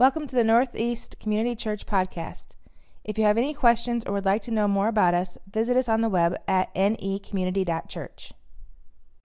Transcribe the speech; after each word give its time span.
Welcome 0.00 0.26
to 0.28 0.34
the 0.34 0.44
Northeast 0.44 1.20
Community 1.20 1.54
Church 1.54 1.84
podcast. 1.84 2.56
If 3.04 3.18
you 3.18 3.24
have 3.24 3.36
any 3.36 3.52
questions 3.52 4.02
or 4.06 4.14
would 4.14 4.24
like 4.24 4.40
to 4.44 4.50
know 4.50 4.66
more 4.66 4.88
about 4.88 5.12
us, 5.12 5.36
visit 5.52 5.76
us 5.76 5.90
on 5.90 6.00
the 6.00 6.08
web 6.08 6.36
at 6.48 6.74
necommunity.church. 6.74 8.32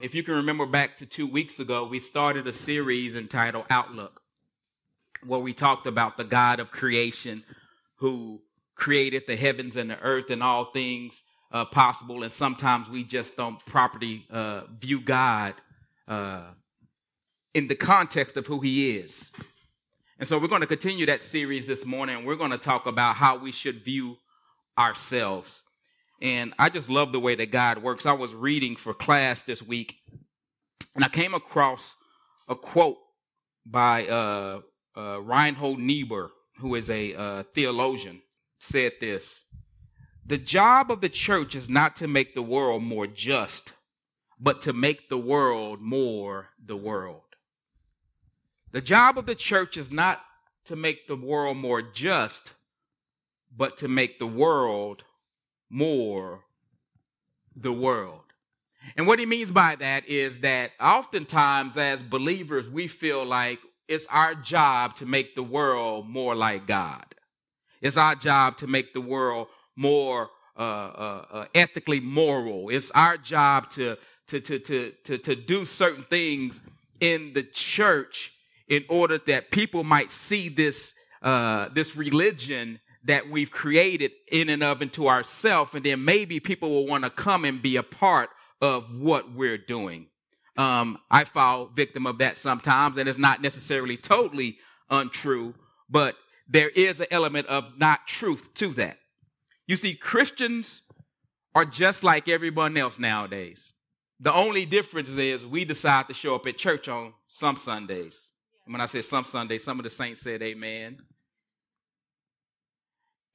If 0.02 0.14
you 0.14 0.22
can 0.22 0.34
remember 0.34 0.66
back 0.66 0.98
to 0.98 1.06
two 1.06 1.28
weeks 1.28 1.62
ago, 1.62 1.88
we 1.88 2.00
started 2.00 2.46
a 2.46 2.52
series 2.52 3.16
entitled 3.16 3.64
Outlook, 3.70 4.20
where 5.26 5.40
we 5.40 5.54
talked 5.54 5.88
about 5.88 6.18
the 6.18 6.26
God 6.26 6.60
of 6.60 6.72
creation 6.72 7.46
who 8.00 8.42
created 8.76 9.24
the 9.28 9.38
heavens 9.38 9.78
and 9.78 9.90
the 9.90 10.00
earth 10.02 10.30
and 10.30 10.44
all 10.44 10.74
things 10.74 11.24
uh, 11.54 11.64
possible. 11.64 12.22
And 12.22 12.34
sometimes 12.34 12.90
we 12.90 13.06
just 13.06 13.38
don't 13.38 13.66
properly 13.66 14.26
uh, 14.30 14.64
view 14.78 15.00
God 15.00 15.54
uh, 16.06 16.48
in 17.54 17.68
the 17.68 17.76
context 17.76 18.36
of 18.36 18.48
who 18.48 18.60
he 18.60 18.98
is. 18.98 19.32
And 20.18 20.30
so 20.30 20.40
we're 20.40 20.48
going 20.48 20.62
to 20.62 20.68
continue 20.68 21.06
that 21.08 21.24
series 21.24 21.68
this 21.68 21.86
morning. 21.86 22.24
We're 22.24 22.38
going 22.38 22.52
to 22.52 22.58
talk 22.58 22.86
about 22.86 23.18
how 23.18 23.38
we 23.38 23.52
should 23.52 23.84
view 23.84 24.16
ourselves. 24.78 25.62
And 26.22 26.54
I 26.58 26.70
just 26.70 26.90
love 26.90 27.12
the 27.12 27.20
way 27.20 27.36
that 27.36 27.52
God 27.52 27.84
works. 27.84 28.06
I 28.06 28.14
was 28.14 28.34
reading 28.34 28.78
for 28.78 28.94
class 28.94 29.44
this 29.44 29.62
week, 29.62 29.98
and 30.96 31.04
I 31.04 31.10
came 31.10 31.34
across 31.34 31.98
a 32.48 32.56
quote 32.56 32.96
by 33.66 34.08
uh, 34.08 34.62
uh, 34.96 35.22
Reinhold 35.22 35.80
Niebuhr, 35.80 36.32
who 36.60 36.76
is 36.76 36.90
a 36.90 37.14
uh, 37.14 37.44
theologian, 37.54 38.22
said 38.58 38.94
this 39.02 39.44
The 40.26 40.38
job 40.38 40.92
of 40.92 41.02
the 41.02 41.10
church 41.10 41.56
is 41.56 41.68
not 41.68 41.98
to 41.98 42.08
make 42.08 42.34
the 42.34 42.42
world 42.42 42.84
more 42.84 43.06
just, 43.06 43.74
but 44.40 44.62
to 44.62 44.72
make 44.72 45.10
the 45.10 45.18
world 45.18 45.82
more 45.82 46.52
the 46.66 46.78
world. 46.78 47.25
The 48.76 48.82
job 48.82 49.18
of 49.18 49.26
the 49.26 49.36
church 49.36 49.78
is 49.78 49.90
not 49.90 50.20
to 50.66 50.76
make 50.76 51.08
the 51.08 51.16
world 51.16 51.56
more 51.56 51.82
just, 51.82 52.52
but 53.56 53.78
to 53.78 53.88
make 53.88 54.20
the 54.20 54.28
world 54.28 55.06
more 55.70 56.44
the 57.56 57.72
world. 57.72 58.20
And 58.98 59.08
what 59.08 59.18
he 59.18 59.26
means 59.26 59.50
by 59.50 59.78
that 59.78 60.10
is 60.10 60.40
that 60.40 60.72
oftentimes 60.78 61.78
as 61.78 62.02
believers, 62.02 62.68
we 62.70 62.90
feel 62.90 63.24
like 63.24 63.60
it's 63.88 64.08
our 64.10 64.36
job 64.36 64.98
to 64.98 65.06
make 65.06 65.36
the 65.36 65.44
world 65.44 66.10
more 66.10 66.36
like 66.36 66.68
God. 66.68 67.06
It's 67.80 67.96
our 67.96 68.16
job 68.16 68.58
to 68.58 68.68
make 68.68 68.92
the 68.92 69.00
world 69.00 69.48
more 69.78 70.32
uh, 70.58 70.60
uh, 70.60 71.26
uh, 71.32 71.46
ethically 71.56 72.02
moral. 72.02 72.68
It's 72.68 72.92
our 72.92 73.16
job 73.16 73.70
to, 73.70 73.96
to, 74.28 74.42
to, 74.42 74.60
to, 74.60 74.92
to, 75.06 75.18
to 75.18 75.36
do 75.38 75.64
certain 75.64 76.04
things 76.10 76.60
in 77.00 77.32
the 77.32 77.44
church 77.44 78.34
in 78.68 78.84
order 78.90 79.20
that 79.28 79.52
people 79.52 79.84
might 79.84 80.12
see 80.12 80.50
this 80.50 80.94
uh, 81.22 81.70
this 81.74 81.96
religion 81.96 82.80
that 83.04 83.30
we've 83.30 83.52
created 83.52 84.12
in 84.32 84.50
and 84.50 84.64
of 84.64 84.82
into 84.82 85.08
ourselves, 85.08 85.74
and 85.74 85.86
then 85.86 86.04
maybe 86.04 86.40
people 86.40 86.70
will 86.70 86.88
want 86.88 87.04
to 87.04 87.10
come 87.10 87.46
and 87.46 87.62
be 87.62 87.78
a 87.78 87.84
part 87.84 88.30
of 88.62 88.86
what 88.96 89.32
we're 89.34 89.58
doing. 89.58 90.08
Um, 90.58 90.98
I 91.12 91.24
fall 91.24 91.68
victim 91.68 92.08
of 92.08 92.20
that 92.20 92.38
sometimes, 92.38 92.98
and 92.98 93.10
it's 93.10 93.18
not 93.18 93.42
necessarily 93.42 93.98
totally 93.98 94.58
untrue, 94.90 95.54
but 95.90 96.16
there 96.48 96.70
is 96.70 97.00
an 97.00 97.08
element 97.12 97.48
of 97.48 97.78
not 97.78 98.08
truth 98.08 98.54
to 98.56 98.70
that. 98.74 98.98
You 99.68 99.76
see, 99.76 99.96
Christians 99.96 100.82
are 101.54 101.66
just 101.66 102.04
like 102.04 102.28
everyone 102.28 102.78
else 102.78 103.00
nowadays. 103.00 103.74
The 104.20 104.34
only 104.34 104.66
difference 104.66 105.10
is 105.10 105.46
we 105.46 105.66
decide 105.66 106.08
to 106.08 106.14
show 106.14 106.36
up 106.36 106.48
at 106.48 106.58
church 106.58 106.88
on 106.88 107.14
some 107.28 107.58
Sundays. 107.58 108.32
When 108.68 108.82
I 108.82 108.88
said 108.88 109.06
some 109.06 109.26
Sunday, 109.26 109.58
some 109.58 109.80
of 109.80 109.84
the 109.84 109.90
saints 109.90 110.22
said 110.22 110.42
amen. 110.42 110.98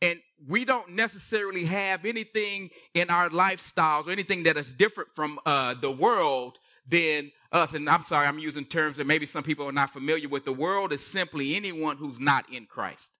And 0.02 0.18
we 0.48 0.64
don't 0.64 0.90
necessarily 0.90 1.66
have 1.66 2.04
anything 2.04 2.70
in 2.94 3.10
our 3.10 3.28
lifestyles 3.28 4.06
or 4.06 4.12
anything 4.12 4.44
that 4.44 4.56
is 4.56 4.72
different 4.72 5.10
from 5.14 5.38
uh, 5.44 5.74
the 5.74 5.90
world 5.90 6.58
than 6.88 7.30
us. 7.52 7.74
And 7.74 7.88
I'm 7.88 8.04
sorry, 8.04 8.26
I'm 8.26 8.38
using 8.38 8.64
terms 8.64 8.96
that 8.96 9.06
maybe 9.06 9.26
some 9.26 9.42
people 9.42 9.68
are 9.68 9.72
not 9.72 9.92
familiar 9.92 10.28
with. 10.28 10.44
The 10.44 10.52
world 10.52 10.92
is 10.92 11.04
simply 11.04 11.54
anyone 11.54 11.98
who's 11.98 12.18
not 12.18 12.50
in 12.50 12.66
Christ. 12.66 13.18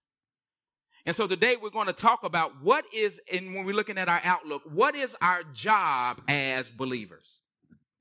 And 1.05 1.15
so 1.15 1.27
today 1.27 1.55
we're 1.59 1.69
going 1.69 1.87
to 1.87 1.93
talk 1.93 2.23
about 2.23 2.61
what 2.61 2.85
is, 2.93 3.19
and 3.31 3.55
when 3.55 3.65
we're 3.65 3.75
looking 3.75 3.97
at 3.97 4.09
our 4.09 4.21
outlook, 4.23 4.63
what 4.65 4.95
is 4.95 5.15
our 5.21 5.43
job 5.53 6.21
as 6.27 6.69
believers? 6.69 7.39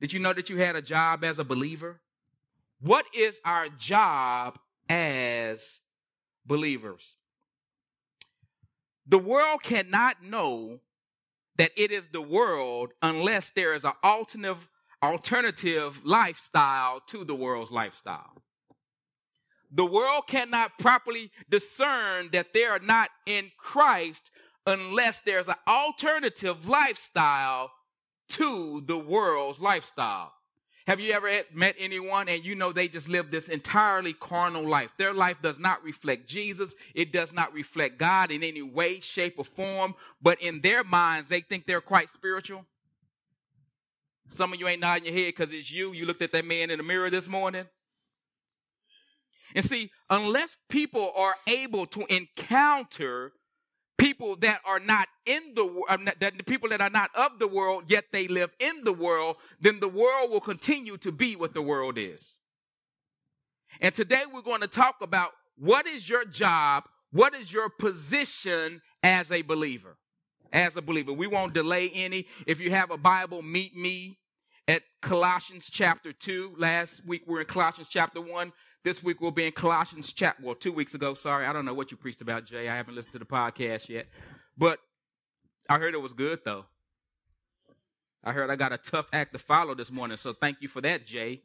Did 0.01 0.13
you 0.13 0.21
know 0.21 0.33
that 0.33 0.51
you 0.51 0.57
had 0.57 0.77
a 0.77 0.83
job 0.83 1.25
as 1.25 1.39
a 1.39 1.45
believer? 1.45 2.01
What 2.81 3.05
is 3.15 3.41
our 3.45 3.69
job 3.69 4.59
as 4.89 5.81
believers? 6.47 7.15
The 9.07 9.19
world 9.19 9.63
cannot 9.63 10.23
know 10.23 10.81
that 11.57 11.73
it 11.77 11.91
is 11.91 12.09
the 12.13 12.23
world 12.23 12.93
unless 13.03 13.51
there 13.51 13.75
is 13.75 13.85
an 13.85 13.93
alternative 14.03 14.69
alternative 15.03 16.05
lifestyle 16.05 17.01
to 17.01 17.25
the 17.25 17.35
world's 17.35 17.71
lifestyle. 17.71 18.43
The 19.71 19.87
world 19.87 20.27
cannot 20.27 20.79
properly 20.79 21.31
discern 21.49 22.31
that 22.33 22.53
they 22.53 22.65
are 22.65 22.79
not 22.79 23.09
in 23.25 23.51
Christ 23.57 24.31
unless 24.67 25.21
there's 25.21 25.49
an 25.49 25.55
alternative 25.67 26.69
lifestyle 26.69 27.71
to 28.31 28.83
the 28.87 28.99
world's 28.99 29.59
lifestyle. 29.59 30.33
Have 30.91 30.99
you 30.99 31.13
ever 31.13 31.31
met 31.55 31.77
anyone 31.79 32.29
and 32.29 32.45
you 32.45 32.57
know 32.57 32.73
they 32.73 32.89
just 32.89 33.09
live 33.09 33.31
this 33.31 33.49
entirely 33.49 34.13
carnal 34.13 34.69
life? 34.69 34.91
Their 34.99 35.15
life 35.15 35.37
does 35.41 35.57
not 35.57 35.85
reflect 35.85 36.27
Jesus. 36.27 36.75
It 36.97 37.13
does 37.13 37.33
not 37.33 37.53
reflect 37.53 37.97
God 37.97 38.33
in 38.33 38.43
any 38.43 38.61
way, 38.61 38.99
shape, 38.99 39.37
or 39.39 39.45
form. 39.45 39.95
But 40.21 40.43
in 40.43 40.63
their 40.63 40.83
minds, 40.83 41.29
they 41.29 41.43
think 41.43 41.65
they're 41.65 41.81
quite 41.81 42.11
spiritual. 42.11 42.67
Some 44.31 44.53
of 44.53 44.59
you 44.59 44.67
ain't 44.67 44.81
nodding 44.81 45.05
your 45.05 45.15
head 45.15 45.33
because 45.37 45.53
it's 45.53 45.71
you. 45.71 45.93
You 45.93 46.07
looked 46.07 46.23
at 46.23 46.33
that 46.33 46.45
man 46.45 46.71
in 46.71 46.79
the 46.79 46.83
mirror 46.83 47.09
this 47.09 47.29
morning. 47.29 47.67
And 49.55 49.65
see, 49.65 49.93
unless 50.11 50.57
people 50.69 51.13
are 51.15 51.37
able 51.47 51.87
to 51.87 52.05
encounter 52.13 53.31
people 54.01 54.35
that 54.37 54.61
are 54.65 54.81
not 54.81 55.09
in 55.27 55.55
the 55.55 55.65
world, 55.65 55.85
um, 55.91 56.05
that 56.07 56.37
the 56.37 56.43
people 56.43 56.71
that 56.71 56.81
are 56.81 56.91
not 56.91 57.11
of 57.15 57.39
the 57.39 57.47
world, 57.47 57.85
yet 57.87 58.07
they 58.13 58.27
live 58.29 58.51
in 58.59 58.83
the 58.83 58.93
world, 58.93 59.37
then 59.61 59.79
the 59.79 59.89
world 59.89 60.31
will 60.31 60.41
continue 60.41 60.97
to 60.97 61.13
be 61.13 61.37
what 61.37 61.53
the 61.53 61.63
world 61.63 61.99
is. 61.99 62.39
And 63.81 63.95
today 63.95 64.23
we're 64.33 64.43
going 64.43 64.63
to 64.63 64.69
talk 64.69 64.97
about 65.03 65.33
what 65.57 65.87
is 65.87 66.09
your 66.09 66.25
job, 66.25 66.85
what 67.13 67.35
is 67.35 67.53
your 67.53 67.69
position 67.69 68.81
as 69.03 69.31
a 69.31 69.43
believer. 69.43 69.97
As 70.53 70.77
a 70.77 70.83
believer, 70.83 71.13
we 71.13 71.29
won't 71.29 71.55
delay 71.55 71.91
any. 71.91 72.27
If 72.47 72.59
you 72.59 72.71
have 72.71 72.91
a 72.91 72.97
Bible, 72.97 73.41
meet 73.43 73.77
me 73.77 74.19
at 74.67 74.83
Colossians 75.03 75.69
chapter 75.71 76.13
2. 76.13 76.55
Last 76.59 77.05
week 77.07 77.23
we 77.27 77.37
are 77.37 77.41
in 77.41 77.47
Colossians 77.47 77.89
chapter 77.89 78.21
1. 78.21 78.53
This 78.83 79.03
week 79.03 79.21
we'll 79.21 79.31
be 79.31 79.45
in 79.45 79.53
Colossians 79.53 80.11
chapter, 80.13 80.43
well, 80.43 80.55
two 80.55 80.73
weeks 80.73 80.95
ago, 80.95 81.13
sorry. 81.13 81.45
I 81.45 81.53
don't 81.53 81.67
know 81.67 81.75
what 81.75 81.91
you 81.91 81.99
preached 81.99 82.23
about, 82.23 82.47
Jay. 82.47 82.67
I 82.69 82.77
haven't 82.77 82.95
listened 82.95 83.13
to 83.13 83.19
the 83.19 83.27
podcast 83.27 83.91
yet. 83.91 84.07
But 84.57 84.79
I 85.69 85.79
heard 85.79 85.93
it 85.93 86.01
was 86.01 86.15
good, 86.15 86.41
though. 86.45 86.65
I 88.25 88.33
heard 88.33 88.51
I 88.51 88.57
got 88.57 88.73
a 88.73 88.79
tough 88.79 89.07
act 89.13 89.35
to 89.35 89.39
follow 89.39 89.75
this 89.75 89.91
morning, 89.91 90.17
so 90.17 90.33
thank 90.33 90.59
you 90.61 90.69
for 90.69 90.81
that, 90.81 91.07
Jay. 91.07 91.43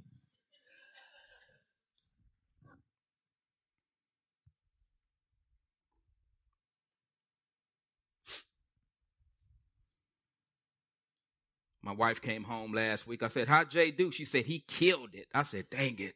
My 11.81 11.91
wife 11.91 12.19
came 12.21 12.43
home 12.43 12.73
last 12.73 13.05
week. 13.05 13.21
I 13.21 13.27
said, 13.27 13.47
How'd 13.47 13.69
Jay 13.69 13.91
do? 13.91 14.09
She 14.09 14.25
said, 14.25 14.45
He 14.45 14.59
killed 14.59 15.09
it. 15.13 15.27
I 15.33 15.43
said, 15.43 15.69
Dang 15.69 15.99
it. 15.99 16.15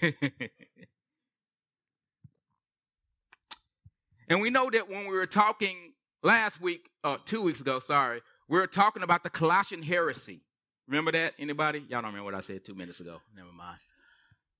and 4.28 4.40
we 4.40 4.50
know 4.50 4.70
that 4.70 4.88
when 4.88 5.06
we 5.06 5.14
were 5.14 5.26
talking 5.26 5.92
last 6.22 6.60
week, 6.60 6.90
uh, 7.04 7.18
two 7.24 7.42
weeks 7.42 7.60
ago, 7.60 7.78
sorry, 7.80 8.22
we 8.48 8.58
were 8.58 8.66
talking 8.66 9.02
about 9.02 9.22
the 9.22 9.30
Colossian 9.30 9.82
heresy. 9.82 10.40
Remember 10.88 11.12
that? 11.12 11.34
Anybody? 11.38 11.80
Y'all 11.80 12.02
don't 12.02 12.06
remember 12.06 12.24
what 12.24 12.34
I 12.34 12.40
said 12.40 12.64
two 12.64 12.74
minutes 12.74 13.00
ago. 13.00 13.18
Never 13.34 13.52
mind. 13.52 13.78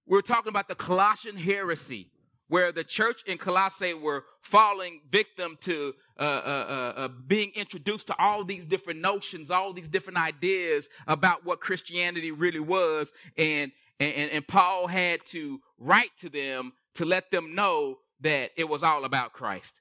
We 0.06 0.16
were 0.16 0.22
talking 0.22 0.50
about 0.50 0.68
the 0.68 0.74
Colossian 0.74 1.36
heresy 1.36 2.10
where 2.48 2.72
the 2.72 2.84
church 2.84 3.22
in 3.26 3.38
Colossae 3.38 3.94
were 3.94 4.24
falling 4.42 5.00
victim 5.10 5.56
to 5.62 5.94
uh, 6.18 6.22
uh, 6.22 6.26
uh, 6.26 7.00
uh, 7.00 7.08
being 7.26 7.50
introduced 7.54 8.08
to 8.08 8.16
all 8.18 8.44
these 8.44 8.66
different 8.66 9.00
notions, 9.00 9.50
all 9.50 9.72
these 9.72 9.88
different 9.88 10.18
ideas 10.18 10.88
about 11.06 11.46
what 11.46 11.60
Christianity 11.60 12.30
really 12.30 12.60
was. 12.60 13.10
And, 13.38 13.72
and, 13.98 14.30
and 14.30 14.46
Paul 14.46 14.86
had 14.86 15.24
to 15.26 15.60
write 15.78 16.10
to 16.18 16.28
them 16.28 16.72
to 16.94 17.04
let 17.04 17.30
them 17.30 17.54
know 17.54 17.98
that 18.20 18.50
it 18.56 18.68
was 18.68 18.82
all 18.82 19.04
about 19.04 19.32
Christ. 19.32 19.80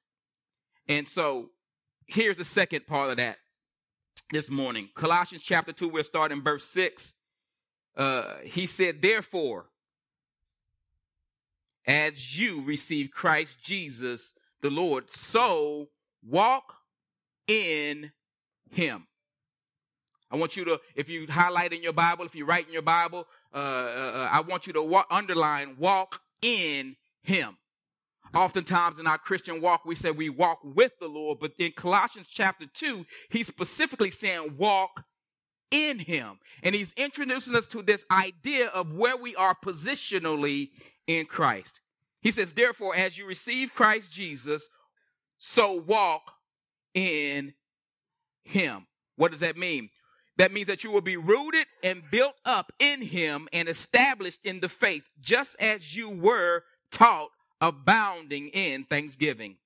And 0.87 1.07
so 1.07 1.49
here's 2.07 2.37
the 2.37 2.45
second 2.45 2.87
part 2.87 3.11
of 3.11 3.17
that 3.17 3.37
this 4.31 4.49
morning. 4.49 4.89
Colossians 4.95 5.43
chapter 5.43 5.71
2, 5.71 5.89
we're 5.89 6.03
starting 6.03 6.41
verse 6.41 6.67
6. 6.69 7.13
Uh, 7.95 8.35
he 8.43 8.65
said, 8.65 9.01
Therefore, 9.01 9.65
as 11.85 12.39
you 12.39 12.63
receive 12.63 13.11
Christ 13.11 13.57
Jesus 13.63 14.33
the 14.61 14.69
Lord. 14.69 15.09
So 15.09 15.89
walk 16.23 16.75
in 17.47 18.11
him. 18.69 19.07
I 20.29 20.37
want 20.37 20.55
you 20.55 20.63
to, 20.65 20.79
if 20.95 21.09
you 21.09 21.27
highlight 21.29 21.73
in 21.73 21.83
your 21.83 21.93
Bible, 21.93 22.25
if 22.25 22.35
you 22.35 22.45
write 22.45 22.67
in 22.67 22.73
your 22.73 22.81
Bible, 22.81 23.27
uh, 23.53 23.57
uh, 23.57 24.29
I 24.31 24.39
want 24.41 24.65
you 24.65 24.73
to 24.73 24.81
walk, 24.81 25.07
underline, 25.11 25.75
walk 25.77 26.21
in 26.41 26.95
him. 27.21 27.57
Oftentimes 28.33 28.97
in 28.97 29.07
our 29.07 29.17
Christian 29.17 29.59
walk, 29.59 29.83
we 29.83 29.95
say 29.95 30.11
we 30.11 30.29
walk 30.29 30.59
with 30.63 30.93
the 31.01 31.07
Lord, 31.07 31.39
but 31.41 31.51
in 31.59 31.73
Colossians 31.73 32.27
chapter 32.31 32.65
2, 32.65 33.05
he's 33.29 33.47
specifically 33.47 34.09
saying 34.09 34.55
walk 34.57 35.03
in 35.69 35.99
him. 35.99 36.39
And 36.63 36.73
he's 36.75 36.93
introducing 36.93 37.55
us 37.55 37.67
to 37.67 37.81
this 37.81 38.05
idea 38.09 38.67
of 38.67 38.93
where 38.93 39.17
we 39.17 39.35
are 39.35 39.55
positionally 39.55 40.69
in 41.17 41.25
Christ. 41.25 41.79
He 42.21 42.31
says, 42.31 42.53
therefore, 42.53 42.95
as 42.95 43.17
you 43.17 43.25
receive 43.25 43.73
Christ 43.73 44.11
Jesus, 44.11 44.69
so 45.37 45.73
walk 45.73 46.33
in 46.93 47.53
him. 48.43 48.87
What 49.15 49.31
does 49.31 49.39
that 49.39 49.57
mean? 49.57 49.89
That 50.37 50.53
means 50.53 50.67
that 50.67 50.83
you 50.83 50.91
will 50.91 51.01
be 51.01 51.17
rooted 51.17 51.67
and 51.83 52.03
built 52.09 52.35
up 52.45 52.71
in 52.79 53.01
him 53.01 53.47
and 53.51 53.67
established 53.67 54.39
in 54.43 54.59
the 54.59 54.69
faith, 54.69 55.03
just 55.19 55.55
as 55.59 55.95
you 55.95 56.09
were 56.09 56.63
taught, 56.91 57.29
abounding 57.59 58.47
in 58.49 58.83
thanksgiving. 58.85 59.57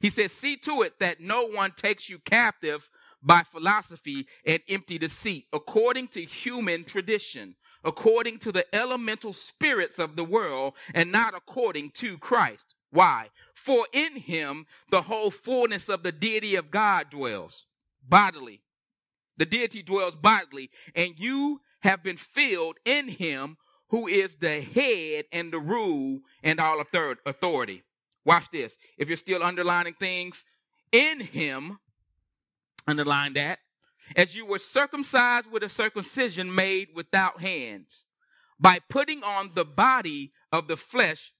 He 0.00 0.10
says, 0.10 0.32
See 0.32 0.56
to 0.58 0.82
it 0.82 0.98
that 1.00 1.20
no 1.20 1.46
one 1.46 1.72
takes 1.72 2.08
you 2.08 2.18
captive 2.18 2.88
by 3.22 3.42
philosophy 3.42 4.26
and 4.46 4.60
empty 4.68 4.98
deceit, 4.98 5.46
according 5.52 6.08
to 6.08 6.24
human 6.24 6.84
tradition, 6.84 7.54
according 7.84 8.38
to 8.38 8.52
the 8.52 8.66
elemental 8.74 9.32
spirits 9.32 9.98
of 9.98 10.16
the 10.16 10.24
world, 10.24 10.74
and 10.94 11.10
not 11.10 11.34
according 11.34 11.90
to 11.90 12.18
Christ. 12.18 12.74
Why? 12.90 13.28
For 13.54 13.86
in 13.92 14.16
him 14.16 14.66
the 14.90 15.02
whole 15.02 15.30
fullness 15.30 15.88
of 15.88 16.02
the 16.02 16.12
deity 16.12 16.56
of 16.56 16.70
God 16.70 17.10
dwells 17.10 17.66
bodily 18.06 18.62
the 19.40 19.46
deity 19.46 19.82
dwells 19.82 20.16
bodily, 20.16 20.70
and 20.94 21.14
you 21.16 21.62
have 21.80 22.02
been 22.02 22.18
filled 22.18 22.76
in 22.84 23.08
him 23.08 23.56
who 23.88 24.06
is 24.06 24.34
the 24.34 24.60
head 24.60 25.24
and 25.32 25.50
the 25.50 25.58
rule 25.58 26.20
and 26.42 26.60
all 26.60 26.78
authority. 26.78 27.82
Watch 28.22 28.50
this. 28.52 28.76
If 28.98 29.08
you're 29.08 29.16
still 29.16 29.42
underlining 29.42 29.94
things, 29.94 30.44
in 30.92 31.20
him, 31.20 31.78
underline 32.86 33.32
that, 33.32 33.60
as 34.16 34.34
you 34.34 34.44
were 34.46 34.58
circumcised 34.58 35.50
with 35.50 35.62
a 35.62 35.68
circumcision 35.68 36.54
made 36.54 36.88
without 36.94 37.40
hands, 37.40 38.04
by 38.58 38.78
putting 38.88 39.22
on 39.22 39.52
the 39.54 39.64
body 39.64 40.32
of 40.52 40.68
the 40.68 40.76
flesh 40.76 41.32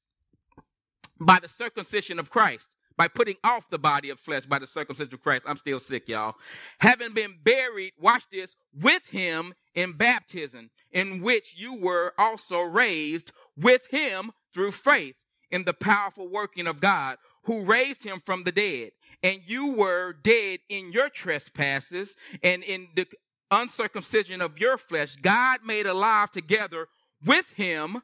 by 1.20 1.38
the 1.38 1.48
circumcision 1.48 2.18
of 2.18 2.30
Christ 2.30 2.76
by 3.00 3.08
putting 3.08 3.36
off 3.42 3.70
the 3.70 3.78
body 3.78 4.10
of 4.10 4.20
flesh 4.20 4.44
by 4.44 4.58
the 4.58 4.66
circumcision 4.66 5.14
of 5.14 5.22
Christ. 5.22 5.46
I'm 5.48 5.56
still 5.56 5.80
sick, 5.80 6.06
y'all. 6.06 6.34
Having 6.80 7.14
been 7.14 7.34
buried, 7.42 7.94
watch 7.98 8.24
this, 8.30 8.56
with 8.78 9.06
him 9.06 9.54
in 9.74 9.94
baptism, 9.94 10.68
in 10.92 11.22
which 11.22 11.54
you 11.56 11.80
were 11.80 12.12
also 12.18 12.60
raised 12.60 13.32
with 13.56 13.86
him 13.86 14.32
through 14.52 14.72
faith 14.72 15.14
in 15.50 15.64
the 15.64 15.72
powerful 15.72 16.28
working 16.28 16.66
of 16.66 16.78
God, 16.78 17.16
who 17.44 17.64
raised 17.64 18.04
him 18.04 18.20
from 18.24 18.44
the 18.44 18.52
dead. 18.52 18.92
And 19.22 19.40
you 19.46 19.72
were 19.72 20.12
dead 20.12 20.60
in 20.68 20.92
your 20.92 21.08
trespasses 21.08 22.14
and 22.42 22.62
in 22.62 22.88
the 22.94 23.06
uncircumcision 23.50 24.40
of 24.40 24.58
your 24.58 24.78
flesh. 24.78 25.16
God 25.16 25.60
made 25.64 25.86
alive 25.86 26.30
together 26.30 26.88
with 27.24 27.50
him, 27.50 28.02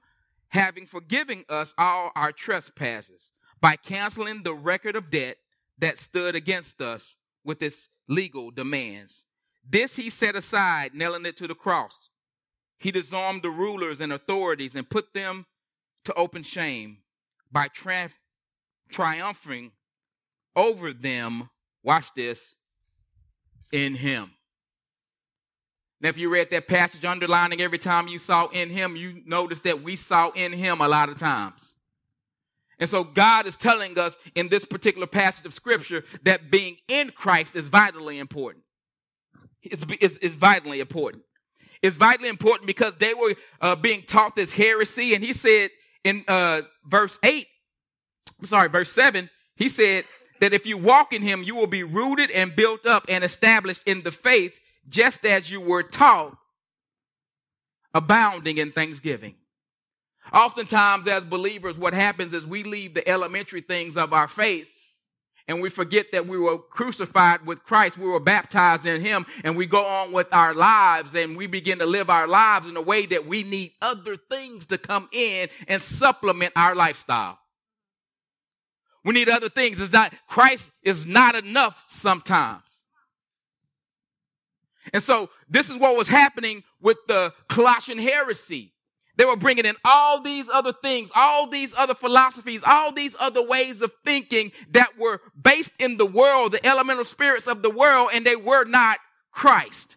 having 0.49 0.87
forgiven 0.87 1.45
us 1.49 1.75
all 1.79 2.11
our 2.15 2.33
trespasses 2.33 3.33
by 3.61 3.77
canceling 3.77 4.43
the 4.43 4.55
record 4.55 4.97
of 4.97 5.11
debt 5.11 5.39
that 5.79 5.99
stood 5.99 6.35
against 6.35 6.81
us 6.81 7.17
with 7.45 7.63
its 7.63 7.89
legal 8.09 8.51
demands. 8.51 9.25
This 9.69 9.97
he 9.97 10.11
set 10.11 10.37
aside, 10.37 10.95
nailing 10.95 11.27
it 11.27 11.37
to 11.39 11.47
the 11.47 11.55
cross. 11.55 12.11
He 12.79 12.91
disarmed 12.91 13.43
the 13.43 13.51
rulers 13.51 14.01
and 14.01 14.13
authorities 14.13 14.75
and 14.75 14.89
put 14.89 15.13
them 15.15 15.47
to 16.05 16.15
open 16.15 16.43
shame 16.43 16.99
by 17.51 17.69
tri- 17.69 18.11
triumphing 18.91 19.73
over 20.55 20.93
them. 20.93 21.51
Watch 21.83 22.07
this 22.15 22.57
in 23.73 23.95
him. 23.95 24.33
Now, 26.01 26.11
if 26.11 26.19
you 26.19 26.29
read 26.29 26.51
that 26.51 26.69
passage 26.69 27.05
underlining 27.05 27.61
every 27.61 27.79
time 27.79 28.07
you 28.09 28.19
saw 28.19 28.49
in 28.49 28.71
him, 28.71 28.97
you 28.97 29.23
notice 29.25 29.61
that 29.61 29.83
we 29.83 29.97
saw 29.97 30.31
in 30.31 30.53
him 30.53 30.81
a 30.81 30.89
lot 30.89 31.09
of 31.09 31.17
times. 31.17 31.75
And 32.79 32.91
so 32.91 33.05
God 33.05 33.47
is 33.47 33.57
telling 33.57 33.99
us 33.99 34.19
in 34.35 34.49
this 34.49 34.65
particular 34.65 35.07
passage 35.07 35.47
of 35.47 35.55
scripture 35.55 36.05
that 36.25 36.51
being 36.51 36.77
in 36.89 37.11
Christ 37.11 37.57
is 37.57 37.69
vitally 37.69 38.19
important. 38.19 38.65
It's, 39.63 39.85
it's, 40.01 40.19
it's 40.21 40.37
vitally 40.37 40.81
important. 40.81 41.23
It's 41.83 41.97
vitally 41.97 42.29
important 42.29 42.67
because 42.67 42.97
they 42.97 43.15
were 43.15 43.35
uh, 43.61 43.77
being 43.77 44.03
taught 44.03 44.37
this 44.37 44.53
heresy. 44.53 45.15
And 45.15 45.25
he 45.25 45.33
said 45.33 45.71
in 46.05 46.25
uh, 46.29 46.63
verse 46.85 47.19
8, 47.23 47.47
I'm 48.41 48.47
sorry, 48.47 48.69
verse 48.69 48.93
7, 48.93 49.31
he 49.57 49.69
said 49.69 50.05
that 50.41 50.53
if 50.53 50.67
you 50.67 50.77
walk 50.77 51.13
in 51.13 51.23
him, 51.23 51.43
you 51.43 51.57
will 51.57 51.67
be 51.67 51.83
rooted 51.83 52.31
and 52.31 52.55
built 52.55 52.87
up 52.87 53.05
and 53.09 53.25
established 53.25 53.83
in 53.87 54.03
the 54.03 54.11
faith, 54.11 54.59
just 54.89 55.25
as 55.25 55.51
you 55.51 55.61
were 55.61 55.83
taught, 55.83 56.37
abounding 57.95 58.59
in 58.59 58.73
thanksgiving. 58.73 59.35
Oftentimes, 60.33 61.07
as 61.07 61.25
believers, 61.25 61.79
what 61.79 61.95
happens 61.95 62.33
is 62.33 62.47
we 62.47 62.65
leave 62.65 62.95
the 62.95 63.09
elementary 63.09 63.61
things 63.61 63.97
of 63.97 64.13
our 64.13 64.29
faith 64.29 64.71
and 65.49 65.63
we 65.63 65.69
forget 65.69 66.11
that 66.13 66.27
we 66.27 66.39
were 66.39 66.59
crucified 66.59 67.47
with 67.47 67.63
Christ. 67.63 67.97
We 67.99 68.09
were 68.09 68.21
baptized 68.21 68.85
in 68.85 69.01
Him, 69.01 69.27
and 69.45 69.57
we 69.57 69.67
go 69.67 69.85
on 69.85 70.13
with 70.13 70.33
our 70.33 70.55
lives 70.55 71.15
and 71.15 71.37
we 71.37 71.47
begin 71.47 71.79
to 71.79 71.87
live 71.87 72.11
our 72.11 72.27
lives 72.27 72.69
in 72.69 72.77
a 72.77 72.83
way 72.83 73.07
that 73.07 73.27
we 73.27 73.43
need 73.43 73.73
other 73.81 74.17
things 74.17 74.67
to 74.67 74.79
come 74.79 75.09
in 75.13 75.49
and 75.69 75.81
supplement 75.81 76.53
our 76.57 76.75
lifestyle. 76.75 77.39
We 79.07 79.13
need 79.13 79.29
other 79.29 79.49
things. 79.49 79.81
It's 79.81 79.93
not, 79.93 80.13
Christ 80.27 80.73
is 80.83 81.07
not 81.07 81.37
enough 81.37 81.85
sometimes. 81.87 82.65
And 84.93 85.01
so, 85.01 85.31
this 85.49 85.71
is 85.71 85.77
what 85.77 85.97
was 85.97 86.09
happening 86.09 86.65
with 86.81 86.97
the 87.07 87.33
Colossian 87.49 87.99
heresy. 87.99 88.73
They 89.17 89.25
were 89.25 89.37
bringing 89.37 89.65
in 89.65 89.77
all 89.85 90.21
these 90.21 90.49
other 90.49 90.73
things, 90.73 91.13
all 91.15 91.47
these 91.47 91.73
other 91.77 91.95
philosophies, 91.95 92.63
all 92.67 92.91
these 92.91 93.15
other 93.19 93.43
ways 93.43 93.81
of 93.81 93.93
thinking 94.05 94.51
that 94.71 94.99
were 94.99 95.21
based 95.41 95.73
in 95.79 95.99
the 95.99 96.07
world, 96.07 96.51
the 96.53 96.67
elemental 96.67 97.05
spirits 97.05 97.47
of 97.47 97.63
the 97.63 97.71
world, 97.71 98.11
and 98.13 98.27
they 98.27 98.37
were 98.37 98.65
not 98.65 98.99
Christ. 99.31 99.97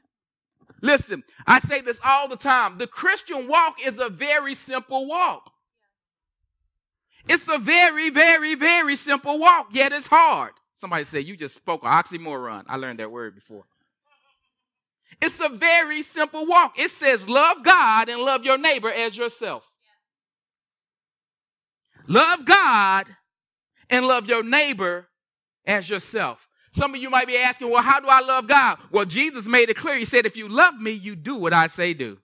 Listen, 0.84 1.24
I 1.48 1.58
say 1.60 1.82
this 1.82 2.00
all 2.06 2.28
the 2.28 2.38
time. 2.38 2.78
The 2.78 2.88
Christian 2.88 3.48
walk 3.48 3.84
is 3.84 3.98
a 3.98 4.10
very 4.10 4.54
simple 4.54 5.08
walk. 5.08 5.51
It's 7.30 7.48
a 7.48 7.60
very, 7.60 8.10
very, 8.10 8.56
very 8.56 8.96
simple 8.96 9.38
walk, 9.38 9.68
yet 9.72 9.92
it's 9.92 10.08
hard. 10.08 10.52
Somebody 10.74 11.04
said, 11.04 11.26
You 11.26 11.38
just 11.38 11.56
spoke 11.56 11.84
an 11.84 11.90
oxymoron. 11.90 12.64
I 12.68 12.76
learned 12.78 13.00
that 13.00 13.12
word 13.12 13.36
before. 13.36 13.66
It's 15.22 15.40
a 15.40 15.50
very 15.50 16.02
simple 16.02 16.46
walk. 16.46 16.80
It 16.80 16.92
says, 16.92 17.28
love 17.28 17.64
God 17.64 18.10
and 18.10 18.22
love 18.22 18.46
your 18.46 18.58
neighbor 18.58 18.90
as 18.90 19.18
yourself. 19.18 19.70
Love 22.08 22.46
God 22.46 23.08
and 23.90 24.08
love 24.08 24.28
your 24.28 24.44
neighbor 24.44 25.08
as 25.66 25.90
yourself. 25.90 26.48
Some 26.72 26.96
of 26.96 27.02
you 27.02 27.10
might 27.10 27.28
be 27.28 27.38
asking, 27.38 27.70
well, 27.70 27.82
how 27.82 28.00
do 28.00 28.08
I 28.08 28.22
love 28.22 28.48
God? 28.48 28.78
Well, 28.92 29.06
Jesus 29.06 29.46
made 29.46 29.70
it 29.70 29.76
clear. 29.76 29.98
He 29.98 30.06
said, 30.06 30.26
if 30.26 30.38
you 30.38 30.48
love 30.48 30.76
me, 30.76 30.92
you 30.92 31.16
do 31.16 31.36
what 31.36 31.52
I 31.52 31.68
say 31.68 31.94
do. 31.94 32.18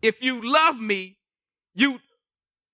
If 0.00 0.22
you 0.22 0.40
love 0.40 0.78
me, 0.78 1.16
you 1.74 1.98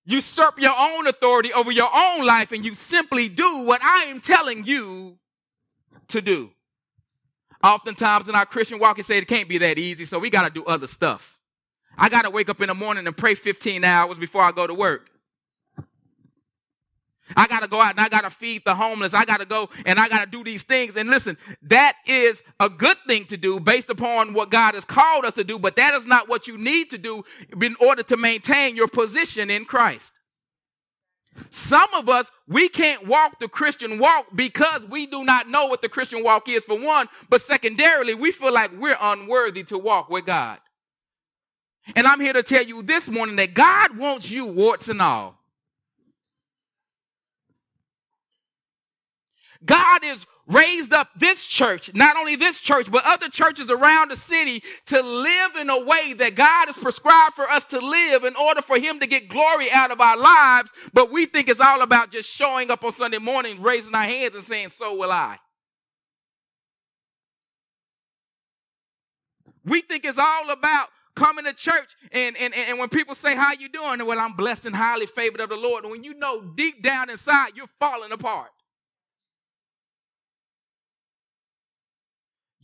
usurp 0.05 0.59
your 0.59 0.73
own 0.77 1.07
authority 1.07 1.51
over 1.51 1.71
your 1.71 1.89
own 1.93 2.25
life 2.25 2.51
and 2.51 2.63
you 2.63 2.75
simply 2.75 3.27
do 3.27 3.59
what 3.59 3.81
I 3.83 4.05
am 4.05 4.21
telling 4.21 4.63
you 4.63 5.17
to 6.09 6.21
do. 6.21 6.51
Oftentimes 7.63 8.29
in 8.29 8.35
our 8.35 8.45
Christian 8.45 8.79
walk, 8.79 8.99
it 8.99 9.05
say 9.05 9.17
it 9.17 9.27
can't 9.27 9.49
be 9.49 9.57
that 9.57 9.79
easy, 9.79 10.05
so 10.05 10.19
we 10.19 10.29
got 10.29 10.43
to 10.43 10.51
do 10.51 10.63
other 10.65 10.87
stuff. 10.87 11.39
I 11.97 12.09
got 12.09 12.23
to 12.23 12.29
wake 12.29 12.49
up 12.49 12.61
in 12.61 12.67
the 12.67 12.75
morning 12.75 13.07
and 13.07 13.17
pray 13.17 13.35
15 13.35 13.83
hours 13.83 14.19
before 14.19 14.43
I 14.43 14.51
go 14.51 14.67
to 14.67 14.73
work. 14.73 15.09
I 17.35 17.47
got 17.47 17.61
to 17.61 17.67
go 17.67 17.81
out 17.81 17.91
and 17.91 17.99
I 17.99 18.09
got 18.09 18.21
to 18.21 18.29
feed 18.29 18.63
the 18.65 18.75
homeless. 18.75 19.13
I 19.13 19.25
got 19.25 19.37
to 19.37 19.45
go 19.45 19.69
and 19.85 19.99
I 19.99 20.07
got 20.09 20.23
to 20.23 20.29
do 20.29 20.43
these 20.43 20.63
things. 20.63 20.95
And 20.95 21.09
listen, 21.09 21.37
that 21.63 21.95
is 22.05 22.43
a 22.59 22.69
good 22.69 22.97
thing 23.07 23.25
to 23.25 23.37
do 23.37 23.59
based 23.59 23.89
upon 23.89 24.33
what 24.33 24.51
God 24.51 24.75
has 24.75 24.85
called 24.85 25.25
us 25.25 25.33
to 25.33 25.43
do, 25.43 25.57
but 25.57 25.75
that 25.77 25.93
is 25.93 26.05
not 26.05 26.29
what 26.29 26.47
you 26.47 26.57
need 26.57 26.89
to 26.91 26.97
do 26.97 27.23
in 27.61 27.75
order 27.79 28.03
to 28.03 28.17
maintain 28.17 28.75
your 28.75 28.87
position 28.87 29.49
in 29.49 29.65
Christ. 29.65 30.13
Some 31.49 31.93
of 31.93 32.07
us, 32.07 32.31
we 32.47 32.69
can't 32.69 33.07
walk 33.07 33.39
the 33.39 33.49
Christian 33.49 33.99
walk 33.99 34.27
because 34.33 34.85
we 34.85 35.05
do 35.05 35.23
not 35.25 35.49
know 35.49 35.65
what 35.65 35.81
the 35.81 35.89
Christian 35.89 36.23
walk 36.23 36.47
is, 36.47 36.63
for 36.63 36.79
one, 36.79 37.07
but 37.29 37.41
secondarily, 37.41 38.13
we 38.13 38.31
feel 38.31 38.53
like 38.53 38.71
we're 38.77 38.97
unworthy 39.01 39.63
to 39.65 39.77
walk 39.77 40.09
with 40.09 40.25
God. 40.25 40.59
And 41.95 42.07
I'm 42.07 42.21
here 42.21 42.33
to 42.33 42.41
tell 42.41 42.63
you 42.63 42.81
this 42.81 43.09
morning 43.09 43.35
that 43.35 43.53
God 43.53 43.97
wants 43.97 44.31
you, 44.31 44.45
warts 44.45 44.87
and 44.87 45.01
all. 45.01 45.39
God 49.65 50.03
is 50.03 50.25
raised 50.47 50.93
up 50.93 51.09
this 51.15 51.45
church, 51.45 51.91
not 51.93 52.17
only 52.17 52.35
this 52.35 52.59
church, 52.59 52.91
but 52.91 53.03
other 53.05 53.29
churches 53.29 53.71
around 53.71 54.11
the 54.11 54.15
city 54.15 54.63
to 54.87 55.01
live 55.01 55.55
in 55.55 55.69
a 55.69 55.83
way 55.83 56.13
that 56.13 56.35
God 56.35 56.67
has 56.67 56.77
prescribed 56.77 57.35
for 57.35 57.49
us 57.49 57.65
to 57.65 57.79
live 57.79 58.23
in 58.23 58.35
order 58.35 58.61
for 58.61 58.77
Him 58.77 58.99
to 58.99 59.07
get 59.07 59.27
glory 59.27 59.71
out 59.71 59.91
of 59.91 59.99
our 59.99 60.17
lives. 60.17 60.69
But 60.93 61.11
we 61.11 61.25
think 61.25 61.49
it's 61.49 61.59
all 61.59 61.81
about 61.81 62.11
just 62.11 62.29
showing 62.29 62.69
up 62.69 62.83
on 62.83 62.91
Sunday 62.91 63.17
morning, 63.17 63.61
raising 63.61 63.95
our 63.95 64.03
hands 64.03 64.35
and 64.35 64.43
saying, 64.43 64.69
So 64.69 64.95
will 64.95 65.11
I. 65.11 65.37
We 69.63 69.81
think 69.81 70.05
it's 70.05 70.19
all 70.19 70.51
about 70.51 70.89
coming 71.15 71.45
to 71.45 71.53
church 71.53 71.95
and, 72.11 72.35
and, 72.37 72.53
and 72.53 72.77
when 72.77 72.89
people 72.89 73.15
say, 73.15 73.35
How 73.35 73.53
you 73.53 73.67
doing? 73.69 74.05
Well, 74.05 74.19
I'm 74.19 74.33
blessed 74.35 74.65
and 74.65 74.75
highly 74.75 75.07
favored 75.07 75.41
of 75.41 75.49
the 75.49 75.55
Lord. 75.55 75.83
And 75.83 75.91
when 75.91 76.03
you 76.03 76.13
know 76.13 76.41
deep 76.41 76.83
down 76.83 77.09
inside 77.09 77.53
you're 77.55 77.69
falling 77.79 78.11
apart. 78.11 78.49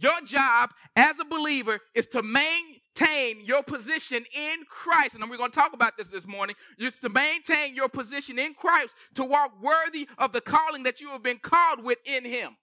Your 0.01 0.19
job 0.21 0.71
as 0.95 1.19
a 1.19 1.25
believer 1.25 1.79
is 1.93 2.07
to 2.07 2.23
maintain 2.23 3.45
your 3.45 3.61
position 3.61 4.25
in 4.35 4.63
Christ. 4.67 5.13
And 5.13 5.29
we're 5.29 5.37
going 5.37 5.51
to 5.51 5.59
talk 5.59 5.73
about 5.73 5.95
this 5.95 6.07
this 6.07 6.25
morning. 6.25 6.55
It's 6.79 6.99
to 7.01 7.09
maintain 7.09 7.75
your 7.75 7.87
position 7.87 8.39
in 8.39 8.55
Christ, 8.55 8.95
to 9.13 9.23
walk 9.23 9.51
worthy 9.61 10.07
of 10.17 10.33
the 10.33 10.41
calling 10.41 10.83
that 10.83 11.01
you 11.01 11.09
have 11.09 11.21
been 11.21 11.37
called 11.37 11.83
with 11.83 11.99
in 12.03 12.25
Him. 12.25 12.57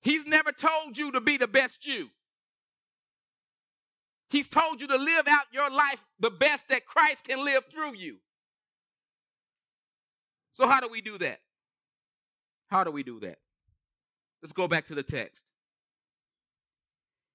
He's 0.00 0.24
never 0.24 0.52
told 0.52 0.96
you 0.96 1.12
to 1.12 1.20
be 1.20 1.36
the 1.36 1.46
best 1.46 1.86
you. 1.86 2.08
He's 4.30 4.48
told 4.48 4.80
you 4.80 4.86
to 4.88 4.96
live 4.96 5.28
out 5.28 5.44
your 5.52 5.70
life 5.70 6.02
the 6.18 6.30
best 6.30 6.68
that 6.68 6.86
Christ 6.86 7.24
can 7.24 7.44
live 7.44 7.64
through 7.70 7.94
you. 7.96 8.16
So, 10.54 10.66
how 10.66 10.80
do 10.80 10.88
we 10.88 11.02
do 11.02 11.18
that? 11.18 11.40
How 12.68 12.84
do 12.84 12.90
we 12.90 13.02
do 13.02 13.20
that? 13.20 13.41
Let's 14.42 14.52
go 14.52 14.66
back 14.66 14.86
to 14.86 14.94
the 14.94 15.02
text. 15.02 15.44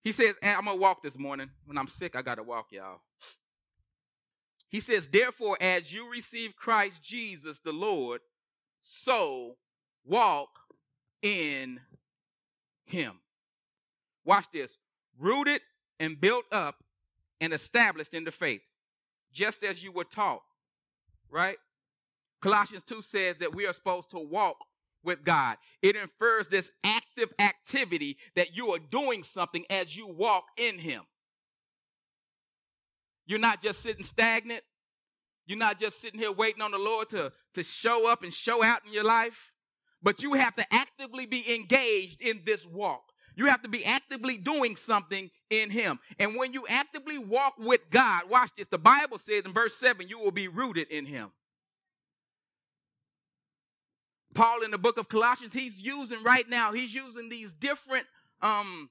He 0.04 0.12
says, 0.12 0.36
I'm 0.44 0.66
going 0.66 0.78
to 0.78 0.82
walk 0.82 1.02
this 1.02 1.18
morning. 1.18 1.50
When 1.66 1.78
I'm 1.78 1.88
sick, 1.88 2.16
I 2.16 2.22
got 2.22 2.36
to 2.36 2.44
walk, 2.44 2.68
y'all. 2.72 3.02
He 4.70 4.80
says, 4.80 5.08
Therefore, 5.08 5.58
as 5.62 5.94
you 5.94 6.10
receive 6.12 6.56
Christ 6.56 7.02
Jesus 7.02 7.60
the 7.60 7.72
Lord, 7.72 8.22
so 8.82 9.56
walk 10.06 10.50
in 11.22 11.80
him. 12.86 13.20
Watch 14.26 14.46
this. 14.52 14.78
Rooted 15.18 15.62
and 16.00 16.20
built 16.20 16.46
up 16.52 16.84
and 17.40 17.54
established 17.54 18.14
in 18.14 18.24
the 18.24 18.32
faith, 18.32 18.62
just 19.32 19.64
as 19.64 19.84
you 19.84 19.92
were 19.92 20.04
taught. 20.04 20.42
Right? 21.30 21.58
Colossians 22.42 22.84
2 22.84 23.02
says 23.02 23.38
that 23.40 23.56
we 23.56 23.66
are 23.66 23.74
supposed 23.74 24.10
to 24.12 24.20
walk 24.20 24.58
with 25.08 25.24
God. 25.24 25.58
It 25.82 25.96
infers 25.96 26.50
this 26.50 26.70
active 26.84 27.34
activity 27.40 28.18
that 28.36 28.56
you 28.56 28.74
are 28.74 28.80
doing 28.80 29.24
something 29.24 29.66
as 29.72 29.98
you 29.98 30.06
walk 30.06 30.44
in 30.58 30.78
Him. 30.78 31.02
You're 33.26 33.40
not 33.40 33.64
just 33.64 33.82
sitting 33.82 34.04
stagnant. 34.04 34.64
You're 35.48 35.58
not 35.58 35.80
just 35.80 36.00
sitting 36.02 36.20
here 36.20 36.32
waiting 36.32 36.62
on 36.62 36.72
the 36.72 36.78
Lord 36.78 37.10
to, 37.10 37.32
to 37.54 37.64
show 37.64 38.08
up 38.08 38.22
and 38.22 38.34
show 38.34 38.62
out 38.62 38.82
in 38.86 38.94
your 38.94 39.06
life, 39.06 39.54
but 40.04 40.22
you 40.22 40.34
have 40.34 40.56
to 40.58 40.74
actively 40.74 41.26
be 41.26 41.56
engaged 41.56 42.22
in 42.22 42.42
this 42.46 42.68
walk. 42.68 43.14
You 43.38 43.46
have 43.46 43.62
to 43.62 43.70
be 43.70 43.86
actively 43.86 44.38
doing 44.38 44.76
something 44.76 45.30
in 45.50 45.70
Him. 45.70 46.00
And 46.20 46.36
when 46.36 46.54
you 46.54 46.66
actively 46.68 47.18
walk 47.18 47.54
with 47.58 47.90
God, 47.90 48.24
watch 48.30 48.52
this. 48.58 48.68
The 48.68 48.78
Bible 48.78 49.20
says 49.20 49.44
in 49.46 49.54
verse 49.54 49.76
7 49.78 50.08
you 50.10 50.20
will 50.20 50.32
be 50.32 50.48
rooted 50.48 50.90
in 50.90 51.06
Him. 51.06 51.32
Paul 54.38 54.62
in 54.62 54.70
the 54.70 54.78
book 54.78 55.00
of 55.00 55.10
Colossians, 55.10 55.52
he's 55.52 55.82
using 55.82 56.22
right 56.24 56.48
now, 56.48 56.72
he's 56.72 56.94
using 56.94 57.28
these 57.28 57.52
different 57.52 58.06
um, 58.40 58.88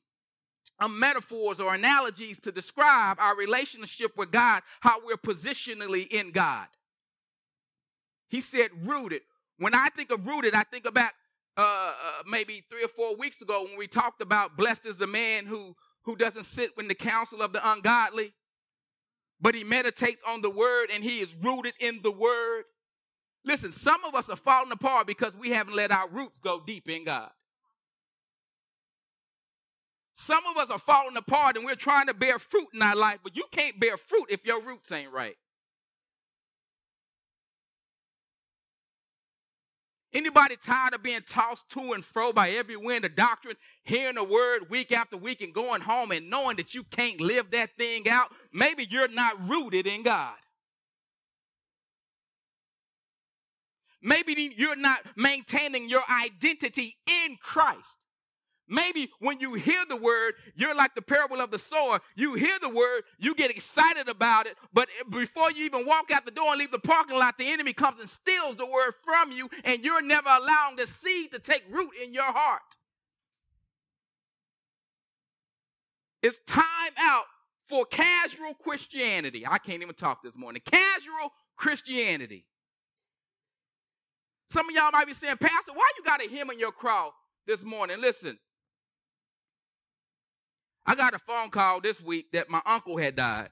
um, 0.80 0.98
metaphors 0.98 1.60
or 1.60 1.72
analogies 1.72 2.40
to 2.40 2.50
describe 2.50 3.20
our 3.20 3.36
relationship 3.36 4.16
with 4.16 4.32
God, 4.32 4.64
how 4.80 4.96
we're 5.06 5.14
positionally 5.16 6.08
in 6.08 6.32
God. 6.32 6.66
He 8.28 8.40
said 8.40 8.70
rooted. 8.84 9.22
When 9.58 9.72
I 9.72 9.88
think 9.90 10.10
of 10.10 10.26
rooted, 10.26 10.52
I 10.52 10.64
think 10.64 10.84
about 10.84 11.12
uh, 11.56 11.60
uh, 11.60 11.92
maybe 12.26 12.64
three 12.68 12.82
or 12.82 12.88
four 12.88 13.14
weeks 13.14 13.40
ago 13.40 13.62
when 13.68 13.78
we 13.78 13.86
talked 13.86 14.20
about 14.20 14.56
blessed 14.56 14.84
is 14.84 14.96
the 14.96 15.06
man 15.06 15.46
who, 15.46 15.76
who 16.02 16.16
doesn't 16.16 16.44
sit 16.44 16.72
in 16.76 16.88
the 16.88 16.94
counsel 16.94 17.40
of 17.40 17.52
the 17.52 17.70
ungodly, 17.70 18.32
but 19.40 19.54
he 19.54 19.62
meditates 19.62 20.24
on 20.26 20.42
the 20.42 20.50
word 20.50 20.88
and 20.92 21.04
he 21.04 21.20
is 21.20 21.36
rooted 21.40 21.74
in 21.78 22.00
the 22.02 22.10
word. 22.10 22.64
Listen, 23.46 23.70
some 23.70 24.04
of 24.04 24.14
us 24.16 24.28
are 24.28 24.36
falling 24.36 24.72
apart 24.72 25.06
because 25.06 25.36
we 25.36 25.50
haven't 25.50 25.76
let 25.76 25.92
our 25.92 26.08
roots 26.08 26.40
go 26.40 26.60
deep 26.60 26.88
in 26.88 27.04
God. 27.04 27.30
Some 30.16 30.44
of 30.46 30.56
us 30.56 30.68
are 30.68 30.80
falling 30.80 31.16
apart 31.16 31.56
and 31.56 31.64
we're 31.64 31.76
trying 31.76 32.08
to 32.08 32.14
bear 32.14 32.40
fruit 32.40 32.68
in 32.74 32.82
our 32.82 32.96
life, 32.96 33.20
but 33.22 33.36
you 33.36 33.44
can't 33.52 33.78
bear 33.78 33.96
fruit 33.96 34.26
if 34.30 34.44
your 34.44 34.60
roots 34.60 34.90
ain't 34.90 35.12
right. 35.12 35.36
Anybody 40.12 40.56
tired 40.56 40.94
of 40.94 41.02
being 41.02 41.20
tossed 41.20 41.68
to 41.70 41.92
and 41.92 42.04
fro 42.04 42.32
by 42.32 42.50
every 42.50 42.76
wind 42.76 43.04
of 43.04 43.14
doctrine, 43.14 43.56
hearing 43.84 44.14
the 44.14 44.24
word 44.24 44.70
week 44.70 44.90
after 44.90 45.16
week 45.16 45.42
and 45.42 45.52
going 45.52 45.82
home 45.82 46.10
and 46.10 46.30
knowing 46.30 46.56
that 46.56 46.74
you 46.74 46.82
can't 46.84 47.20
live 47.20 47.50
that 47.50 47.76
thing 47.76 48.08
out? 48.08 48.32
Maybe 48.52 48.88
you're 48.90 49.08
not 49.08 49.46
rooted 49.46 49.86
in 49.86 50.02
God. 50.02 50.34
Maybe 54.06 54.54
you're 54.56 54.76
not 54.76 55.00
maintaining 55.16 55.88
your 55.88 56.04
identity 56.08 56.96
in 57.08 57.38
Christ. 57.42 57.98
Maybe 58.68 59.10
when 59.18 59.40
you 59.40 59.54
hear 59.54 59.84
the 59.88 59.96
word, 59.96 60.34
you're 60.54 60.76
like 60.76 60.94
the 60.94 61.02
parable 61.02 61.40
of 61.40 61.50
the 61.50 61.58
sower. 61.58 62.00
You 62.14 62.34
hear 62.34 62.56
the 62.62 62.68
word, 62.68 63.02
you 63.18 63.34
get 63.34 63.50
excited 63.50 64.08
about 64.08 64.46
it, 64.46 64.56
but 64.72 64.88
before 65.10 65.50
you 65.50 65.64
even 65.64 65.86
walk 65.86 66.12
out 66.12 66.25
the 66.25 66.30
door 66.30 66.50
and 66.50 66.60
leave 66.60 66.70
the 66.70 66.78
parking 66.78 67.18
lot, 67.18 67.36
the 67.36 67.50
enemy 67.50 67.72
comes 67.72 67.98
and 67.98 68.08
steals 68.08 68.54
the 68.54 68.64
word 68.64 68.94
from 69.04 69.32
you, 69.32 69.50
and 69.64 69.84
you're 69.84 70.02
never 70.02 70.28
allowing 70.28 70.76
the 70.76 70.86
seed 70.86 71.32
to 71.32 71.40
take 71.40 71.64
root 71.68 71.90
in 72.00 72.14
your 72.14 72.32
heart. 72.32 72.62
It's 76.22 76.38
time 76.46 76.92
out 76.96 77.25
for 77.68 77.84
casual 77.84 78.54
Christianity. 78.54 79.44
I 79.44 79.58
can't 79.58 79.82
even 79.82 79.96
talk 79.96 80.22
this 80.22 80.36
morning. 80.36 80.62
Casual 80.64 81.32
Christianity. 81.56 82.44
Some 84.56 84.70
of 84.70 84.75
y'all 84.75 84.90
might 84.90 85.06
be 85.06 85.12
saying, 85.12 85.36
Pastor, 85.36 85.72
why 85.75 85.86
you 85.98 86.02
got 86.02 86.25
a 86.25 86.28
hymn 86.30 86.48
in 86.48 86.58
your 86.58 86.72
crowd 86.72 87.10
this 87.46 87.62
morning? 87.62 88.00
Listen, 88.00 88.38
I 90.86 90.94
got 90.94 91.12
a 91.12 91.18
phone 91.18 91.50
call 91.50 91.82
this 91.82 92.00
week 92.00 92.32
that 92.32 92.48
my 92.48 92.62
uncle 92.64 92.96
had 92.96 93.16
died. 93.16 93.50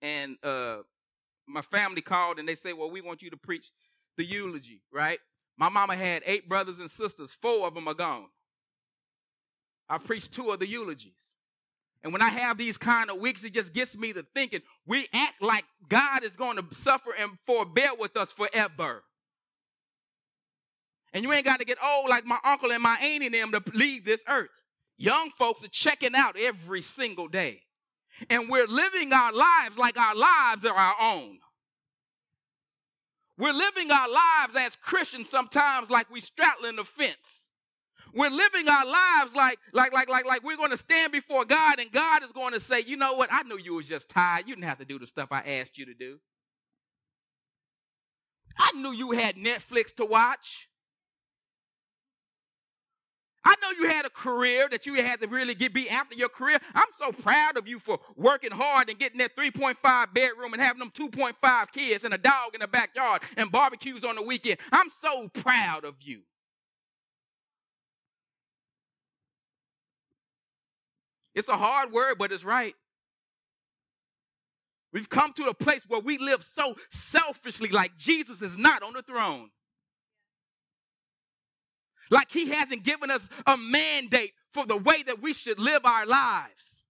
And 0.00 0.36
uh, 0.42 0.78
my 1.46 1.62
family 1.62 2.00
called 2.00 2.40
and 2.40 2.48
they 2.48 2.56
said, 2.56 2.72
Well, 2.76 2.90
we 2.90 3.00
want 3.00 3.22
you 3.22 3.30
to 3.30 3.36
preach 3.36 3.70
the 4.16 4.24
eulogy, 4.24 4.80
right? 4.92 5.20
My 5.56 5.68
mama 5.68 5.94
had 5.94 6.24
eight 6.26 6.48
brothers 6.48 6.80
and 6.80 6.90
sisters, 6.90 7.30
four 7.40 7.68
of 7.68 7.74
them 7.74 7.86
are 7.86 7.94
gone. 7.94 8.26
I 9.88 9.98
preached 9.98 10.32
two 10.32 10.50
of 10.50 10.58
the 10.58 10.66
eulogies. 10.66 11.12
And 12.02 12.12
when 12.12 12.20
I 12.20 12.30
have 12.30 12.58
these 12.58 12.76
kind 12.76 13.10
of 13.10 13.18
weeks, 13.18 13.44
it 13.44 13.54
just 13.54 13.72
gets 13.72 13.96
me 13.96 14.12
to 14.12 14.26
thinking 14.34 14.62
we 14.88 15.06
act 15.14 15.40
like 15.40 15.66
God 15.88 16.24
is 16.24 16.34
going 16.34 16.56
to 16.56 16.64
suffer 16.74 17.10
and 17.16 17.30
forbear 17.46 17.94
with 17.96 18.16
us 18.16 18.32
forever. 18.32 19.04
And 21.12 21.22
you 21.22 21.32
ain't 21.32 21.44
got 21.44 21.58
to 21.58 21.64
get 21.64 21.78
old 21.84 22.08
like 22.08 22.24
my 22.24 22.38
uncle 22.44 22.72
and 22.72 22.82
my 22.82 22.96
auntie 22.96 23.26
and 23.26 23.34
them 23.34 23.52
to 23.52 23.62
leave 23.74 24.04
this 24.04 24.20
earth. 24.28 24.50
Young 24.96 25.30
folks 25.30 25.64
are 25.64 25.68
checking 25.68 26.14
out 26.14 26.36
every 26.38 26.82
single 26.82 27.28
day. 27.28 27.62
And 28.30 28.48
we're 28.48 28.66
living 28.66 29.12
our 29.12 29.32
lives 29.32 29.76
like 29.76 29.98
our 29.98 30.14
lives 30.14 30.64
are 30.64 30.74
our 30.74 30.94
own. 31.00 31.38
We're 33.38 33.52
living 33.52 33.90
our 33.90 34.08
lives 34.08 34.56
as 34.56 34.76
Christians 34.76 35.28
sometimes 35.28 35.90
like 35.90 36.10
we 36.10 36.20
straddling 36.20 36.76
the 36.76 36.84
fence. 36.84 37.42
We're 38.14 38.30
living 38.30 38.68
our 38.68 38.84
lives 38.84 39.34
like, 39.34 39.58
like, 39.72 39.92
like, 39.92 40.08
like, 40.08 40.26
like 40.26 40.44
we're 40.44 40.58
going 40.58 40.70
to 40.70 40.76
stand 40.76 41.12
before 41.12 41.46
God 41.46 41.78
and 41.78 41.90
God 41.90 42.22
is 42.22 42.30
going 42.30 42.52
to 42.52 42.60
say, 42.60 42.80
you 42.80 42.96
know 42.96 43.14
what? 43.14 43.32
I 43.32 43.42
knew 43.42 43.58
you 43.58 43.74
was 43.74 43.88
just 43.88 44.10
tired. 44.10 44.46
You 44.46 44.54
didn't 44.54 44.68
have 44.68 44.78
to 44.78 44.84
do 44.84 44.98
the 44.98 45.06
stuff 45.06 45.28
I 45.30 45.40
asked 45.40 45.78
you 45.78 45.86
to 45.86 45.94
do. 45.94 46.18
I 48.58 48.72
knew 48.72 48.92
you 48.92 49.12
had 49.12 49.36
Netflix 49.36 49.94
to 49.96 50.04
watch. 50.04 50.68
I 53.44 53.54
know 53.60 53.70
you 53.78 53.88
had 53.88 54.04
a 54.04 54.10
career 54.10 54.68
that 54.70 54.86
you 54.86 54.94
had 54.94 55.20
to 55.20 55.26
really 55.26 55.54
get 55.54 55.74
be 55.74 55.90
after 55.90 56.14
your 56.14 56.28
career. 56.28 56.58
I'm 56.74 56.88
so 56.96 57.10
proud 57.10 57.56
of 57.56 57.66
you 57.66 57.78
for 57.78 57.98
working 58.14 58.52
hard 58.52 58.88
and 58.88 58.98
getting 58.98 59.18
that 59.18 59.36
3.5 59.36 60.14
bedroom 60.14 60.52
and 60.52 60.62
having 60.62 60.78
them 60.78 60.90
2.5 60.90 61.72
kids 61.72 62.04
and 62.04 62.14
a 62.14 62.18
dog 62.18 62.54
in 62.54 62.60
the 62.60 62.68
backyard 62.68 63.22
and 63.36 63.50
barbecues 63.50 64.04
on 64.04 64.14
the 64.14 64.22
weekend. 64.22 64.58
I'm 64.70 64.90
so 65.00 65.28
proud 65.28 65.84
of 65.84 65.96
you. 66.00 66.20
It's 71.34 71.48
a 71.48 71.56
hard 71.56 71.92
word, 71.92 72.16
but 72.18 72.30
it's 72.30 72.44
right. 72.44 72.74
We've 74.92 75.08
come 75.08 75.32
to 75.34 75.44
a 75.44 75.54
place 75.54 75.82
where 75.88 76.00
we 76.00 76.18
live 76.18 76.44
so 76.44 76.76
selfishly, 76.90 77.70
like 77.70 77.96
Jesus 77.96 78.42
is 78.42 78.58
not 78.58 78.82
on 78.82 78.92
the 78.92 79.02
throne. 79.02 79.50
Like 82.10 82.30
he 82.30 82.50
hasn't 82.50 82.84
given 82.84 83.10
us 83.10 83.28
a 83.46 83.56
mandate 83.56 84.32
for 84.52 84.66
the 84.66 84.76
way 84.76 85.02
that 85.04 85.22
we 85.22 85.32
should 85.32 85.58
live 85.58 85.84
our 85.84 86.06
lives. 86.06 86.84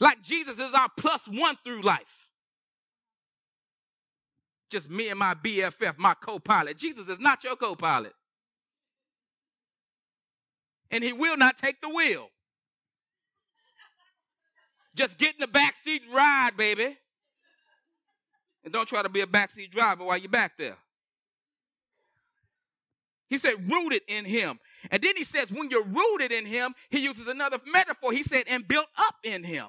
Like 0.00 0.22
Jesus 0.22 0.58
is 0.58 0.74
our 0.74 0.88
plus 0.98 1.26
one 1.28 1.56
through 1.62 1.82
life. 1.82 2.28
Just 4.70 4.90
me 4.90 5.08
and 5.08 5.18
my 5.18 5.34
BFF, 5.34 5.98
my 5.98 6.14
co 6.14 6.38
pilot. 6.38 6.78
Jesus 6.78 7.08
is 7.08 7.20
not 7.20 7.44
your 7.44 7.56
co 7.56 7.76
pilot. 7.76 8.12
And 10.90 11.04
he 11.04 11.12
will 11.12 11.36
not 11.36 11.58
take 11.58 11.80
the 11.80 11.88
wheel. 11.88 12.28
Just 14.94 15.18
get 15.18 15.34
in 15.34 15.40
the 15.40 15.46
back 15.46 15.76
seat 15.76 16.02
and 16.04 16.14
ride, 16.14 16.56
baby. 16.56 16.96
And 18.64 18.72
don't 18.72 18.88
try 18.88 19.02
to 19.02 19.08
be 19.08 19.20
a 19.20 19.26
backseat 19.26 19.70
driver 19.70 20.04
while 20.04 20.16
you're 20.16 20.30
back 20.30 20.52
there. 20.56 20.76
He 23.34 23.38
said, 23.38 23.68
rooted 23.68 24.02
in 24.06 24.24
him. 24.26 24.60
And 24.92 25.02
then 25.02 25.16
he 25.16 25.24
says, 25.24 25.50
when 25.50 25.68
you're 25.68 25.82
rooted 25.82 26.30
in 26.30 26.46
him, 26.46 26.72
he 26.88 27.00
uses 27.00 27.26
another 27.26 27.58
metaphor. 27.66 28.12
He 28.12 28.22
said, 28.22 28.44
and 28.46 28.68
built 28.68 28.86
up 28.96 29.16
in 29.24 29.42
him. 29.42 29.66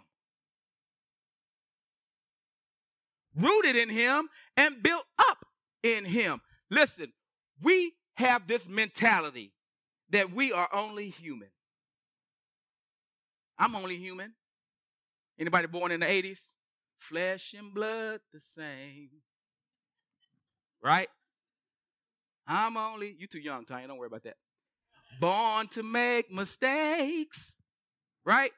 Rooted 3.36 3.76
in 3.76 3.90
him 3.90 4.30
and 4.56 4.84
built 4.84 5.06
up 5.18 5.48
in 5.82 6.06
him. 6.06 6.42
Listen, 6.70 7.12
we 7.60 7.94
have 8.18 8.46
this 8.46 8.70
mentality 8.70 9.52
that 10.12 10.32
we 10.32 10.54
are 10.54 10.70
only 10.72 11.10
human. 11.10 11.50
I'm 13.58 13.76
only 13.76 13.98
human. 13.98 14.34
Anybody 15.40 15.66
born 15.66 15.92
in 15.92 16.02
the 16.02 16.06
80s? 16.06 16.38
Flesh 17.00 17.56
and 17.58 17.74
blood 17.74 18.20
the 18.32 18.40
same. 18.40 19.10
Right? 20.84 21.10
I'm 22.48 22.78
only, 22.78 23.16
you 23.18 23.28
too 23.28 23.40
young, 23.40 23.66
Tanya, 23.66 23.88
don't 23.88 23.98
worry 23.98 24.08
about 24.08 24.24
that. 24.24 24.38
Born 25.20 25.68
to 25.70 25.84
make 25.84 26.32
mistakes. 26.32 27.54
Right? 28.24 28.52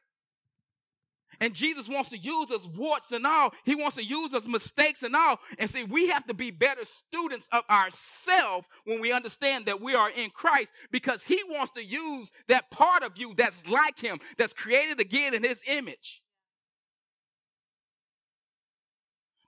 And 1.39 1.53
Jesus 1.53 1.87
wants 1.87 2.09
to 2.09 2.17
use 2.17 2.51
us 2.51 2.65
warts 2.65 3.11
and 3.11 3.27
all. 3.27 3.53
He 3.63 3.75
wants 3.75 3.95
to 3.97 4.03
use 4.03 4.33
us 4.33 4.47
mistakes 4.47 5.03
and 5.03 5.15
all. 5.15 5.39
And 5.59 5.69
see, 5.69 5.83
we 5.83 6.07
have 6.09 6.25
to 6.27 6.33
be 6.33 6.51
better 6.51 6.83
students 6.83 7.47
of 7.51 7.63
ourselves 7.69 8.67
when 8.85 9.01
we 9.01 9.11
understand 9.11 9.67
that 9.67 9.81
we 9.81 9.93
are 9.93 10.09
in 10.09 10.31
Christ 10.31 10.71
because 10.91 11.23
he 11.23 11.39
wants 11.49 11.73
to 11.73 11.83
use 11.83 12.31
that 12.47 12.71
part 12.71 13.03
of 13.03 13.17
you 13.17 13.33
that's 13.35 13.67
like 13.67 13.99
him, 13.99 14.19
that's 14.37 14.53
created 14.53 14.99
again 14.99 15.33
in 15.33 15.43
his 15.43 15.61
image. 15.67 16.21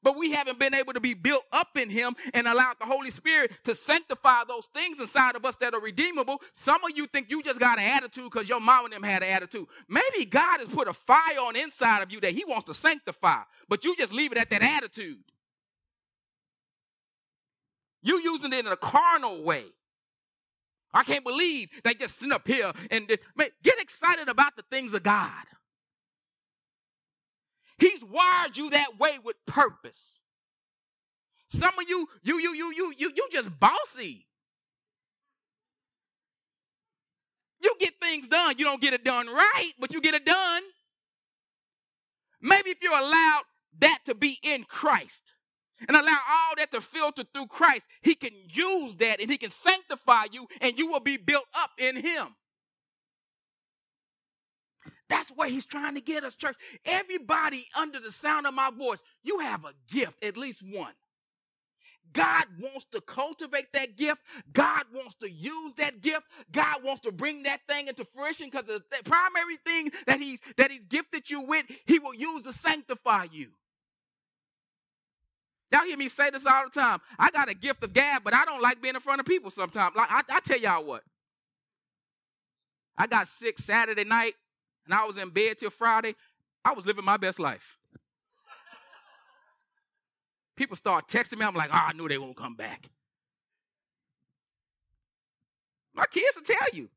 But 0.04 0.18
we 0.18 0.32
haven't 0.32 0.60
been 0.60 0.74
able 0.74 0.94
to 0.94 1.00
be 1.00 1.14
built 1.14 1.44
up 1.52 1.76
in 1.76 1.90
him 1.90 2.16
and 2.34 2.48
allowed 2.48 2.76
the 2.80 2.86
Holy 2.86 3.12
Spirit 3.12 3.52
to 3.66 3.76
sanctify 3.76 4.44
those 4.48 4.68
things 4.74 5.00
inside 5.00 5.36
of 5.36 5.46
us 5.46 5.56
that 5.58 5.74
are 5.74 5.82
redeemable. 5.82 6.42
Some 6.54 6.84
of 6.84 6.92
you 6.96 7.06
think 7.06 7.30
you 7.30 7.44
just 7.44 7.60
got 7.60 7.80
an 7.80 7.86
attitude 7.86 8.32
because 8.32 8.48
your 8.48 8.60
mom 8.62 8.86
and 8.86 8.94
them 8.94 9.04
had 9.04 9.24
an 9.24 9.30
attitude. 9.30 9.66
Maybe 9.88 10.26
God 10.26 10.60
has 10.60 10.70
put 10.70 10.88
a 10.88 10.94
fire 10.94 11.40
on 11.42 11.56
inside 11.56 12.02
of 12.02 12.12
you 12.12 12.22
that 12.22 12.34
he 12.34 12.46
wants 12.46 12.66
to 12.66 12.74
sanctify, 12.74 13.42
but 13.68 13.84
you 13.84 13.96
just 13.98 14.14
leave 14.14 14.32
it 14.32 14.38
at 14.38 14.50
that 14.50 14.62
attitude. 14.62 15.20
You 18.02 18.20
using 18.20 18.54
it 18.54 18.66
in 18.66 18.68
a 18.68 18.78
carnal 18.78 19.44
way. 19.44 19.66
I 20.94 21.04
can't 21.04 21.24
believe 21.24 21.70
they 21.84 21.94
just 21.94 22.18
sit 22.18 22.32
up 22.32 22.48
here 22.48 22.72
and 22.90 23.08
get 23.08 23.80
excited 23.80 24.28
about 24.28 24.56
the 24.56 24.64
things 24.72 24.94
of 24.94 25.04
God. 25.04 25.44
He's 27.80 28.04
wired 28.04 28.58
you 28.58 28.70
that 28.72 29.00
way 29.00 29.20
with 29.24 29.38
purpose. 29.46 30.20
Some 31.50 31.80
of 31.80 31.88
you, 31.88 32.08
you, 32.22 32.40
you, 32.40 32.54
you, 32.54 32.74
you, 32.74 32.94
you, 32.98 33.12
you 33.16 33.28
just 33.32 33.50
bossy. 33.60 34.28
You 37.62 37.74
get 37.80 37.94
things 38.02 38.28
done. 38.28 38.56
You 38.58 38.66
don't 38.66 38.82
get 38.82 38.94
it 38.94 39.04
done 39.04 39.28
right, 39.28 39.72
but 39.80 39.94
you 39.94 40.02
get 40.02 40.14
it 40.14 40.26
done. 40.26 40.64
Maybe 42.42 42.70
if 42.70 42.78
you're 42.82 42.98
allowed 42.98 43.44
that 43.80 44.00
to 44.06 44.16
be 44.16 44.38
in 44.44 44.64
Christ 44.64 45.34
and 45.88 45.96
allow 45.96 46.18
all 46.30 46.56
that 46.58 46.72
to 46.72 46.82
filter 46.82 47.24
through 47.34 47.48
Christ, 47.48 47.88
He 48.02 48.16
can 48.16 48.32
use 48.50 48.96
that 48.96 49.20
and 49.20 49.30
He 49.30 49.38
can 49.38 49.52
sanctify 49.52 50.26
you 50.32 50.48
and 50.62 50.78
you 50.78 50.90
will 50.90 51.00
be 51.00 51.18
built 51.18 51.46
up 51.54 51.72
in 51.78 51.96
Him. 51.98 52.36
That's 55.10 55.30
where 55.32 55.50
he's 55.50 55.66
trying 55.66 55.96
to 55.96 56.02
get 56.02 56.24
us, 56.24 56.36
church. 56.36 56.56
Everybody 56.86 57.68
under 57.78 58.00
the 58.00 58.12
sound 58.12 58.48
of 58.48 58.54
my 58.54 58.70
voice, 58.72 59.02
you 59.24 59.40
have 59.40 59.66
a 59.66 59.74
gift, 59.92 60.24
at 60.24 60.38
least 60.38 60.62
one. 60.64 60.94
God 62.14 62.46
wants 62.60 62.86
to 62.92 63.02
cultivate 63.02 63.72
that 63.74 63.98
gift. 63.98 64.22
God 64.52 64.84
wants 64.94 65.16
to 65.16 65.30
use 65.30 65.74
that 65.76 66.02
gift. 66.02 66.24
God 66.52 66.84
wants 66.84 67.02
to 67.02 67.12
bring 67.12 67.44
that 67.44 67.62
thing 67.68 67.88
into 67.88 68.06
fruition 68.06 68.50
because 68.50 68.66
the 68.66 68.82
primary 69.04 69.58
thing 69.66 69.92
that 70.08 70.20
he's 70.20 70.40
that 70.58 70.72
he's 70.72 70.86
gifted 70.86 71.30
you 71.30 71.42
with, 71.42 71.66
he 71.86 72.00
will 72.00 72.16
use 72.16 72.44
to 72.44 72.54
sanctify 72.54 73.28
you. 73.32 73.50
Y'all 75.72 75.84
hear 75.84 75.98
me 75.98 76.10
say 76.10 76.32
this 76.32 76.48
all 76.48 76.64
the 76.66 76.80
time. 76.80 77.00
I 77.20 77.30
got 77.30 77.50
a 77.50 77.54
gift 77.54 77.84
of 77.84 77.94
gab, 77.94 78.24
but 78.24 78.34
I 78.34 78.44
don't 78.46 78.62
like 78.62 78.82
being 78.82 78.96
in 78.96 79.02
front 79.02 79.20
of 79.20 79.28
people 79.28 79.52
sometimes. 79.52 79.96
Like 79.96 80.12
I, 80.12 80.22
I 80.30 80.40
tell 80.40 80.60
y'all 80.60 80.84
what. 80.84 81.04
I 82.98 83.08
got 83.08 83.28
sick 83.28 83.60
Saturday 83.60 84.04
night 84.04 84.34
and 84.90 85.00
I 85.00 85.06
was 85.06 85.18
in 85.18 85.30
bed 85.30 85.60
till 85.60 85.70
Friday, 85.70 86.16
I 86.66 86.74
was 86.74 86.84
living 86.88 87.06
my 87.06 87.18
best 87.18 87.40
life. 87.40 87.78
People 90.56 90.76
start 90.76 91.08
texting 91.08 91.38
me. 91.38 91.46
I'm 91.46 91.54
like, 91.54 91.70
oh, 91.72 91.86
I 91.90 91.94
knew 91.94 92.08
they 92.10 92.18
won't 92.18 92.36
come 92.36 92.56
back. 92.56 92.90
My 95.94 96.06
kids 96.08 96.36
will 96.36 96.44
tell 96.44 96.68
you, 96.74 96.90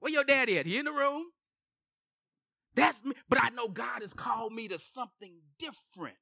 where 0.00 0.10
your 0.10 0.24
daddy 0.24 0.58
at? 0.58 0.64
He 0.64 0.78
in 0.78 0.86
the 0.86 0.92
room? 0.92 1.24
That's 2.74 3.04
me. 3.04 3.12
But 3.28 3.42
I 3.42 3.50
know 3.50 3.68
God 3.68 4.00
has 4.00 4.14
called 4.14 4.54
me 4.54 4.66
to 4.68 4.78
something 4.78 5.34
different. 5.58 6.16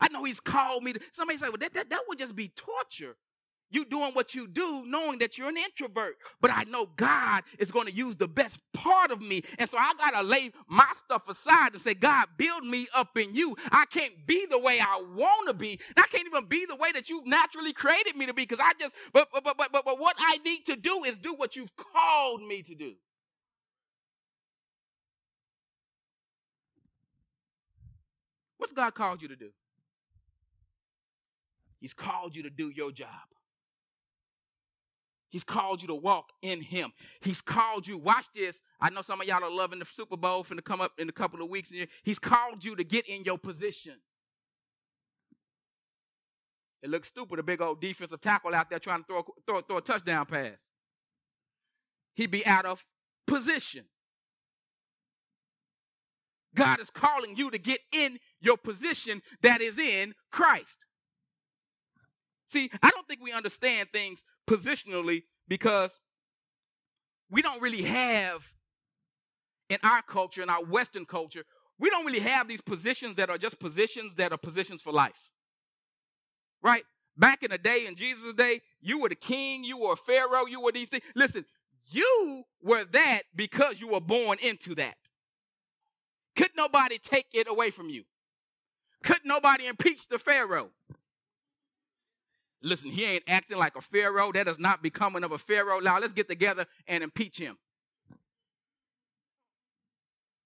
I 0.00 0.08
know 0.08 0.22
He's 0.22 0.40
called 0.40 0.84
me 0.84 0.92
to. 0.92 1.00
Somebody 1.12 1.38
say, 1.38 1.48
well, 1.48 1.58
that, 1.58 1.74
that, 1.74 1.90
that 1.90 2.02
would 2.08 2.20
just 2.20 2.36
be 2.36 2.48
torture 2.48 3.16
you 3.70 3.84
doing 3.84 4.12
what 4.12 4.34
you 4.34 4.46
do 4.46 4.84
knowing 4.86 5.18
that 5.20 5.38
you're 5.38 5.48
an 5.48 5.56
introvert. 5.56 6.16
But 6.40 6.50
I 6.52 6.64
know 6.64 6.86
God 6.96 7.42
is 7.58 7.70
going 7.70 7.86
to 7.86 7.92
use 7.92 8.16
the 8.16 8.28
best 8.28 8.58
part 8.72 9.10
of 9.10 9.20
me. 9.20 9.42
And 9.58 9.68
so 9.68 9.78
I 9.78 9.92
got 9.98 10.20
to 10.20 10.22
lay 10.26 10.52
my 10.68 10.88
stuff 10.94 11.28
aside 11.28 11.72
and 11.72 11.80
say, 11.80 11.94
God, 11.94 12.26
build 12.36 12.64
me 12.64 12.88
up 12.94 13.16
in 13.16 13.34
you. 13.34 13.56
I 13.70 13.84
can't 13.86 14.26
be 14.26 14.46
the 14.50 14.58
way 14.58 14.80
I 14.80 15.02
want 15.14 15.48
to 15.48 15.54
be. 15.54 15.80
I 15.96 16.06
can't 16.10 16.26
even 16.26 16.46
be 16.46 16.66
the 16.66 16.76
way 16.76 16.92
that 16.92 17.08
you've 17.08 17.26
naturally 17.26 17.72
created 17.72 18.16
me 18.16 18.26
to 18.26 18.34
be 18.34 18.42
because 18.42 18.60
I 18.60 18.72
just, 18.78 18.94
but, 19.12 19.28
but, 19.32 19.44
but, 19.44 19.56
but, 19.56 19.84
but 19.84 19.98
what 19.98 20.16
I 20.18 20.38
need 20.44 20.66
to 20.66 20.76
do 20.76 21.04
is 21.04 21.18
do 21.18 21.34
what 21.34 21.56
you've 21.56 21.72
called 21.76 22.42
me 22.42 22.62
to 22.62 22.74
do. 22.74 22.94
What's 28.58 28.72
God 28.74 28.94
called 28.94 29.22
you 29.22 29.28
to 29.28 29.36
do? 29.36 29.50
He's 31.80 31.94
called 31.94 32.36
you 32.36 32.42
to 32.42 32.50
do 32.50 32.68
your 32.68 32.92
job. 32.92 33.08
He's 35.30 35.44
called 35.44 35.80
you 35.80 35.88
to 35.88 35.94
walk 35.94 36.30
in 36.42 36.60
him. 36.60 36.92
He's 37.20 37.40
called 37.40 37.86
you, 37.86 37.96
watch 37.96 38.26
this. 38.34 38.60
I 38.80 38.90
know 38.90 39.02
some 39.02 39.20
of 39.20 39.26
y'all 39.26 39.44
are 39.44 39.50
loving 39.50 39.78
the 39.78 39.84
Super 39.84 40.16
Bowl 40.16 40.44
finna 40.44 40.62
come 40.62 40.80
up 40.80 40.92
in 40.98 41.08
a 41.08 41.12
couple 41.12 41.40
of 41.40 41.48
weeks. 41.48 41.72
He's 42.02 42.18
called 42.18 42.64
you 42.64 42.74
to 42.76 42.84
get 42.84 43.08
in 43.08 43.24
your 43.24 43.38
position. 43.38 43.94
It 46.82 46.90
looks 46.90 47.08
stupid, 47.08 47.38
a 47.38 47.42
big 47.42 47.60
old 47.60 47.80
defensive 47.80 48.20
tackle 48.20 48.54
out 48.54 48.70
there 48.70 48.78
trying 48.78 49.00
to 49.00 49.06
throw, 49.06 49.24
throw, 49.46 49.60
throw 49.60 49.76
a 49.76 49.82
touchdown 49.82 50.26
pass. 50.26 50.56
He'd 52.14 52.30
be 52.30 52.44
out 52.44 52.66
of 52.66 52.84
position. 53.26 53.84
God 56.54 56.80
is 56.80 56.90
calling 56.90 57.36
you 57.36 57.50
to 57.50 57.58
get 57.58 57.80
in 57.92 58.18
your 58.40 58.56
position 58.56 59.22
that 59.42 59.60
is 59.60 59.78
in 59.78 60.14
Christ. 60.32 60.86
See, 62.50 62.68
I 62.82 62.90
don't 62.90 63.06
think 63.06 63.20
we 63.22 63.32
understand 63.32 63.90
things 63.92 64.22
positionally 64.48 65.22
because 65.46 65.92
we 67.30 67.42
don't 67.42 67.62
really 67.62 67.82
have 67.82 68.52
in 69.68 69.78
our 69.84 70.02
culture, 70.02 70.42
in 70.42 70.50
our 70.50 70.64
Western 70.64 71.06
culture, 71.06 71.44
we 71.78 71.90
don't 71.90 72.04
really 72.04 72.20
have 72.20 72.48
these 72.48 72.60
positions 72.60 73.16
that 73.16 73.30
are 73.30 73.38
just 73.38 73.60
positions 73.60 74.16
that 74.16 74.32
are 74.32 74.36
positions 74.36 74.82
for 74.82 74.92
life. 74.92 75.30
Right? 76.60 76.82
Back 77.16 77.44
in 77.44 77.52
the 77.52 77.58
day, 77.58 77.86
in 77.86 77.94
Jesus' 77.94 78.34
day, 78.34 78.62
you 78.80 78.98
were 78.98 79.08
the 79.08 79.14
king, 79.14 79.62
you 79.62 79.78
were 79.78 79.92
a 79.92 79.96
pharaoh, 79.96 80.46
you 80.46 80.60
were 80.60 80.72
these 80.72 80.88
things. 80.88 81.04
Listen, 81.14 81.44
you 81.86 82.42
were 82.60 82.84
that 82.84 83.22
because 83.36 83.80
you 83.80 83.88
were 83.88 84.00
born 84.00 84.38
into 84.42 84.74
that. 84.74 84.96
Could 86.34 86.50
nobody 86.56 86.98
take 86.98 87.26
it 87.32 87.46
away 87.48 87.70
from 87.70 87.90
you? 87.90 88.02
Could 89.04 89.20
nobody 89.24 89.66
impeach 89.66 90.08
the 90.08 90.18
pharaoh? 90.18 90.70
Listen, 92.62 92.90
he 92.90 93.04
ain't 93.04 93.24
acting 93.26 93.58
like 93.58 93.76
a 93.76 93.80
Pharaoh. 93.80 94.32
That 94.32 94.48
is 94.48 94.58
not 94.58 94.82
becoming 94.82 95.24
of 95.24 95.32
a 95.32 95.38
Pharaoh. 95.38 95.80
Now 95.80 95.98
let's 95.98 96.12
get 96.12 96.28
together 96.28 96.66
and 96.86 97.02
impeach 97.02 97.38
him. 97.38 97.56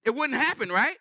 It 0.05 0.15
wouldn't 0.15 0.39
happen, 0.39 0.71
right? 0.71 0.97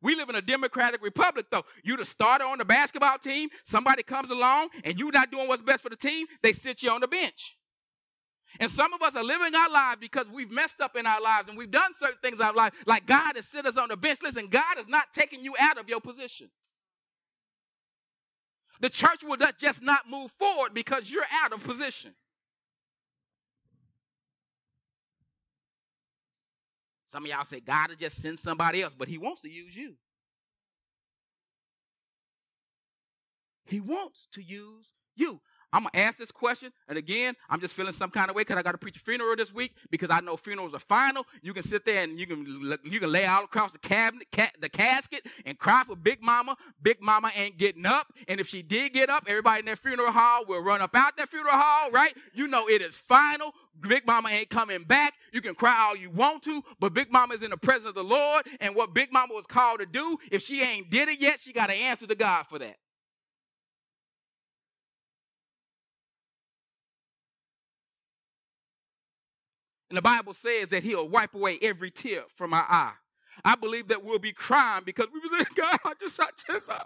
We 0.00 0.14
live 0.14 0.28
in 0.28 0.36
a 0.36 0.42
democratic 0.42 1.02
republic, 1.02 1.46
though. 1.50 1.64
You 1.82 1.96
the 1.96 2.04
starter 2.04 2.44
on 2.44 2.58
the 2.58 2.64
basketball 2.64 3.18
team, 3.18 3.48
somebody 3.64 4.02
comes 4.02 4.30
along 4.30 4.68
and 4.84 4.98
you're 4.98 5.10
not 5.10 5.30
doing 5.30 5.48
what's 5.48 5.62
best 5.62 5.82
for 5.82 5.88
the 5.88 5.96
team, 5.96 6.26
they 6.42 6.52
sit 6.52 6.82
you 6.82 6.90
on 6.90 7.00
the 7.00 7.08
bench. 7.08 7.56
And 8.60 8.70
some 8.70 8.92
of 8.92 9.02
us 9.02 9.14
are 9.14 9.24
living 9.24 9.54
our 9.54 9.70
lives 9.70 9.98
because 10.00 10.26
we've 10.28 10.50
messed 10.50 10.80
up 10.80 10.96
in 10.96 11.06
our 11.06 11.20
lives 11.20 11.48
and 11.48 11.58
we've 11.58 11.70
done 11.70 11.92
certain 11.98 12.18
things 12.22 12.40
in 12.40 12.46
our 12.46 12.54
life. 12.54 12.72
Like 12.86 13.06
God 13.06 13.36
has 13.36 13.46
set 13.46 13.66
us 13.66 13.76
on 13.76 13.88
the 13.88 13.96
bench. 13.96 14.20
Listen, 14.22 14.46
God 14.48 14.78
is 14.78 14.88
not 14.88 15.12
taking 15.12 15.44
you 15.44 15.54
out 15.58 15.78
of 15.78 15.88
your 15.88 16.00
position. 16.00 16.48
The 18.80 18.88
church 18.88 19.24
will 19.24 19.36
just 19.58 19.82
not 19.82 20.08
move 20.08 20.30
forward 20.38 20.72
because 20.72 21.10
you're 21.10 21.26
out 21.42 21.52
of 21.52 21.64
position. 21.64 22.12
Some 27.08 27.24
of 27.24 27.30
y'all 27.30 27.44
say 27.44 27.60
God 27.60 27.88
will 27.88 27.96
just 27.96 28.20
send 28.20 28.38
somebody 28.38 28.82
else, 28.82 28.94
but 28.96 29.08
He 29.08 29.18
wants 29.18 29.40
to 29.42 29.50
use 29.50 29.74
you. 29.74 29.94
He 33.64 33.80
wants 33.80 34.28
to 34.32 34.42
use 34.42 34.92
you. 35.16 35.40
I'm 35.72 35.82
gonna 35.82 35.90
ask 36.04 36.16
this 36.18 36.30
question, 36.30 36.72
and 36.88 36.96
again, 36.96 37.34
I'm 37.50 37.60
just 37.60 37.74
feeling 37.74 37.92
some 37.92 38.10
kind 38.10 38.30
of 38.30 38.36
way 38.36 38.40
because 38.42 38.56
I 38.56 38.62
got 38.62 38.72
to 38.72 38.78
preach 38.78 38.96
a 38.96 39.00
funeral 39.00 39.36
this 39.36 39.52
week 39.52 39.74
because 39.90 40.08
I 40.08 40.20
know 40.20 40.36
funerals 40.36 40.72
are 40.72 40.78
final. 40.80 41.26
You 41.42 41.52
can 41.52 41.62
sit 41.62 41.84
there 41.84 42.02
and 42.02 42.18
you 42.18 42.26
can 42.26 42.78
you 42.84 43.00
can 43.00 43.12
lay 43.12 43.24
out 43.24 43.44
across 43.44 43.72
the 43.72 43.78
cabinet, 43.78 44.28
ca- 44.32 44.52
the 44.60 44.68
casket, 44.68 45.26
and 45.44 45.58
cry 45.58 45.84
for 45.86 45.94
Big 45.94 46.22
Mama. 46.22 46.56
Big 46.82 47.02
Mama 47.02 47.30
ain't 47.34 47.58
getting 47.58 47.84
up, 47.84 48.12
and 48.28 48.40
if 48.40 48.48
she 48.48 48.62
did 48.62 48.94
get 48.94 49.10
up, 49.10 49.24
everybody 49.26 49.60
in 49.60 49.66
that 49.66 49.78
funeral 49.78 50.10
hall 50.10 50.44
will 50.46 50.60
run 50.60 50.80
up 50.80 50.94
out 50.96 51.16
that 51.18 51.28
funeral 51.28 51.54
hall, 51.54 51.90
right? 51.90 52.14
You 52.32 52.48
know 52.48 52.68
it 52.68 52.80
is 52.80 52.96
final. 52.96 53.52
Big 53.80 54.06
Mama 54.06 54.30
ain't 54.30 54.50
coming 54.50 54.82
back. 54.84 55.14
You 55.32 55.40
can 55.40 55.54
cry 55.54 55.76
all 55.78 55.96
you 55.96 56.10
want 56.10 56.42
to, 56.44 56.62
but 56.80 56.94
Big 56.94 57.12
Mama 57.12 57.34
is 57.34 57.42
in 57.42 57.50
the 57.50 57.56
presence 57.56 57.88
of 57.90 57.94
the 57.94 58.02
Lord, 58.04 58.46
and 58.60 58.74
what 58.74 58.94
Big 58.94 59.12
Mama 59.12 59.34
was 59.34 59.46
called 59.46 59.80
to 59.80 59.86
do, 59.86 60.18
if 60.32 60.42
she 60.42 60.62
ain't 60.62 60.90
did 60.90 61.08
it 61.08 61.20
yet, 61.20 61.40
she 61.40 61.52
got 61.52 61.68
to 61.68 61.74
answer 61.74 62.06
to 62.06 62.14
God 62.14 62.46
for 62.48 62.58
that. 62.58 62.76
And 69.90 69.96
the 69.96 70.02
Bible 70.02 70.34
says 70.34 70.68
that 70.68 70.82
he'll 70.82 71.08
wipe 71.08 71.34
away 71.34 71.58
every 71.62 71.90
tear 71.90 72.24
from 72.36 72.52
our 72.52 72.66
eye. 72.68 72.94
I 73.44 73.54
believe 73.54 73.88
that 73.88 74.04
we'll 74.04 74.18
be 74.18 74.32
crying 74.32 74.82
because 74.84 75.06
we 75.12 75.20
was 75.20 75.30
like, 75.38 75.54
God, 75.54 75.78
I 75.84 75.92
just, 76.00 76.20
I 76.20 76.26
just, 76.46 76.70
I, 76.70 76.82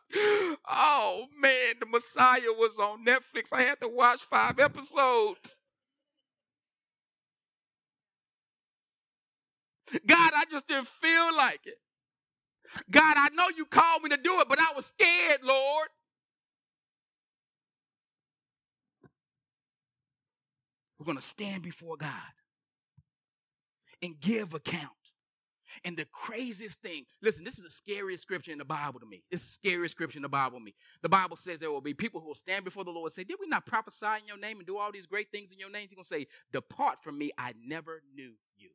oh 0.70 1.24
man, 1.40 1.74
the 1.80 1.86
Messiah 1.86 2.52
was 2.56 2.78
on 2.78 3.04
Netflix. 3.04 3.52
I 3.52 3.62
had 3.62 3.80
to 3.80 3.88
watch 3.88 4.20
five 4.22 4.58
episodes. 4.58 5.58
God, 10.06 10.32
I 10.34 10.44
just 10.50 10.68
didn't 10.68 10.88
feel 10.88 11.36
like 11.36 11.60
it. 11.66 11.78
God, 12.90 13.14
I 13.16 13.28
know 13.34 13.48
you 13.54 13.66
called 13.66 14.02
me 14.02 14.10
to 14.10 14.16
do 14.16 14.40
it, 14.40 14.48
but 14.48 14.58
I 14.58 14.72
was 14.74 14.86
scared, 14.86 15.40
Lord. 15.42 15.88
We're 20.98 21.04
going 21.04 21.18
to 21.18 21.22
stand 21.22 21.62
before 21.62 21.96
God 21.96 22.10
and 24.02 24.18
give 24.20 24.54
account. 24.54 24.90
And 25.84 25.96
the 25.96 26.04
craziest 26.12 26.80
thing, 26.80 27.04
listen, 27.22 27.44
this 27.44 27.56
is 27.56 27.64
the 27.64 27.70
scariest 27.70 28.22
scripture 28.22 28.52
in 28.52 28.58
the 28.58 28.64
Bible 28.64 29.00
to 29.00 29.06
me. 29.06 29.22
It's 29.30 29.42
the 29.42 29.50
scariest 29.52 29.92
scripture 29.92 30.18
in 30.18 30.22
the 30.22 30.28
Bible 30.28 30.58
to 30.58 30.64
me. 30.64 30.74
The 31.02 31.08
Bible 31.08 31.36
says 31.36 31.58
there 31.58 31.70
will 31.70 31.80
be 31.80 31.94
people 31.94 32.20
who 32.20 32.26
will 32.26 32.34
stand 32.34 32.64
before 32.64 32.84
the 32.84 32.90
Lord 32.90 33.06
and 33.06 33.14
say, 33.14 33.24
Did 33.24 33.38
we 33.40 33.46
not 33.46 33.64
prophesy 33.64 34.06
in 34.20 34.26
your 34.26 34.38
name 34.38 34.58
and 34.58 34.66
do 34.66 34.76
all 34.76 34.92
these 34.92 35.06
great 35.06 35.30
things 35.30 35.50
in 35.52 35.58
your 35.58 35.70
name? 35.70 35.88
He's 35.88 35.96
going 35.96 36.04
to 36.04 36.08
say, 36.08 36.26
Depart 36.52 37.02
from 37.02 37.16
me, 37.16 37.30
I 37.38 37.54
never 37.64 38.02
knew 38.14 38.32
you. 38.56 38.68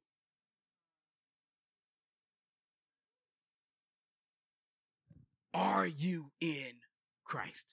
Are 5.54 5.88
you 5.88 6.32
in 6.42 6.74
Christ? 7.26 7.66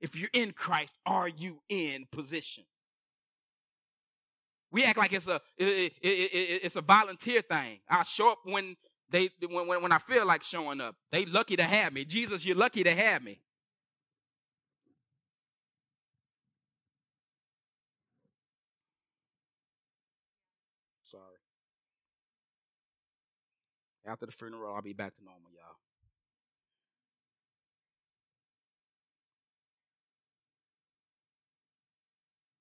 If 0.00 0.16
you're 0.16 0.30
in 0.32 0.52
Christ, 0.52 0.94
are 1.04 1.28
you 1.28 1.60
in 1.68 2.06
position? 2.10 2.64
We 4.72 4.84
act 4.84 4.98
like 4.98 5.12
it's 5.12 5.26
a 5.26 5.40
it, 5.56 5.92
it, 6.00 6.08
it, 6.08 6.60
it's 6.64 6.76
a 6.76 6.80
volunteer 6.80 7.42
thing. 7.42 7.80
I 7.88 8.02
show 8.04 8.32
up 8.32 8.38
when 8.44 8.76
they 9.10 9.30
when, 9.48 9.66
when 9.82 9.92
I 9.92 9.98
feel 9.98 10.24
like 10.24 10.42
showing 10.42 10.80
up. 10.80 10.94
They 11.10 11.26
lucky 11.26 11.56
to 11.56 11.64
have 11.64 11.92
me. 11.92 12.04
Jesus, 12.04 12.46
you're 12.46 12.56
lucky 12.56 12.84
to 12.84 12.94
have 12.94 13.22
me. 13.22 13.40
Sorry. 21.10 21.22
After 24.06 24.26
the 24.26 24.32
funeral, 24.32 24.74
I'll 24.74 24.82
be 24.82 24.92
back 24.92 25.16
to 25.16 25.24
normal, 25.24 25.50
y'all. 25.52 25.76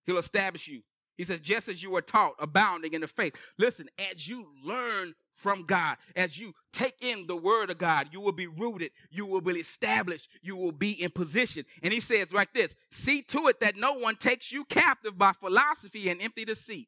He'll 0.05 0.17
establish 0.17 0.67
you 0.67 0.81
he 1.19 1.25
says, 1.25 1.41
just 1.41 1.67
as 1.67 1.83
you 1.83 1.91
were 1.91 2.01
taught, 2.01 2.35
abounding 2.39 2.93
in 2.93 3.01
the 3.01 3.07
faith. 3.07 3.35
Listen, 3.57 3.89
as 4.09 4.25
you 4.25 4.47
learn 4.63 5.15
from 5.35 5.65
God, 5.65 5.97
as 6.15 6.39
you 6.39 6.53
take 6.71 6.95
in 7.01 7.27
the 7.27 7.35
word 7.35 7.69
of 7.69 7.77
God, 7.77 8.07
you 8.13 8.21
will 8.21 8.31
be 8.31 8.47
rooted, 8.47 8.91
you 9.11 9.25
will 9.25 9.41
be 9.41 9.51
established, 9.55 10.29
you 10.41 10.55
will 10.55 10.71
be 10.71 10.91
in 10.91 11.11
position. 11.11 11.65
And 11.83 11.91
he 11.91 11.99
says 11.99 12.31
like 12.31 12.53
this 12.53 12.73
see 12.89 13.21
to 13.23 13.49
it 13.49 13.59
that 13.59 13.75
no 13.75 13.95
one 13.95 14.15
takes 14.15 14.49
you 14.53 14.63
captive 14.63 15.17
by 15.17 15.33
philosophy 15.33 16.09
and 16.09 16.21
empty 16.21 16.45
deceit 16.45 16.87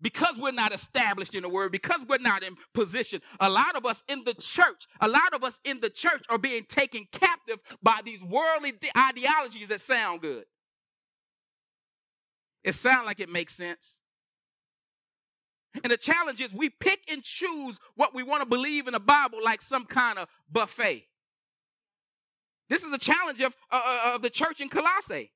because 0.00 0.38
we're 0.38 0.52
not 0.52 0.72
established 0.72 1.34
in 1.34 1.42
the 1.42 1.48
word, 1.48 1.72
because 1.72 2.04
we're 2.08 2.18
not 2.18 2.42
in 2.42 2.54
position, 2.74 3.20
a 3.40 3.50
lot 3.50 3.76
of 3.76 3.84
us 3.84 4.02
in 4.08 4.24
the 4.24 4.34
church, 4.34 4.86
a 5.00 5.08
lot 5.08 5.32
of 5.34 5.44
us 5.44 5.60
in 5.64 5.80
the 5.80 5.90
church 5.90 6.24
are 6.28 6.38
being 6.38 6.64
taken 6.64 7.06
captive 7.12 7.58
by 7.82 8.00
these 8.04 8.22
worldly 8.22 8.74
ideologies 8.96 9.68
that 9.68 9.80
sound 9.80 10.20
good. 10.20 10.44
It 12.62 12.74
sounds 12.74 13.06
like 13.06 13.20
it 13.20 13.28
makes 13.28 13.54
sense. 13.54 14.00
And 15.84 15.92
the 15.92 15.96
challenge 15.96 16.40
is 16.40 16.52
we 16.52 16.68
pick 16.68 17.00
and 17.10 17.22
choose 17.22 17.78
what 17.94 18.14
we 18.14 18.22
want 18.22 18.42
to 18.42 18.46
believe 18.46 18.86
in 18.86 18.92
the 18.92 19.00
Bible 19.00 19.38
like 19.42 19.62
some 19.62 19.86
kind 19.86 20.18
of 20.18 20.28
buffet. 20.50 21.06
This 22.68 22.82
is 22.82 22.92
a 22.92 22.98
challenge 22.98 23.40
of, 23.40 23.56
uh, 23.70 23.80
uh 23.84 24.14
of 24.14 24.22
the 24.22 24.30
church 24.30 24.60
in 24.60 24.68
Colossae. 24.68 25.30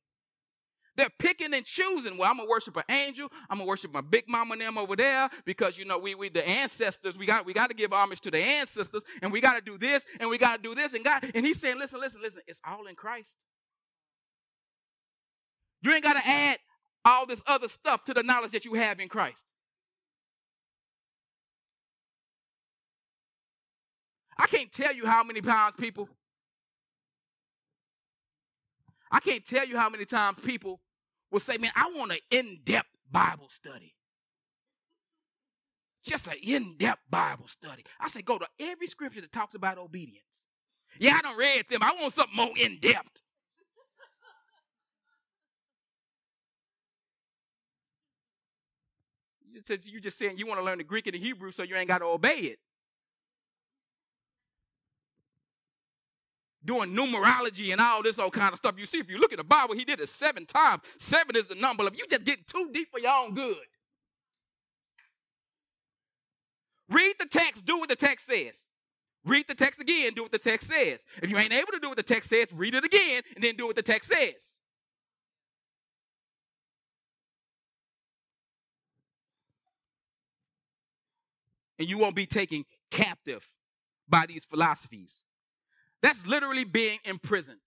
They're 0.97 1.11
picking 1.19 1.55
and 1.55 1.65
choosing. 1.65 2.17
Well, 2.17 2.31
I'm 2.31 2.37
gonna 2.37 2.49
worship 2.49 2.77
an 2.77 2.85
angel. 2.89 3.29
I'm 3.51 3.59
gonna 3.59 3.69
worship 3.69 3.93
my 3.93 4.01
big 4.01 4.25
mama 4.29 4.53
and 4.53 4.61
them 4.63 4.79
over 4.79 4.97
there 4.97 5.29
because 5.45 5.77
you 5.77 5.85
know 5.85 5.99
we 5.99 6.15
we 6.15 6.29
the 6.29 6.47
ancestors. 6.47 7.19
We 7.19 7.27
got 7.27 7.47
we 7.47 7.53
got 7.53 7.69
to 7.69 7.75
give 7.75 7.93
homage 7.93 8.21
to 8.23 8.31
the 8.31 8.39
ancestors, 8.39 9.03
and 9.23 9.33
we 9.33 9.41
got 9.41 9.55
to 9.55 9.61
do 9.61 9.79
this 9.79 10.05
and 10.21 10.31
we 10.31 10.39
got 10.39 10.57
to 10.57 10.63
do 10.63 10.75
this. 10.75 10.95
And 10.95 11.05
God 11.05 11.31
and 11.35 11.45
He's 11.45 11.61
saying, 11.61 11.79
listen, 11.79 12.01
listen, 12.01 12.21
listen. 12.23 12.43
It's 12.47 12.61
all 12.67 12.87
in 12.87 12.95
Christ. 12.95 13.37
You 15.83 15.93
ain't 15.93 16.03
got 16.03 16.15
to 16.15 16.27
add 16.27 16.59
all 17.05 17.27
this 17.27 17.43
other 17.47 17.69
stuff 17.69 18.05
to 18.05 18.15
the 18.15 18.23
knowledge 18.23 18.53
that 18.53 18.65
you 18.65 18.75
have 18.75 19.01
in 19.01 19.09
Christ. 19.09 19.45
I 24.39 24.47
can't 24.47 24.73
tell 24.73 24.93
you 24.93 25.07
how 25.07 25.23
many 25.23 25.43
pounds 25.43 25.75
people 25.79 26.09
I 29.15 29.21
can't 29.21 29.47
tell 29.47 29.65
you 29.65 29.79
how 29.79 29.89
many 29.89 30.05
times 30.05 30.39
people 30.43 30.81
will 31.31 31.39
say, 31.39 31.57
Man, 31.57 31.71
I 31.77 31.93
want 31.95 32.11
an 32.11 32.19
in 32.33 32.59
depth 32.65 32.89
Bible 33.09 33.49
study. 33.49 33.95
Just 36.05 36.27
an 36.27 36.35
in 36.43 36.77
depth 36.77 37.03
Bible 37.09 37.47
study. 37.47 37.85
I 38.01 38.09
say, 38.09 38.23
Go 38.23 38.39
to 38.39 38.47
every 38.59 38.89
scripture 38.89 39.21
that 39.21 39.31
talks 39.31 39.55
about 39.55 39.79
obedience. 39.79 40.47
Yeah, 40.99 41.15
I 41.17 41.23
don't 41.23 41.39
read 41.39 41.67
them. 41.71 41.81
I 41.85 41.95
want 42.01 42.13
something 42.13 42.35
more 42.35 42.59
in 42.59 42.81
depth. 42.81 43.23
You're 49.85 50.01
just 50.01 50.19
saying 50.19 50.39
you 50.39 50.49
want 50.49 50.59
to 50.59 50.65
learn 50.65 50.79
the 50.79 50.85
Greek 50.85 51.07
and 51.07 51.15
the 51.15 51.21
Hebrew 51.21 51.53
so 51.53 51.63
you 51.63 51.77
ain't 51.77 51.87
got 51.87 51.99
to 51.99 52.07
obey 52.07 52.39
it. 52.39 52.59
Doing 56.65 56.91
numerology 56.91 57.73
and 57.73 57.81
all 57.81 58.03
this 58.03 58.19
old 58.19 58.33
kind 58.33 58.53
of 58.53 58.59
stuff. 58.59 58.75
You 58.79 58.87
see, 58.87 58.99
if 58.99 59.11
you 59.11 59.19
look 59.19 59.33
at 59.33 59.39
the 59.39 59.45
Bible, 59.45 59.75
he 59.75 59.85
did 59.85 60.01
it 60.01 60.09
seven 60.09 60.47
times. 60.47 60.83
Seven 60.99 61.37
is 61.37 61.47
the 61.47 61.55
number 61.55 61.87
of 61.87 61.95
you 61.95 62.05
just 62.09 62.25
getting 62.25 62.45
too 62.47 62.71
deep 62.73 62.91
for 62.91 63.01
your 63.01 63.13
own 63.13 63.35
good. 63.35 63.57
Read 66.89 67.15
the 67.19 67.27
text, 67.27 67.65
do 67.65 67.79
what 67.79 67.89
the 67.89 67.97
text 67.97 68.27
says. 68.27 68.59
Read 69.25 69.47
the 69.49 69.55
text 69.55 69.81
again, 69.81 70.13
do 70.15 70.23
what 70.23 70.33
the 70.33 70.39
text 70.39 70.69
says. 70.69 71.05
If 71.23 71.31
you 71.31 71.39
ain't 71.39 71.53
able 71.53 71.73
to 71.73 71.79
do 71.81 71.89
what 71.89 71.97
the 71.97 72.03
text 72.03 72.29
says, 72.29 72.49
read 72.53 72.75
it 72.75 72.85
again 72.85 73.23
and 73.35 73.43
then 73.43 73.57
do 73.57 73.67
what 73.67 73.77
the 73.77 73.83
text 73.83 74.11
says. 74.11 74.59
And 81.79 81.89
you 81.89 81.99
won't 81.99 82.15
be 82.15 82.27
taken 82.27 82.65
captive 82.91 83.47
by 84.09 84.27
these 84.27 84.45
philosophies. 84.45 85.23
That's 86.05 86.27
literally 86.27 86.65
being 86.65 86.99
imprisoned. 87.07 87.61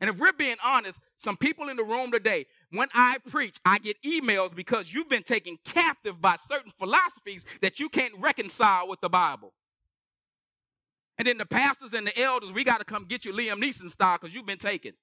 And 0.00 0.08
if 0.08 0.16
we're 0.16 0.32
being 0.32 0.56
honest, 0.64 0.98
some 1.18 1.36
people 1.36 1.68
in 1.68 1.76
the 1.76 1.84
room 1.84 2.10
today, 2.10 2.46
when 2.70 2.88
I 2.94 3.18
preach, 3.28 3.58
I 3.62 3.78
get 3.78 4.02
emails 4.02 4.54
because 4.54 4.90
you've 4.90 5.10
been 5.10 5.22
taken 5.22 5.58
captive 5.66 6.18
by 6.22 6.36
certain 6.36 6.72
philosophies 6.78 7.44
that 7.60 7.78
you 7.78 7.90
can't 7.90 8.14
reconcile 8.18 8.88
with 8.88 9.02
the 9.02 9.10
Bible. 9.10 9.52
And 11.18 11.26
then 11.26 11.36
the 11.36 11.44
pastors 11.44 11.92
and 11.92 12.06
the 12.06 12.18
elders, 12.18 12.54
we 12.54 12.64
got 12.64 12.78
to 12.78 12.86
come 12.86 13.04
get 13.04 13.26
you 13.26 13.34
Liam 13.34 13.62
Neeson 13.62 13.90
style 13.90 14.16
because 14.18 14.34
you've 14.34 14.46
been 14.46 14.56
taken. 14.56 14.94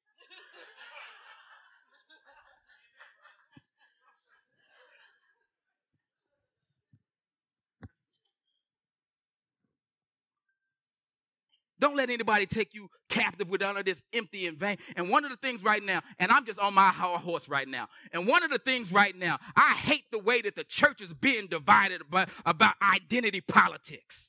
Don't 11.79 11.95
let 11.95 12.09
anybody 12.09 12.45
take 12.45 12.73
you 12.73 12.89
captive 13.07 13.49
with 13.49 13.61
all 13.63 13.77
of 13.77 13.85
this 13.85 14.01
empty 14.13 14.47
and 14.47 14.57
vain. 14.57 14.77
And 14.95 15.09
one 15.09 15.23
of 15.23 15.31
the 15.31 15.37
things 15.37 15.63
right 15.63 15.83
now, 15.83 16.01
and 16.19 16.31
I'm 16.31 16.45
just 16.45 16.59
on 16.59 16.73
my 16.73 16.89
horse 16.89 17.47
right 17.47 17.67
now, 17.67 17.87
and 18.11 18.27
one 18.27 18.43
of 18.43 18.51
the 18.51 18.59
things 18.59 18.91
right 18.91 19.15
now, 19.15 19.39
I 19.55 19.73
hate 19.73 20.05
the 20.11 20.19
way 20.19 20.41
that 20.41 20.55
the 20.55 20.63
church 20.63 21.01
is 21.01 21.13
being 21.13 21.47
divided 21.47 22.01
about, 22.01 22.29
about 22.45 22.75
identity 22.81 23.41
politics. 23.41 24.25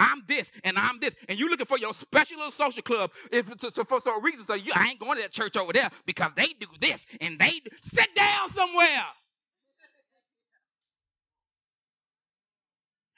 I'm 0.00 0.22
this 0.26 0.50
and 0.64 0.78
I'm 0.78 0.98
this, 1.00 1.14
and 1.28 1.38
you 1.38 1.48
looking 1.48 1.66
for 1.66 1.78
your 1.78 1.94
special 1.94 2.38
little 2.38 2.50
social 2.50 2.82
club 2.82 3.12
if 3.30 3.48
so, 3.60 3.68
so 3.70 3.84
for 3.84 4.00
some 4.00 4.22
reason. 4.22 4.44
So 4.44 4.54
you, 4.54 4.72
I 4.74 4.88
ain't 4.88 4.98
going 4.98 5.16
to 5.16 5.22
that 5.22 5.32
church 5.32 5.56
over 5.56 5.72
there 5.72 5.90
because 6.06 6.34
they 6.34 6.46
do 6.58 6.66
this 6.80 7.06
and 7.20 7.38
they 7.38 7.60
sit 7.82 8.14
down 8.14 8.52
somewhere. 8.52 9.04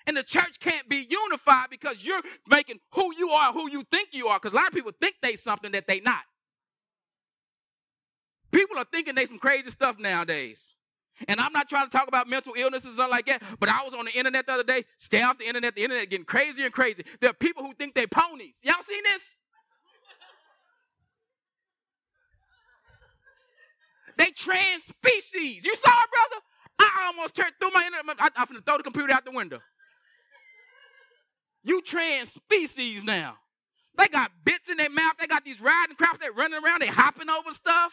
And 0.06 0.16
the 0.16 0.22
church 0.22 0.60
can't 0.60 0.88
be 0.88 1.06
unified 1.08 1.66
because 1.70 2.04
you're 2.04 2.22
making 2.48 2.78
who 2.92 3.12
you 3.16 3.30
are 3.30 3.52
who 3.52 3.70
you 3.70 3.82
think 3.90 4.10
you 4.12 4.28
are. 4.28 4.38
Because 4.38 4.52
a 4.52 4.56
lot 4.56 4.68
of 4.68 4.72
people 4.72 4.92
think 5.00 5.16
they 5.20 5.36
something 5.36 5.72
that 5.72 5.86
they 5.86 6.00
not. 6.00 6.22
People 8.52 8.78
are 8.78 8.84
thinking 8.84 9.14
they 9.14 9.26
some 9.26 9.38
crazy 9.38 9.70
stuff 9.70 9.98
nowadays. 9.98 10.76
And 11.28 11.40
I'm 11.40 11.52
not 11.52 11.68
trying 11.68 11.86
to 11.86 11.90
talk 11.90 12.08
about 12.08 12.28
mental 12.28 12.52
illnesses 12.56 12.96
something 12.96 13.10
like 13.10 13.26
that, 13.26 13.42
but 13.58 13.68
I 13.68 13.82
was 13.84 13.94
on 13.94 14.04
the 14.04 14.12
internet 14.12 14.46
the 14.46 14.52
other 14.52 14.62
day, 14.62 14.84
stay 14.98 15.22
off 15.22 15.38
the 15.38 15.46
internet, 15.46 15.74
the 15.74 15.82
internet 15.82 16.10
getting 16.10 16.26
crazier 16.26 16.66
and 16.66 16.74
crazy. 16.74 17.04
There 17.20 17.30
are 17.30 17.34
people 17.34 17.64
who 17.64 17.72
think 17.72 17.94
they're 17.94 18.06
ponies. 18.06 18.56
Y'all 18.62 18.82
seen 18.86 19.02
this? 19.02 19.22
they 24.16 24.30
trans 24.30 24.84
species. 24.84 25.64
You 25.64 25.76
saw 25.76 25.90
it, 25.90 26.10
brother? 26.10 26.42
I 26.78 27.06
almost 27.06 27.34
turned 27.34 27.52
through 27.60 27.70
my 27.72 27.84
internet. 27.84 28.16
I'm 28.18 28.46
gonna 28.46 28.60
throw 28.60 28.76
the 28.76 28.82
computer 28.82 29.12
out 29.12 29.24
the 29.24 29.30
window. 29.30 29.60
You 31.66 31.82
trans 31.82 32.32
species 32.32 33.02
now. 33.02 33.38
They 33.98 34.06
got 34.06 34.30
bits 34.44 34.70
in 34.70 34.76
their 34.76 34.88
mouth. 34.88 35.14
They 35.18 35.26
got 35.26 35.44
these 35.44 35.60
riding 35.60 35.96
crops. 35.96 36.20
They're 36.20 36.30
running 36.30 36.62
around. 36.64 36.80
They're 36.80 36.92
hopping 36.92 37.28
over 37.28 37.50
stuff. 37.50 37.92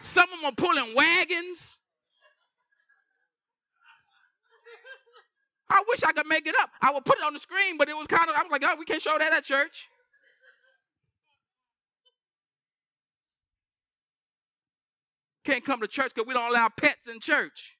Some 0.00 0.28
of 0.32 0.40
them 0.40 0.44
are 0.44 0.52
pulling 0.52 0.94
wagons. 0.94 1.76
I 5.68 5.82
wish 5.88 6.04
I 6.04 6.12
could 6.12 6.28
make 6.28 6.46
it 6.46 6.54
up. 6.56 6.70
I 6.80 6.92
would 6.92 7.04
put 7.04 7.18
it 7.18 7.24
on 7.24 7.32
the 7.32 7.40
screen, 7.40 7.78
but 7.78 7.88
it 7.88 7.96
was 7.96 8.06
kind 8.06 8.30
of, 8.30 8.36
I 8.36 8.42
was 8.42 8.52
like, 8.52 8.62
oh, 8.64 8.76
we 8.78 8.84
can't 8.84 9.02
show 9.02 9.18
that 9.18 9.32
at 9.32 9.42
church. 9.42 9.88
Can't 15.44 15.64
come 15.64 15.80
to 15.80 15.88
church 15.88 16.12
because 16.14 16.28
we 16.28 16.34
don't 16.34 16.48
allow 16.48 16.68
pets 16.68 17.08
in 17.08 17.18
church. 17.18 17.74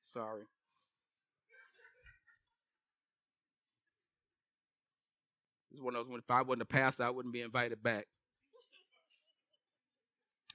Sorry. 0.00 0.42
This 5.70 5.73
is 5.73 5.73
one 5.84 5.94
of 5.94 6.08
those 6.08 6.18
if 6.18 6.30
I 6.30 6.42
wasn't 6.42 6.62
a 6.62 6.66
pastor, 6.66 7.04
I 7.04 7.10
wouldn't 7.10 7.34
be 7.34 7.42
invited 7.42 7.82
back. 7.82 8.06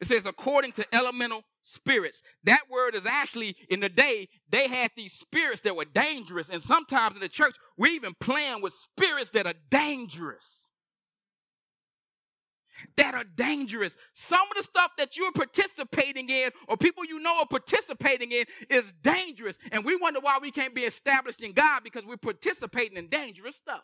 It 0.02 0.08
says, 0.08 0.26
according 0.26 0.72
to 0.74 0.96
elemental 0.96 1.44
spirits. 1.64 2.22
That 2.44 2.62
word 2.70 2.96
is 2.96 3.06
actually, 3.06 3.56
in 3.70 3.82
the 3.82 3.90
day, 3.90 4.30
they 4.50 4.68
had 4.68 4.92
these 4.96 5.14
spirits 5.14 5.62
that 5.62 5.76
were 5.76 5.86
dangerous. 5.86 6.50
And 6.50 6.64
sometimes 6.64 7.16
in 7.16 7.22
the 7.22 7.30
church, 7.30 7.56
we're 7.78 7.92
even 7.92 8.14
playing 8.20 8.62
with 8.62 8.74
spirits 8.74 9.32
that 9.32 9.46
are 9.46 9.54
dangerous. 9.70 10.72
That 12.96 13.14
are 13.14 13.26
dangerous. 13.26 13.98
Some 14.14 14.48
of 14.50 14.56
the 14.56 14.64
stuff 14.64 14.92
that 14.98 15.18
you're 15.18 15.34
participating 15.34 16.30
in, 16.30 16.52
or 16.70 16.78
people 16.78 17.04
you 17.04 17.20
know 17.20 17.40
are 17.40 17.46
participating 17.46 18.32
in, 18.32 18.46
is 18.70 18.94
dangerous. 19.04 19.58
And 19.74 19.84
we 19.84 19.98
wonder 19.98 20.22
why 20.22 20.38
we 20.42 20.50
can't 20.50 20.74
be 20.74 20.84
established 20.84 21.42
in 21.42 21.52
God 21.52 21.82
because 21.84 22.06
we're 22.06 22.16
participating 22.16 22.96
in 22.98 23.10
dangerous 23.10 23.58
stuff. 23.58 23.84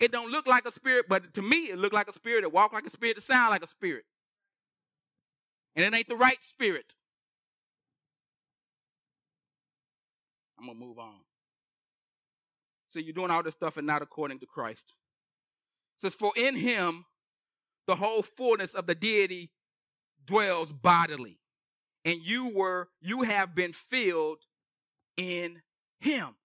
It 0.00 0.10
don't 0.12 0.30
look 0.30 0.46
like 0.46 0.64
a 0.64 0.72
spirit, 0.72 1.06
but 1.08 1.34
to 1.34 1.42
me, 1.42 1.70
it 1.70 1.78
looked 1.78 1.94
like 1.94 2.08
a 2.08 2.12
spirit. 2.12 2.42
It 2.42 2.52
walked 2.52 2.72
like 2.72 2.86
a 2.86 2.90
spirit. 2.90 3.18
It 3.18 3.22
sound 3.22 3.50
like 3.50 3.62
a 3.62 3.66
spirit. 3.66 4.04
And 5.76 5.84
it 5.84 5.96
ain't 5.96 6.08
the 6.08 6.16
right 6.16 6.42
spirit. 6.42 6.94
I'm 10.58 10.66
going 10.66 10.78
to 10.78 10.84
move 10.84 10.98
on. 10.98 11.20
So 12.88 12.98
you're 12.98 13.14
doing 13.14 13.30
all 13.30 13.42
this 13.42 13.54
stuff 13.54 13.76
and 13.76 13.86
not 13.86 14.02
according 14.02 14.40
to 14.40 14.46
Christ. 14.46 14.94
It 15.96 16.00
says, 16.02 16.14
For 16.14 16.32
in 16.34 16.56
him 16.56 17.04
the 17.86 17.96
whole 17.96 18.22
fullness 18.22 18.74
of 18.74 18.86
the 18.86 18.94
deity 18.94 19.50
dwells 20.26 20.72
bodily. 20.72 21.38
And 22.04 22.20
you 22.22 22.48
were, 22.48 22.88
you 23.00 23.22
have 23.22 23.54
been 23.54 23.72
filled 23.72 24.38
in 25.16 25.62
him. 26.00 26.36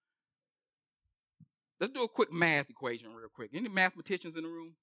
Let's 1.80 1.92
do 1.92 2.04
a 2.04 2.08
quick 2.08 2.32
math 2.32 2.70
equation 2.70 3.14
real 3.14 3.28
quick. 3.28 3.50
Any 3.52 3.68
mathematicians 3.68 4.36
in 4.36 4.42
the 4.42 4.48
room? 4.48 4.74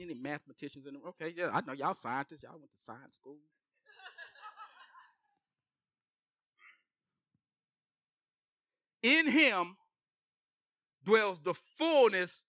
Any 0.00 0.14
mathematicians 0.14 0.86
in 0.86 0.94
the 0.94 0.98
room? 0.98 1.12
Okay, 1.20 1.34
yeah, 1.36 1.50
I 1.52 1.60
know 1.60 1.72
y'all 1.72 1.94
scientists. 1.94 2.42
Y'all 2.42 2.52
went 2.52 2.72
to 2.72 2.82
science 2.82 3.14
school. 3.14 3.36
in 9.02 9.28
him 9.30 9.76
dwells 11.04 11.40
the 11.40 11.54
fullness 11.78 12.42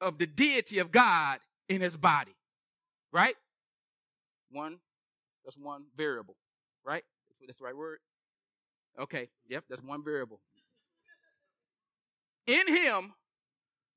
of 0.00 0.18
the 0.18 0.26
deity 0.26 0.78
of 0.78 0.92
God 0.92 1.38
in 1.68 1.80
his 1.80 1.96
body. 1.96 2.34
Right? 3.12 3.36
One, 4.50 4.78
that's 5.44 5.56
one 5.56 5.84
variable. 5.96 6.36
Right? 6.84 7.04
That's 7.46 7.58
the 7.58 7.64
right 7.64 7.76
word? 7.76 7.98
Okay, 8.98 9.28
yep, 9.48 9.64
that's 9.68 9.82
one 9.82 10.04
variable. 10.04 10.40
In 12.46 12.68
him 12.68 13.14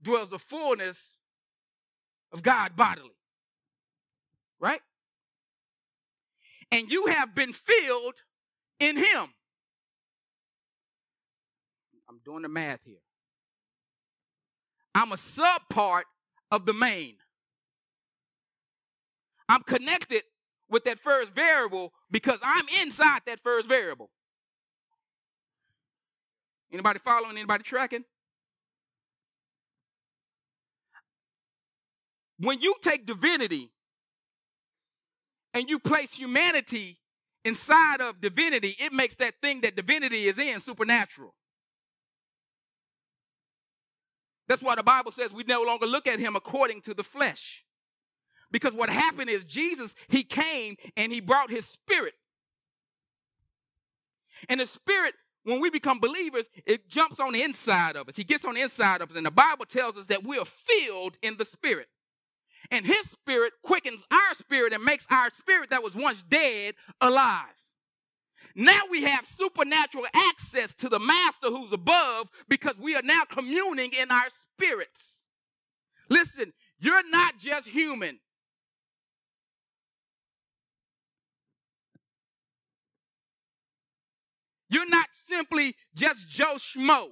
dwells 0.02 0.30
the 0.30 0.40
fullness 0.40 1.18
of 2.32 2.44
God 2.44 2.76
bodily. 2.76 3.16
Right? 4.60 4.82
And 6.72 6.92
you 6.92 7.08
have 7.08 7.36
been 7.36 7.54
filled 7.54 8.22
in 8.80 8.98
him. 8.98 9.28
I'm 12.10 12.20
doing 12.26 12.42
the 12.42 12.50
math 12.50 12.80
here. 12.86 12.98
I'm 14.96 15.12
a 15.12 15.16
subpart 15.16 16.04
of 16.52 16.66
the 16.66 16.74
main. 16.74 17.16
I'm 19.50 19.64
connected 19.64 20.24
with 20.70 20.84
that 20.86 21.00
first 21.00 21.34
variable 21.34 21.94
because 22.12 22.40
I'm 22.44 22.66
inside 22.82 23.22
that 23.26 23.40
first 23.42 23.68
variable. 23.68 24.10
Anybody 26.72 27.00
following? 27.00 27.38
Anybody 27.38 27.64
tracking? 27.64 28.04
When 32.40 32.62
you 32.62 32.76
take 32.82 33.06
divinity 33.06 33.72
and 35.54 35.70
you 35.70 35.80
place 35.80 36.14
humanity 36.14 37.00
inside 37.44 38.02
of 38.02 38.22
divinity, 38.22 38.76
it 38.80 38.94
makes 38.94 39.16
that 39.16 39.36
thing 39.42 39.62
that 39.62 39.76
divinity 39.76 40.28
is 40.28 40.38
in 40.38 40.60
supernatural. 40.60 41.34
That's 44.48 44.62
why 44.62 44.76
the 44.76 44.84
Bible 44.84 45.12
says 45.12 45.34
we 45.34 45.44
no 45.44 45.64
longer 45.64 45.86
look 45.86 46.08
at 46.08 46.20
him 46.20 46.36
according 46.36 46.82
to 46.82 46.94
the 46.94 47.04
flesh. 47.04 47.64
Because 48.52 48.74
what 48.74 48.90
happened 48.90 49.30
is 49.30 49.44
Jesus, 49.44 49.94
he 50.08 50.24
came 50.24 50.78
and 50.96 51.12
he 51.12 51.20
brought 51.20 51.50
his 51.50 51.66
spirit. 51.66 52.14
And 54.48 54.60
the 54.60 54.68
spirit, 54.68 55.16
when 55.44 55.60
we 55.60 55.70
become 55.70 56.00
believers, 56.00 56.46
it 56.66 56.88
jumps 56.88 57.20
on 57.20 57.34
the 57.34 57.42
inside 57.42 57.96
of 57.96 58.08
us. 58.08 58.16
He 58.16 58.24
gets 58.24 58.46
on 58.46 58.54
the 58.54 58.62
inside 58.62 59.02
of 59.02 59.10
us. 59.10 59.18
And 59.18 59.26
the 59.26 59.32
Bible 59.32 59.66
tells 59.66 59.98
us 59.98 60.06
that 60.06 60.24
we 60.24 60.38
are 60.38 60.46
filled 60.46 61.18
in 61.22 61.36
the 61.38 61.46
spirit. 61.46 61.88
And 62.72 62.86
his 62.86 63.10
spirit 63.10 63.54
quickens 63.64 64.06
our 64.12 64.34
spirit 64.36 64.74
and 64.74 64.84
makes 64.84 65.06
our 65.10 65.30
spirit 65.32 65.70
that 65.70 65.84
was 65.84 65.96
once 65.96 66.24
dead 66.24 66.76
alive. 67.00 67.54
Now 68.56 68.82
we 68.90 69.04
have 69.04 69.26
supernatural 69.26 70.06
access 70.14 70.74
to 70.76 70.90
the 70.90 71.00
master 71.00 71.50
who's 71.50 71.72
above 71.72 72.28
because 72.50 72.78
we 72.80 72.96
are 72.96 73.04
now 73.04 73.22
communing 73.30 73.92
in 73.94 74.12
our 74.12 74.30
spirits. 74.30 75.28
Listen, 76.10 76.54
you're 76.80 77.08
not 77.10 77.38
just 77.38 77.68
human. 77.68 78.20
You're 84.70 84.90
not 84.90 85.08
simply 85.14 85.76
just 85.96 86.28
Joe 86.28 86.56
Schmo. 86.56 87.10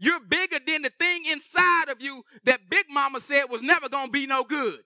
You're 0.00 0.20
bigger 0.20 0.58
than 0.66 0.80
the 0.82 0.90
thing 0.90 1.26
inside 1.26 1.90
of 1.90 2.00
you 2.00 2.24
that 2.44 2.70
Big 2.70 2.86
Mama 2.88 3.20
said 3.20 3.44
was 3.50 3.60
never 3.60 3.88
going 3.88 4.06
to 4.06 4.12
be 4.12 4.26
no 4.26 4.42
good. 4.42 4.80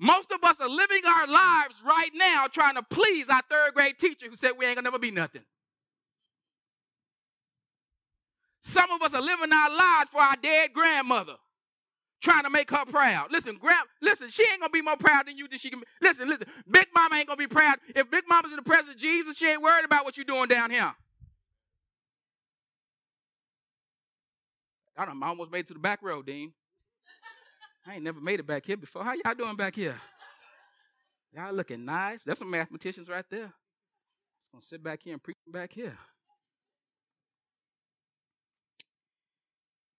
Most 0.00 0.30
of 0.32 0.42
us 0.42 0.56
are 0.60 0.68
living 0.68 1.02
our 1.06 1.26
lives 1.28 1.76
right 1.84 2.10
now 2.14 2.46
trying 2.52 2.74
to 2.74 2.82
please 2.82 3.28
our 3.28 3.42
third 3.48 3.74
grade 3.74 3.98
teacher 3.98 4.28
who 4.28 4.36
said 4.36 4.52
we 4.56 4.66
ain't 4.66 4.76
gonna 4.76 4.86
never 4.86 4.98
be 4.98 5.10
nothing. 5.10 5.42
Some 8.62 8.90
of 8.90 9.02
us 9.02 9.14
are 9.14 9.20
living 9.20 9.52
our 9.52 9.70
lives 9.70 10.10
for 10.10 10.20
our 10.20 10.36
dead 10.40 10.72
grandmother, 10.72 11.34
trying 12.20 12.44
to 12.44 12.50
make 12.50 12.70
her 12.70 12.84
proud. 12.84 13.32
Listen, 13.32 13.56
grand, 13.56 13.88
listen, 14.00 14.28
she 14.28 14.44
ain't 14.52 14.60
gonna 14.60 14.70
be 14.70 14.82
more 14.82 14.96
proud 14.96 15.26
than 15.26 15.36
you 15.36 15.48
than 15.48 15.58
she 15.58 15.68
can 15.68 15.80
be. 15.80 15.86
Listen, 16.00 16.28
listen, 16.28 16.46
Big 16.70 16.86
Mama 16.94 17.16
ain't 17.16 17.26
gonna 17.26 17.36
be 17.36 17.48
proud. 17.48 17.78
If 17.96 18.08
Big 18.08 18.24
Mama's 18.28 18.52
in 18.52 18.56
the 18.56 18.62
presence 18.62 18.94
of 18.94 19.00
Jesus, 19.00 19.36
she 19.36 19.48
ain't 19.48 19.62
worried 19.62 19.84
about 19.84 20.04
what 20.04 20.16
you're 20.16 20.24
doing 20.24 20.48
down 20.48 20.70
here. 20.70 20.94
I 24.98 25.06
almost 25.22 25.52
made 25.52 25.60
it 25.60 25.66
to 25.68 25.74
the 25.74 25.78
back 25.78 26.00
row, 26.02 26.22
Dean. 26.22 26.52
I 27.86 27.94
ain't 27.94 28.02
never 28.02 28.20
made 28.20 28.40
it 28.40 28.46
back 28.46 28.66
here 28.66 28.76
before. 28.76 29.04
How 29.04 29.14
y'all 29.14 29.34
doing 29.34 29.56
back 29.56 29.76
here? 29.76 29.98
Y'all 31.32 31.54
looking 31.54 31.84
nice. 31.84 32.24
There's 32.24 32.38
some 32.38 32.50
mathematicians 32.50 33.08
right 33.08 33.24
there. 33.30 33.52
Just 34.40 34.52
gonna 34.52 34.62
sit 34.62 34.82
back 34.82 35.00
here 35.02 35.12
and 35.12 35.22
preach 35.22 35.36
back 35.46 35.72
here. 35.72 35.96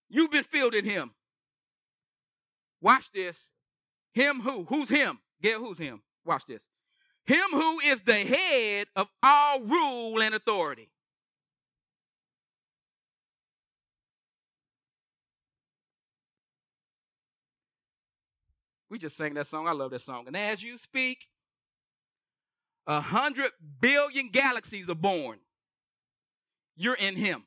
You've 0.08 0.30
been 0.30 0.44
filled 0.44 0.74
in 0.74 0.84
him. 0.84 1.12
Watch 2.80 3.10
this. 3.14 3.48
Him 4.12 4.40
who? 4.40 4.64
Who's 4.64 4.88
him? 4.88 5.18
Get 5.40 5.56
who's 5.56 5.78
him? 5.78 6.02
Watch 6.24 6.44
this. 6.46 6.64
Him 7.24 7.46
who 7.52 7.80
is 7.80 8.00
the 8.02 8.14
head 8.14 8.88
of 8.96 9.08
all 9.22 9.60
rule 9.60 10.20
and 10.20 10.34
authority. 10.34 10.90
We 18.90 18.98
just 18.98 19.16
sang 19.16 19.34
that 19.34 19.46
song. 19.46 19.68
I 19.68 19.72
love 19.72 19.92
that 19.92 20.00
song. 20.00 20.24
And 20.26 20.36
as 20.36 20.62
you 20.62 20.76
speak, 20.76 21.28
a 22.86 23.00
hundred 23.00 23.52
billion 23.80 24.30
galaxies 24.30 24.90
are 24.90 24.96
born. 24.96 25.38
You're 26.76 26.94
in 26.94 27.14
Him. 27.14 27.44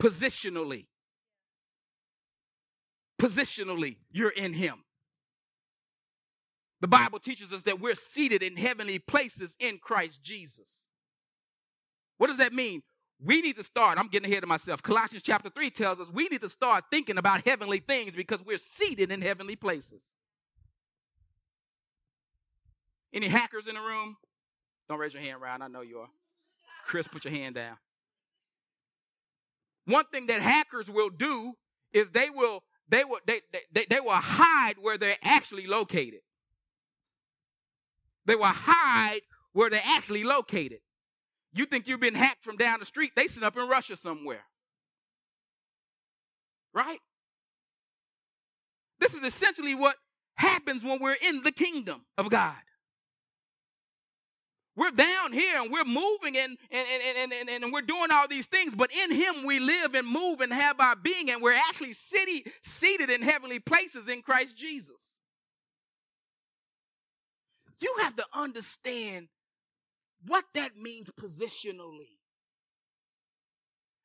Positionally. 0.00 0.86
Positionally, 3.18 3.96
you're 4.12 4.28
in 4.30 4.52
Him. 4.52 4.84
The 6.82 6.88
Bible 6.88 7.18
teaches 7.18 7.50
us 7.52 7.62
that 7.62 7.80
we're 7.80 7.94
seated 7.94 8.42
in 8.42 8.56
heavenly 8.56 8.98
places 8.98 9.56
in 9.58 9.78
Christ 9.78 10.22
Jesus. 10.22 10.86
What 12.18 12.26
does 12.26 12.36
that 12.36 12.52
mean? 12.52 12.82
We 13.22 13.40
need 13.40 13.56
to 13.56 13.62
start. 13.62 13.98
I'm 13.98 14.08
getting 14.08 14.30
ahead 14.30 14.42
of 14.42 14.48
myself. 14.48 14.82
Colossians 14.82 15.22
chapter 15.22 15.48
3 15.48 15.70
tells 15.70 16.00
us 16.00 16.08
we 16.12 16.28
need 16.28 16.42
to 16.42 16.48
start 16.48 16.84
thinking 16.90 17.16
about 17.16 17.46
heavenly 17.46 17.78
things 17.78 18.14
because 18.14 18.44
we're 18.44 18.58
seated 18.58 19.10
in 19.10 19.22
heavenly 19.22 19.56
places. 19.56 20.02
Any 23.12 23.28
hackers 23.28 23.66
in 23.66 23.74
the 23.74 23.80
room? 23.80 24.16
Don't 24.88 24.98
raise 24.98 25.14
your 25.14 25.22
hand, 25.22 25.40
Ryan. 25.40 25.62
I 25.62 25.68
know 25.68 25.80
you 25.80 26.00
are. 26.00 26.08
Chris, 26.84 27.08
put 27.08 27.24
your 27.24 27.32
hand 27.32 27.54
down. 27.54 27.76
One 29.86 30.04
thing 30.12 30.26
that 30.26 30.42
hackers 30.42 30.90
will 30.90 31.10
do 31.10 31.54
is 31.92 32.10
they 32.10 32.28
will 32.28 32.62
they 32.88 33.04
will 33.04 33.18
they, 33.26 33.40
they, 33.72 33.86
they 33.88 34.00
will 34.00 34.10
hide 34.12 34.74
where 34.80 34.98
they're 34.98 35.16
actually 35.22 35.66
located. 35.66 36.20
They 38.26 38.34
will 38.34 38.44
hide 38.46 39.22
where 39.52 39.70
they're 39.70 39.80
actually 39.82 40.24
located. 40.24 40.80
You 41.56 41.64
think 41.64 41.88
you've 41.88 42.00
been 42.00 42.14
hacked 42.14 42.44
from 42.44 42.58
down 42.58 42.80
the 42.80 42.86
street, 42.86 43.12
they 43.16 43.26
sit 43.26 43.42
up 43.42 43.56
in 43.56 43.66
Russia 43.66 43.96
somewhere. 43.96 44.44
Right? 46.74 46.98
This 49.00 49.14
is 49.14 49.22
essentially 49.22 49.74
what 49.74 49.96
happens 50.34 50.84
when 50.84 51.00
we're 51.00 51.16
in 51.26 51.42
the 51.42 51.52
kingdom 51.52 52.02
of 52.18 52.28
God. 52.28 52.56
We're 54.76 54.90
down 54.90 55.32
here 55.32 55.62
and 55.62 55.72
we're 55.72 55.84
moving 55.84 56.36
and, 56.36 56.58
and, 56.70 56.86
and, 57.06 57.32
and, 57.32 57.48
and, 57.48 57.64
and 57.64 57.72
we're 57.72 57.80
doing 57.80 58.10
all 58.12 58.28
these 58.28 58.44
things, 58.44 58.74
but 58.74 58.92
in 58.92 59.10
Him 59.10 59.46
we 59.46 59.58
live 59.58 59.94
and 59.94 60.06
move 60.06 60.42
and 60.42 60.52
have 60.52 60.78
our 60.78 60.94
being, 60.94 61.30
and 61.30 61.40
we're 61.40 61.54
actually 61.54 61.94
city, 61.94 62.44
seated 62.62 63.08
in 63.08 63.22
heavenly 63.22 63.60
places 63.60 64.08
in 64.08 64.20
Christ 64.20 64.54
Jesus. 64.54 65.18
You 67.80 67.94
have 68.00 68.16
to 68.16 68.26
understand 68.34 69.28
what 70.24 70.44
that 70.54 70.76
means 70.76 71.10
positionally. 71.10 72.18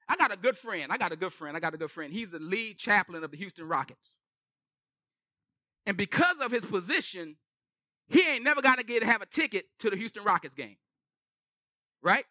I 0.07 0.17
got 0.17 0.33
a 0.33 0.37
good 0.37 0.57
friend. 0.57 0.91
I 0.91 0.97
got 0.97 1.11
a 1.11 1.15
good 1.15 1.31
friend. 1.31 1.55
I 1.55 1.59
got 1.59 1.73
a 1.73 1.77
good 1.77 1.91
friend. 1.91 2.11
He's 2.11 2.31
the 2.31 2.39
lead 2.39 2.77
chaplain 2.77 3.23
of 3.23 3.31
the 3.31 3.37
Houston 3.37 3.67
Rockets. 3.67 4.15
And 5.85 5.95
because 5.95 6.39
of 6.39 6.51
his 6.51 6.65
position, 6.65 7.37
he 8.07 8.21
ain't 8.27 8.43
never 8.43 8.61
got 8.61 8.77
to 8.77 8.83
get 8.83 9.01
to 9.01 9.05
have 9.05 9.21
a 9.21 9.25
ticket 9.25 9.65
to 9.79 9.89
the 9.89 9.95
Houston 9.95 10.23
Rockets 10.23 10.53
game. 10.53 10.75
Right? 12.03 12.25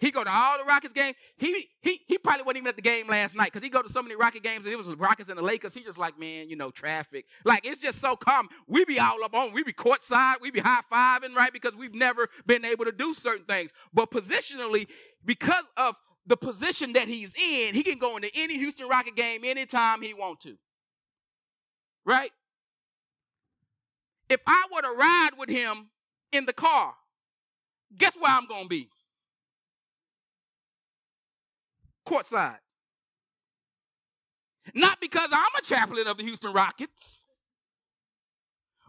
He 0.00 0.10
go 0.10 0.24
to 0.24 0.32
all 0.32 0.56
the 0.56 0.64
Rockets 0.64 0.94
games. 0.94 1.14
He 1.36 1.68
he 1.82 2.00
he 2.08 2.16
probably 2.16 2.42
wasn't 2.42 2.58
even 2.58 2.68
at 2.68 2.76
the 2.76 2.82
game 2.82 3.06
last 3.06 3.36
night 3.36 3.52
because 3.52 3.62
he 3.62 3.68
go 3.68 3.82
to 3.82 3.88
so 3.88 4.02
many 4.02 4.16
Rocket 4.16 4.42
games 4.42 4.64
and 4.64 4.72
it 4.72 4.76
was 4.76 4.88
Rockets 4.96 5.28
and 5.28 5.36
the 5.36 5.42
Lakers. 5.42 5.74
He 5.74 5.82
just 5.82 5.98
like, 5.98 6.18
man, 6.18 6.48
you 6.48 6.56
know, 6.56 6.70
traffic. 6.70 7.26
Like 7.44 7.66
it's 7.66 7.82
just 7.82 8.00
so 8.00 8.16
common. 8.16 8.50
We 8.66 8.86
be 8.86 8.98
all 8.98 9.22
up 9.22 9.34
on, 9.34 9.52
we 9.52 9.62
be 9.62 9.74
courtside, 9.74 10.36
we 10.40 10.50
be 10.50 10.60
high 10.60 10.80
fiving, 10.90 11.34
right? 11.34 11.52
Because 11.52 11.76
we've 11.76 11.94
never 11.94 12.28
been 12.46 12.64
able 12.64 12.86
to 12.86 12.92
do 12.92 13.12
certain 13.12 13.44
things. 13.44 13.72
But 13.92 14.10
positionally, 14.10 14.86
because 15.22 15.64
of 15.76 15.96
the 16.26 16.36
position 16.38 16.94
that 16.94 17.06
he's 17.06 17.34
in, 17.34 17.74
he 17.74 17.82
can 17.82 17.98
go 17.98 18.16
into 18.16 18.30
any 18.34 18.56
Houston 18.56 18.88
Rocket 18.88 19.16
game 19.16 19.44
anytime 19.44 20.00
he 20.00 20.14
want 20.14 20.40
to. 20.40 20.56
Right? 22.06 22.32
If 24.30 24.40
I 24.46 24.64
were 24.74 24.80
to 24.80 24.92
ride 24.96 25.30
with 25.36 25.50
him 25.50 25.90
in 26.32 26.46
the 26.46 26.54
car, 26.54 26.94
guess 27.98 28.14
where 28.14 28.32
I'm 28.32 28.46
gonna 28.46 28.66
be? 28.66 28.88
Courtside. 32.10 32.58
Not 34.74 35.00
because 35.00 35.30
I'm 35.32 35.54
a 35.58 35.62
chaplain 35.62 36.06
of 36.06 36.16
the 36.16 36.24
Houston 36.24 36.52
Rockets, 36.52 37.18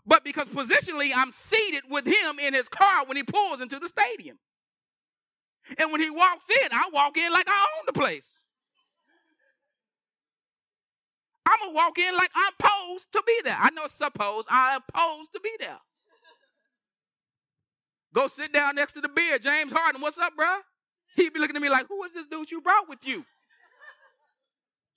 but 0.06 0.24
because 0.24 0.48
positionally 0.48 1.12
I'm 1.16 1.32
seated 1.32 1.84
with 1.90 2.06
him 2.06 2.40
in 2.40 2.54
his 2.54 2.68
car 2.68 3.06
when 3.06 3.18
he 3.18 3.24
pulls 3.24 3.62
into 3.62 3.80
the 3.80 3.88
stadium. 3.88 4.38
And 5.78 5.92
when 5.92 6.02
he 6.02 6.10
walks 6.10 6.46
in, 6.50 6.70
I 6.72 6.90
walk 6.92 7.18
in 7.18 7.32
like 7.32 7.48
I 7.48 7.66
own 7.78 7.86
the 7.86 7.94
place. 7.94 8.28
I'm 11.46 11.60
gonna 11.60 11.74
walk 11.74 11.98
in 11.98 12.16
like 12.16 12.32
I'm 12.36 12.54
supposed 12.60 13.12
to 13.14 13.24
be 13.26 13.42
there. 13.44 13.58
I 13.60 13.70
know 13.72 13.88
suppose 13.88 14.46
I'm 14.50 14.82
supposed 14.88 15.32
to 15.34 15.40
be 15.42 15.52
there. 15.60 15.80
Go 18.14 18.28
sit 18.28 18.52
down 18.52 18.76
next 18.76 18.94
to 18.94 19.02
the 19.02 19.10
Beard. 19.10 19.42
James 19.42 19.72
Harden, 19.72 20.02
what's 20.02 20.18
up, 20.18 20.34
bruh? 20.38 20.60
He'd 21.16 21.34
be 21.34 21.40
looking 21.40 21.56
at 21.56 21.62
me 21.62 21.70
like, 21.70 21.88
who 21.88 22.04
is 22.04 22.14
this 22.14 22.26
dude 22.26 22.52
you 22.52 22.62
brought 22.62 22.88
with 22.90 23.06
you? 23.06 23.26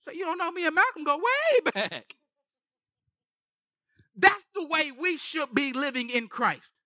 So 0.04 0.12
you 0.12 0.24
don't 0.24 0.38
know 0.38 0.50
me 0.50 0.66
and 0.66 0.74
Malcolm 0.74 1.04
go 1.04 1.16
way 1.16 1.70
back. 1.74 2.16
That's 4.16 4.46
the 4.54 4.66
way 4.66 4.92
we 4.92 5.16
should 5.16 5.54
be 5.54 5.72
living 5.72 6.10
in 6.10 6.28
Christ. 6.28 6.80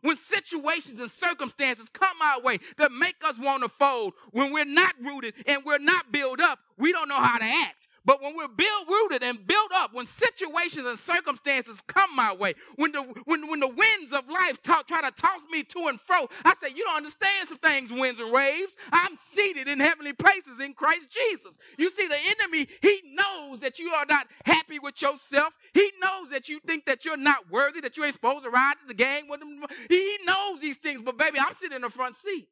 When 0.00 0.16
situations 0.16 1.00
and 1.00 1.10
circumstances 1.10 1.88
come 1.88 2.16
our 2.22 2.40
way 2.40 2.58
that 2.76 2.92
make 2.92 3.16
us 3.24 3.38
want 3.38 3.62
to 3.62 3.68
fold, 3.68 4.12
when 4.32 4.52
we're 4.52 4.64
not 4.64 4.94
rooted 5.02 5.34
and 5.46 5.64
we're 5.64 5.78
not 5.78 6.12
built 6.12 6.40
up, 6.40 6.58
we 6.76 6.92
don't 6.92 7.08
know 7.08 7.20
how 7.20 7.38
to 7.38 7.44
act. 7.44 7.88
But 8.04 8.22
when 8.22 8.36
we're 8.36 8.48
built, 8.48 8.88
rooted, 8.88 9.22
and 9.22 9.46
built 9.46 9.72
up, 9.74 9.94
when 9.94 10.06
situations 10.06 10.86
and 10.86 10.98
circumstances 10.98 11.80
come 11.86 12.14
my 12.14 12.34
way, 12.34 12.54
when 12.76 12.92
the 12.92 13.02
when, 13.24 13.48
when 13.48 13.60
the 13.60 13.68
winds 13.68 14.12
of 14.12 14.28
life 14.28 14.62
try 14.62 14.82
to 14.82 15.10
toss 15.10 15.40
me 15.50 15.62
to 15.64 15.86
and 15.88 16.00
fro, 16.00 16.28
I 16.44 16.54
say, 16.54 16.68
You 16.74 16.84
don't 16.84 16.98
understand 16.98 17.48
some 17.48 17.58
things, 17.58 17.90
winds 17.90 18.20
and 18.20 18.30
waves. 18.30 18.74
I'm 18.92 19.16
seated 19.32 19.68
in 19.68 19.80
heavenly 19.80 20.12
places 20.12 20.60
in 20.60 20.74
Christ 20.74 21.06
Jesus. 21.10 21.58
You 21.78 21.90
see, 21.90 22.06
the 22.06 22.18
enemy, 22.38 22.68
he 22.82 23.02
knows 23.12 23.60
that 23.60 23.78
you 23.78 23.90
are 23.90 24.06
not 24.06 24.26
happy 24.44 24.78
with 24.78 25.00
yourself. 25.00 25.54
He 25.72 25.90
knows 26.02 26.30
that 26.30 26.48
you 26.48 26.60
think 26.60 26.86
that 26.86 27.04
you're 27.04 27.16
not 27.16 27.50
worthy, 27.50 27.80
that 27.80 27.96
you 27.96 28.04
ain't 28.04 28.14
supposed 28.14 28.44
to 28.44 28.50
ride 28.50 28.74
to 28.82 28.86
the 28.86 28.94
game 28.94 29.28
with 29.28 29.40
him. 29.40 29.64
He 29.88 30.18
knows 30.24 30.60
these 30.60 30.76
things, 30.76 31.00
but 31.02 31.16
baby, 31.16 31.38
I'm 31.38 31.54
sitting 31.54 31.76
in 31.76 31.82
the 31.82 31.90
front 31.90 32.16
seat. 32.16 32.48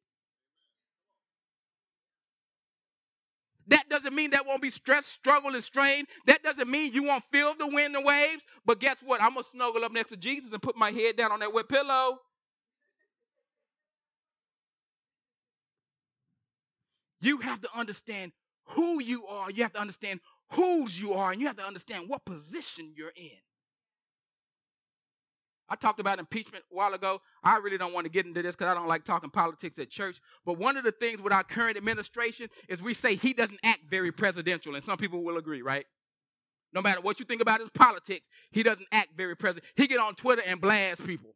That 3.68 3.88
doesn't 3.88 4.14
mean 4.14 4.30
that 4.30 4.46
won't 4.46 4.62
be 4.62 4.70
stress, 4.70 5.06
struggle, 5.06 5.54
and 5.54 5.62
strain. 5.62 6.06
That 6.26 6.42
doesn't 6.42 6.68
mean 6.68 6.92
you 6.92 7.04
won't 7.04 7.24
feel 7.30 7.54
the 7.54 7.66
wind 7.66 7.94
and 7.94 8.04
waves. 8.04 8.44
But 8.66 8.80
guess 8.80 8.96
what? 9.04 9.22
I'm 9.22 9.34
going 9.34 9.44
to 9.44 9.50
snuggle 9.50 9.84
up 9.84 9.92
next 9.92 10.10
to 10.10 10.16
Jesus 10.16 10.52
and 10.52 10.60
put 10.60 10.76
my 10.76 10.90
head 10.90 11.16
down 11.16 11.32
on 11.32 11.40
that 11.40 11.52
wet 11.52 11.68
pillow. 11.68 12.18
You 17.20 17.38
have 17.38 17.60
to 17.60 17.68
understand 17.74 18.32
who 18.64 19.00
you 19.00 19.26
are. 19.26 19.50
You 19.50 19.62
have 19.62 19.72
to 19.74 19.80
understand 19.80 20.20
whose 20.50 21.00
you 21.00 21.12
are. 21.14 21.30
And 21.30 21.40
you 21.40 21.46
have 21.46 21.56
to 21.56 21.64
understand 21.64 22.08
what 22.08 22.24
position 22.24 22.92
you're 22.96 23.12
in. 23.14 23.30
I 25.72 25.74
talked 25.74 26.00
about 26.00 26.18
impeachment 26.18 26.64
a 26.70 26.74
while 26.74 26.92
ago. 26.92 27.22
I 27.42 27.56
really 27.56 27.78
don't 27.78 27.94
want 27.94 28.04
to 28.04 28.10
get 28.10 28.26
into 28.26 28.42
this 28.42 28.54
because 28.54 28.70
I 28.70 28.74
don't 28.74 28.88
like 28.88 29.04
talking 29.04 29.30
politics 29.30 29.78
at 29.78 29.88
church. 29.88 30.20
But 30.44 30.58
one 30.58 30.76
of 30.76 30.84
the 30.84 30.92
things 30.92 31.22
with 31.22 31.32
our 31.32 31.42
current 31.42 31.78
administration 31.78 32.50
is 32.68 32.82
we 32.82 32.92
say 32.92 33.14
he 33.14 33.32
doesn't 33.32 33.58
act 33.64 33.80
very 33.88 34.12
presidential, 34.12 34.74
and 34.74 34.84
some 34.84 34.98
people 34.98 35.24
will 35.24 35.38
agree, 35.38 35.62
right? 35.62 35.86
No 36.74 36.82
matter 36.82 37.00
what 37.00 37.20
you 37.20 37.24
think 37.24 37.40
about 37.40 37.60
his 37.60 37.70
politics, 37.70 38.28
he 38.50 38.62
doesn't 38.62 38.86
act 38.92 39.16
very 39.16 39.34
president. 39.34 39.64
He 39.74 39.86
get 39.86 39.98
on 39.98 40.14
Twitter 40.14 40.42
and 40.44 40.60
blast 40.60 41.06
people. 41.06 41.30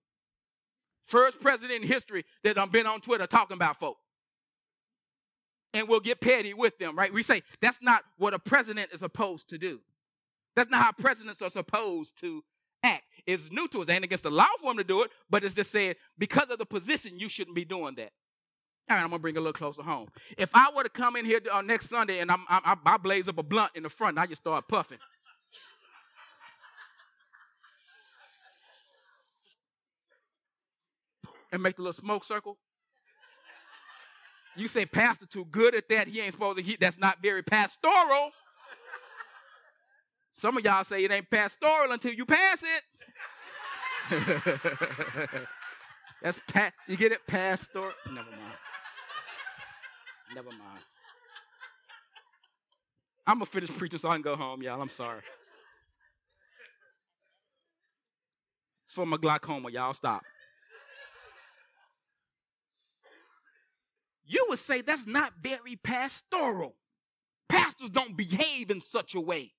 First 1.07 1.41
president 1.41 1.83
in 1.83 1.89
history 1.89 2.27
that 2.45 2.59
I've 2.59 2.71
been 2.71 2.87
on 2.87 3.01
Twitter 3.01 3.27
talking 3.27 3.55
about 3.55 3.81
folk. 3.81 3.97
And 5.73 5.89
we'll 5.89 6.01
get 6.01 6.21
petty 6.21 6.53
with 6.53 6.77
them, 6.77 6.95
right? 6.95 7.11
We 7.11 7.23
say 7.23 7.43
that's 7.63 7.81
not 7.81 8.03
what 8.19 8.35
a 8.35 8.39
president 8.39 8.91
is 8.93 9.01
supposed 9.01 9.49
to 9.49 9.57
do. 9.57 9.81
That's 10.55 10.69
not 10.69 10.83
how 10.83 10.93
presidents 10.93 11.41
are 11.41 11.49
supposed 11.49 12.19
to 12.21 12.45
It's 13.27 13.51
new 13.51 13.69
to 13.69 13.83
us. 13.83 13.89
ain't 13.89 14.05
against 14.05 14.25
the 14.25 14.31
law 14.31 14.47
for 14.61 14.71
him 14.71 14.77
to 14.79 14.85
do 14.85 15.03
it, 15.03 15.11
but 15.31 15.45
it's 15.45 15.55
just 15.55 15.71
saying 15.71 15.95
because 16.19 16.51
of 16.51 16.59
the 16.59 16.67
position, 16.67 17.19
you 17.19 17.29
shouldn't 17.29 17.57
be 17.57 17.65
doing 17.65 17.95
that. 17.97 18.13
All 18.89 18.97
right, 18.97 19.03
I'm 19.03 19.11
gonna 19.11 19.19
bring 19.19 19.35
it 19.35 19.39
a 19.39 19.41
little 19.41 19.53
closer 19.53 19.83
home. 19.83 20.09
If 20.39 20.51
I 20.55 20.67
were 20.75 20.85
to 20.85 20.89
come 20.89 21.17
in 21.17 21.25
here 21.25 21.41
uh, 21.53 21.61
next 21.63 21.89
Sunday 21.89 22.21
and 22.21 22.31
I'm, 22.31 22.45
I, 22.49 22.77
I 22.85 22.97
blaze 22.99 23.29
up 23.29 23.39
a 23.39 23.43
blunt 23.43 23.73
in 23.75 23.83
the 23.83 23.89
front, 23.89 24.17
and 24.17 24.21
I 24.21 24.27
just 24.27 24.43
start 24.43 24.69
puffing. 24.69 24.99
and 31.53 31.63
make 31.63 31.77
the 31.77 31.83
little 31.83 31.93
smoke 31.93 32.25
circle. 32.25 32.59
You 34.57 34.69
say 34.69 34.87
pastor 34.87 35.27
too 35.27 35.45
good 35.45 35.75
at 35.75 35.89
that. 35.91 36.09
He 36.09 36.21
ain't 36.21 36.33
supposed 36.33 36.59
to. 36.59 36.63
He, 36.63 36.77
that's 36.77 36.99
not 36.99 37.21
very 37.23 37.43
pastoral. 37.43 38.31
Some 40.37 40.59
of 40.59 40.65
y'all 40.65 40.85
say 40.85 41.03
it 41.03 41.11
ain't 41.11 41.31
pastoral 41.31 41.93
until 41.93 42.13
you 42.13 42.27
pass 42.27 42.63
it. 42.63 42.83
That's 46.23 46.39
pat. 46.47 46.75
You 46.87 46.97
get 46.97 47.13
it, 47.13 47.27
pastor. 47.27 47.91
Never 48.07 48.31
mind. 48.31 48.59
Never 50.35 50.51
mind. 50.51 50.81
I'm 53.27 53.37
gonna 53.37 53.47
finish 53.47 53.71
preaching 53.71 53.99
so 53.99 54.11
I 54.11 54.15
can 54.15 54.23
go 54.23 54.37
home, 54.37 54.63
y'all. 54.63 54.81
I'm 54.81 54.91
sorry. 54.91 55.23
It's 58.87 58.95
for 58.95 59.07
my 59.07 59.17
glaucoma, 59.17 59.71
y'all. 59.71 59.95
Stop. 59.95 60.23
You 64.27 64.45
would 64.49 64.59
say 64.59 64.83
that's 64.83 65.07
not 65.07 65.33
very 65.43 65.77
pastoral. 65.77 66.75
Pastors 67.49 67.91
don't 67.91 68.17
behave 68.17 68.71
in 68.71 68.81
such 68.81 69.15
a 69.15 69.21
way. 69.21 69.53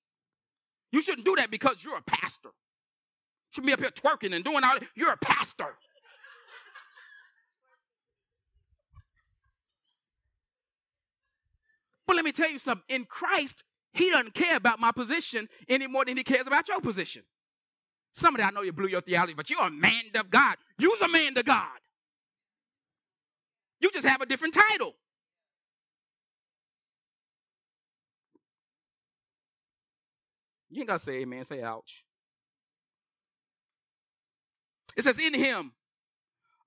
You 0.92 1.02
shouldn't 1.02 1.24
do 1.24 1.34
that 1.36 1.50
because 1.50 1.82
you're 1.84 1.96
a 1.96 2.02
pastor. 2.02 2.48
You 2.48 3.52
shouldn't 3.52 3.66
be 3.66 3.72
up 3.72 3.80
here 3.80 3.90
twerking 3.90 4.34
and 4.34 4.44
doing 4.44 4.64
all 4.64 4.78
that. 4.78 4.84
You're 4.94 5.12
a 5.12 5.16
pastor. 5.16 5.76
But 12.06 12.16
let 12.16 12.24
me 12.24 12.32
tell 12.32 12.50
you 12.50 12.58
something. 12.58 12.84
In 12.88 13.04
Christ, 13.04 13.64
he 13.92 14.10
doesn't 14.10 14.32
care 14.32 14.56
about 14.56 14.80
my 14.80 14.92
position 14.92 15.48
any 15.68 15.86
more 15.86 16.06
than 16.06 16.16
he 16.16 16.24
cares 16.24 16.46
about 16.46 16.66
your 16.66 16.80
position. 16.80 17.22
Somebody, 18.12 18.44
I 18.44 18.50
know 18.50 18.62
you 18.62 18.72
blew 18.72 18.88
your 18.88 19.02
theology, 19.02 19.34
but 19.34 19.50
you're 19.50 19.60
a 19.60 19.70
man 19.70 20.04
of 20.14 20.30
God. 20.30 20.56
You're 20.78 20.96
a 21.02 21.08
man 21.08 21.36
of 21.36 21.44
God. 21.44 21.78
You 23.80 23.90
just 23.90 24.06
have 24.06 24.22
a 24.22 24.26
different 24.26 24.54
title. 24.54 24.94
You 30.70 30.80
ain't 30.80 30.88
got 30.88 30.98
to 30.98 31.04
say 31.04 31.12
amen, 31.18 31.44
say 31.44 31.62
ouch. 31.62 32.04
It 34.96 35.04
says, 35.04 35.18
In 35.18 35.34
him 35.34 35.72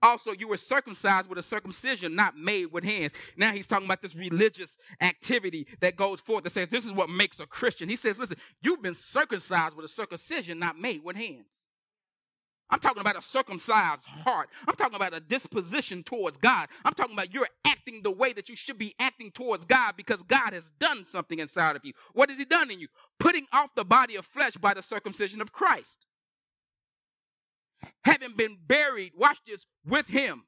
also 0.01 0.31
you 0.31 0.47
were 0.47 0.57
circumcised 0.57 1.29
with 1.29 1.37
a 1.37 1.43
circumcision 1.43 2.15
not 2.15 2.37
made 2.37 2.71
with 2.71 2.83
hands. 2.83 3.11
Now 3.37 3.51
he's 3.51 3.67
talking 3.67 3.85
about 3.85 4.01
this 4.01 4.15
religious 4.15 4.77
activity 4.99 5.67
that 5.79 5.95
goes 5.95 6.19
forth 6.19 6.43
that 6.43 6.51
says 6.51 6.69
this 6.69 6.85
is 6.85 6.91
what 6.91 7.09
makes 7.09 7.39
a 7.39 7.45
Christian. 7.45 7.89
He 7.89 7.95
says, 7.95 8.19
Listen, 8.19 8.37
you've 8.61 8.81
been 8.81 8.95
circumcised 8.95 9.75
with 9.75 9.85
a 9.85 9.89
circumcision 9.89 10.59
not 10.59 10.79
made 10.79 11.03
with 11.03 11.15
hands. 11.15 11.60
I'm 12.71 12.79
talking 12.79 13.01
about 13.01 13.17
a 13.17 13.21
circumcised 13.21 14.05
heart. 14.05 14.49
I'm 14.67 14.75
talking 14.75 14.95
about 14.95 15.13
a 15.13 15.19
disposition 15.19 16.03
towards 16.03 16.37
God. 16.37 16.69
I'm 16.85 16.93
talking 16.93 17.13
about 17.13 17.33
you're 17.33 17.49
acting 17.65 18.01
the 18.01 18.11
way 18.11 18.31
that 18.33 18.47
you 18.47 18.55
should 18.55 18.77
be 18.77 18.95
acting 18.97 19.31
towards 19.31 19.65
God 19.65 19.95
because 19.97 20.23
God 20.23 20.53
has 20.53 20.71
done 20.79 21.05
something 21.05 21.39
inside 21.39 21.75
of 21.75 21.83
you. 21.83 21.93
What 22.13 22.29
has 22.29 22.39
He 22.39 22.45
done 22.45 22.71
in 22.71 22.79
you? 22.79 22.87
Putting 23.19 23.45
off 23.51 23.75
the 23.75 23.83
body 23.83 24.15
of 24.15 24.25
flesh 24.25 24.55
by 24.55 24.73
the 24.73 24.81
circumcision 24.81 25.41
of 25.41 25.51
Christ. 25.51 26.05
Having 28.05 28.35
been 28.37 28.57
buried, 28.65 29.13
watch 29.17 29.39
this, 29.45 29.65
with 29.85 30.07
Him 30.07 30.43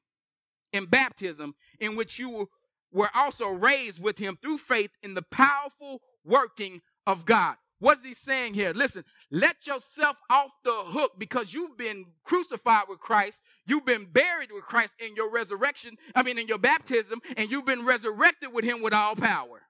in 0.72 0.86
baptism, 0.86 1.54
in 1.78 1.94
which 1.94 2.18
you 2.18 2.48
were 2.90 3.10
also 3.14 3.48
raised 3.48 4.00
with 4.02 4.18
Him 4.18 4.38
through 4.40 4.58
faith 4.58 4.92
in 5.02 5.14
the 5.14 5.22
powerful 5.22 6.00
working 6.24 6.80
of 7.06 7.26
God. 7.26 7.56
What 7.80 7.98
is 7.98 8.04
he 8.04 8.14
saying 8.14 8.54
here? 8.54 8.72
Listen, 8.72 9.04
let 9.30 9.66
yourself 9.66 10.16
off 10.30 10.52
the 10.64 10.72
hook 10.72 11.12
because 11.18 11.52
you've 11.52 11.76
been 11.76 12.06
crucified 12.22 12.84
with 12.88 13.00
Christ. 13.00 13.42
You've 13.66 13.84
been 13.84 14.06
buried 14.06 14.50
with 14.52 14.64
Christ 14.64 14.94
in 14.98 15.16
your 15.16 15.30
resurrection, 15.30 15.96
I 16.14 16.22
mean, 16.22 16.38
in 16.38 16.46
your 16.46 16.58
baptism, 16.58 17.20
and 17.36 17.50
you've 17.50 17.66
been 17.66 17.84
resurrected 17.84 18.52
with 18.52 18.64
him 18.64 18.80
with 18.80 18.94
all 18.94 19.16
power. 19.16 19.62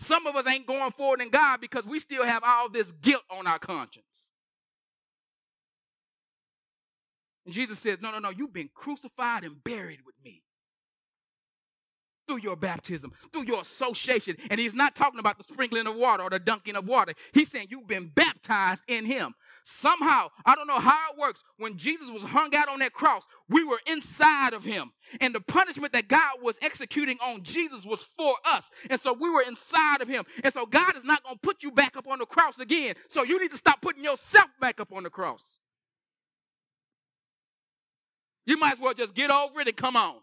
Some 0.00 0.26
of 0.26 0.36
us 0.36 0.46
ain't 0.46 0.66
going 0.66 0.92
forward 0.92 1.20
in 1.20 1.28
God 1.28 1.60
because 1.60 1.84
we 1.84 1.98
still 1.98 2.24
have 2.24 2.42
all 2.44 2.68
this 2.68 2.92
guilt 2.92 3.24
on 3.30 3.46
our 3.46 3.58
conscience. 3.58 4.30
And 7.44 7.54
Jesus 7.54 7.78
says, 7.78 7.98
No, 8.00 8.10
no, 8.12 8.18
no, 8.20 8.30
you've 8.30 8.52
been 8.52 8.70
crucified 8.74 9.44
and 9.44 9.62
buried 9.62 10.00
with 10.04 10.14
me 10.24 10.42
through 12.28 12.38
your 12.38 12.54
baptism, 12.54 13.12
through 13.32 13.46
your 13.46 13.62
association. 13.62 14.36
And 14.50 14.60
he's 14.60 14.74
not 14.74 14.94
talking 14.94 15.18
about 15.18 15.38
the 15.38 15.44
sprinkling 15.44 15.86
of 15.86 15.96
water 15.96 16.22
or 16.22 16.30
the 16.30 16.38
dunking 16.38 16.76
of 16.76 16.86
water. 16.86 17.14
He's 17.32 17.50
saying 17.50 17.68
you've 17.70 17.88
been 17.88 18.08
baptized 18.08 18.84
in 18.86 19.06
him. 19.06 19.34
Somehow, 19.64 20.28
I 20.44 20.54
don't 20.54 20.68
know 20.68 20.78
how 20.78 21.12
it 21.12 21.18
works. 21.18 21.42
When 21.56 21.76
Jesus 21.76 22.10
was 22.10 22.22
hung 22.22 22.54
out 22.54 22.68
on 22.68 22.78
that 22.80 22.92
cross, 22.92 23.24
we 23.48 23.64
were 23.64 23.80
inside 23.86 24.52
of 24.52 24.64
him. 24.64 24.92
And 25.20 25.34
the 25.34 25.40
punishment 25.40 25.92
that 25.94 26.08
God 26.08 26.36
was 26.42 26.56
executing 26.60 27.18
on 27.20 27.42
Jesus 27.42 27.84
was 27.84 28.02
for 28.16 28.34
us. 28.44 28.70
And 28.90 29.00
so 29.00 29.14
we 29.14 29.30
were 29.30 29.42
inside 29.42 30.02
of 30.02 30.08
him. 30.08 30.24
And 30.44 30.52
so 30.52 30.66
God 30.66 30.96
is 30.96 31.04
not 31.04 31.24
going 31.24 31.36
to 31.36 31.40
put 31.40 31.62
you 31.62 31.72
back 31.72 31.96
up 31.96 32.06
on 32.06 32.18
the 32.18 32.26
cross 32.26 32.58
again. 32.58 32.94
So 33.08 33.24
you 33.24 33.40
need 33.40 33.50
to 33.50 33.56
stop 33.56 33.80
putting 33.80 34.04
yourself 34.04 34.50
back 34.60 34.80
up 34.80 34.92
on 34.92 35.02
the 35.02 35.10
cross. 35.10 35.58
You 38.44 38.56
might 38.56 38.74
as 38.74 38.80
well 38.80 38.94
just 38.94 39.14
get 39.14 39.30
over 39.30 39.60
it 39.60 39.68
and 39.68 39.76
come 39.76 39.96
on. 39.96 40.16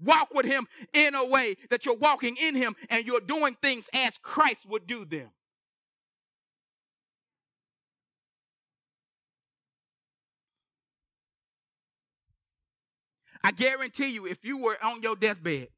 Walk 0.00 0.32
with 0.32 0.46
him 0.46 0.66
in 0.92 1.14
a 1.14 1.24
way 1.24 1.56
that 1.70 1.84
you're 1.84 1.96
walking 1.96 2.36
in 2.36 2.54
him 2.54 2.76
and 2.88 3.04
you're 3.06 3.20
doing 3.20 3.56
things 3.60 3.88
as 3.92 4.16
Christ 4.22 4.66
would 4.68 4.86
do 4.86 5.04
them. 5.04 5.30
I 13.42 13.52
guarantee 13.52 14.08
you, 14.08 14.26
if 14.26 14.44
you 14.44 14.58
were 14.58 14.76
on 14.82 15.02
your 15.02 15.16
deathbed, 15.16 15.68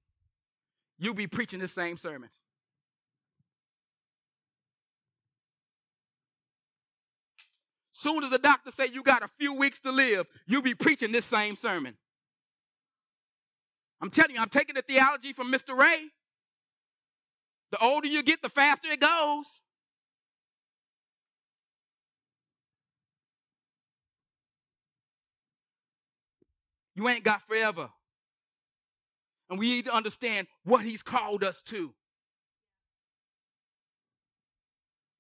you'll 0.98 1.14
be 1.14 1.26
preaching 1.26 1.60
the 1.60 1.68
same 1.68 1.96
sermon. 1.96 2.30
Soon 7.92 8.24
as 8.24 8.30
the 8.30 8.38
doctor 8.38 8.70
say 8.70 8.86
you 8.86 9.02
got 9.02 9.22
a 9.22 9.28
few 9.38 9.52
weeks 9.52 9.78
to 9.80 9.92
live, 9.92 10.26
you'll 10.46 10.62
be 10.62 10.74
preaching 10.74 11.12
this 11.12 11.26
same 11.26 11.54
sermon. 11.54 11.96
I'm 14.00 14.10
telling 14.10 14.34
you, 14.34 14.40
I'm 14.40 14.48
taking 14.48 14.74
the 14.74 14.82
theology 14.82 15.32
from 15.32 15.52
Mr. 15.52 15.76
Ray. 15.76 16.08
The 17.70 17.78
older 17.78 18.08
you 18.08 18.22
get, 18.22 18.42
the 18.42 18.48
faster 18.48 18.88
it 18.90 19.00
goes. 19.00 19.44
You 26.94 27.08
ain't 27.08 27.24
got 27.24 27.42
forever. 27.46 27.90
And 29.48 29.58
we 29.58 29.70
need 29.70 29.84
to 29.86 29.94
understand 29.94 30.46
what 30.64 30.82
he's 30.84 31.02
called 31.02 31.42
us 31.42 31.62
to. 31.62 31.92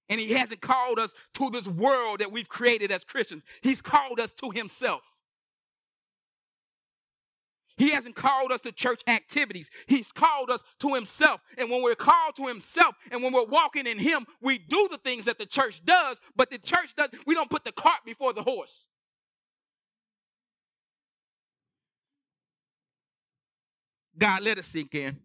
And 0.08 0.20
he 0.20 0.32
hasn't 0.32 0.60
called 0.60 0.98
us 0.98 1.14
to 1.34 1.50
this 1.50 1.68
world 1.68 2.18
that 2.20 2.32
we've 2.32 2.48
created 2.48 2.90
as 2.90 3.04
Christians. 3.04 3.44
He's 3.62 3.80
called 3.80 4.18
us 4.18 4.32
to 4.42 4.50
himself. 4.50 5.02
He 7.80 7.92
hasn't 7.92 8.14
called 8.14 8.52
us 8.52 8.60
to 8.60 8.72
church 8.72 9.00
activities. 9.06 9.70
He's 9.86 10.12
called 10.12 10.50
us 10.50 10.62
to 10.80 10.92
himself. 10.92 11.40
And 11.56 11.70
when 11.70 11.82
we're 11.82 11.94
called 11.94 12.36
to 12.36 12.46
himself 12.46 12.94
and 13.10 13.22
when 13.22 13.32
we're 13.32 13.46
walking 13.46 13.86
in 13.86 13.98
him, 13.98 14.26
we 14.42 14.58
do 14.58 14.86
the 14.90 14.98
things 14.98 15.24
that 15.24 15.38
the 15.38 15.46
church 15.46 15.82
does, 15.82 16.20
but 16.36 16.50
the 16.50 16.58
church 16.58 16.94
does 16.94 17.08
we 17.26 17.34
don't 17.34 17.48
put 17.48 17.64
the 17.64 17.72
cart 17.72 18.00
before 18.04 18.34
the 18.34 18.42
horse. 18.42 18.84
God, 24.18 24.42
let 24.42 24.58
us 24.58 24.66
sink 24.66 24.94
in. 24.94 25.16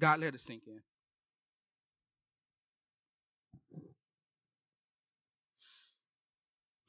God, 0.00 0.18
let 0.18 0.34
it 0.34 0.40
sink 0.40 0.62
in. 0.66 0.80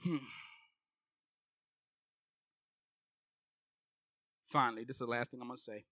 Hmm. 0.04 0.18
Finally, 4.48 4.84
this 4.84 4.96
is 4.96 5.00
the 5.00 5.06
last 5.06 5.32
thing 5.32 5.40
I'm 5.42 5.48
going 5.48 5.58
to 5.58 5.64
say. 5.64 5.86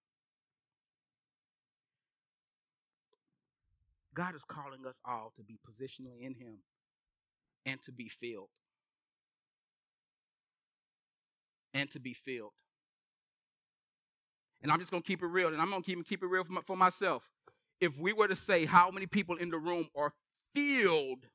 God 4.14 4.36
is 4.36 4.44
calling 4.44 4.86
us 4.88 5.00
all 5.06 5.32
to 5.38 5.44
be 5.44 5.58
positionally 5.66 6.26
in 6.26 6.34
Him 6.34 6.60
and 7.66 7.82
to 7.84 7.92
be 7.92 8.10
filled. 8.10 8.50
And 11.74 11.90
to 11.92 12.00
be 12.00 12.14
filled. 12.14 12.52
And 14.62 14.72
I'm 14.72 14.80
just 14.80 14.92
going 14.92 15.04
to 15.04 15.08
keep 15.08 15.22
it 15.24 15.28
real, 15.28 15.48
and 15.50 15.62
I'm 15.62 15.70
going 15.70 15.84
to 15.84 15.86
keep, 15.86 16.06
keep 16.08 16.24
it 16.24 16.28
real 16.28 16.44
for, 16.44 16.52
my, 16.52 16.62
for 16.66 16.76
myself. 16.76 17.24
If 17.80 17.98
we 17.98 18.12
were 18.12 18.28
to 18.28 18.36
say 18.36 18.66
how 18.66 18.92
many 18.92 19.06
people 19.06 19.38
in 19.38 19.52
the 19.52 19.58
room 19.58 19.88
are 19.96 20.12
filled 20.54 21.28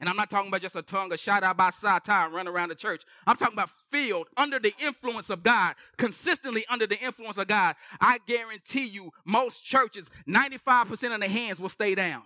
and 0.00 0.08
I'm 0.08 0.16
not 0.16 0.30
talking 0.30 0.48
about 0.48 0.62
just 0.62 0.76
a 0.76 0.82
tongue 0.82 1.12
of 1.12 1.20
shout 1.20 1.44
out 1.44 1.58
by 1.58 1.70
side 1.70 2.04
time 2.04 2.34
run 2.34 2.48
around 2.48 2.70
the 2.70 2.74
church. 2.74 3.02
I'm 3.26 3.36
talking 3.36 3.54
about 3.54 3.70
filled 3.90 4.28
under 4.36 4.58
the 4.58 4.72
influence 4.80 5.28
of 5.28 5.42
God, 5.42 5.74
consistently 5.98 6.64
under 6.70 6.86
the 6.86 6.98
influence 6.98 7.36
of 7.36 7.46
God. 7.46 7.76
I 8.00 8.18
guarantee 8.26 8.86
you, 8.86 9.12
most 9.26 9.62
churches, 9.62 10.08
95% 10.26 11.14
of 11.14 11.20
the 11.20 11.28
hands 11.28 11.60
will 11.60 11.68
stay 11.68 11.94
down. 11.94 12.22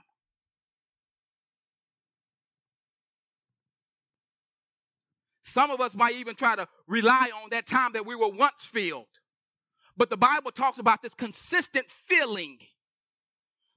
Some 5.44 5.70
of 5.70 5.80
us 5.80 5.94
might 5.94 6.14
even 6.14 6.34
try 6.34 6.56
to 6.56 6.66
rely 6.88 7.30
on 7.42 7.50
that 7.50 7.66
time 7.66 7.92
that 7.92 8.06
we 8.06 8.14
were 8.14 8.28
once 8.28 8.64
filled. 8.64 9.06
But 9.96 10.10
the 10.10 10.16
Bible 10.16 10.50
talks 10.50 10.78
about 10.78 11.02
this 11.02 11.14
consistent 11.14 11.86
filling. 11.90 12.58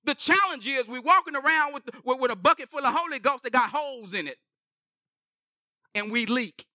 The 0.07 0.15
challenge 0.15 0.65
is 0.65 0.87
we're 0.87 1.01
walking 1.01 1.35
around 1.35 1.73
with, 1.73 1.83
with, 2.05 2.19
with 2.21 2.31
a 2.31 2.35
bucket 2.35 2.71
full 2.71 2.83
of 2.83 2.93
Holy 2.93 3.19
Ghost 3.19 3.43
that 3.43 3.51
got 3.51 3.69
holes 3.69 4.13
in 4.13 4.25
it. 4.25 4.37
And 5.93 6.09
we 6.09 6.25
leak. 6.25 6.65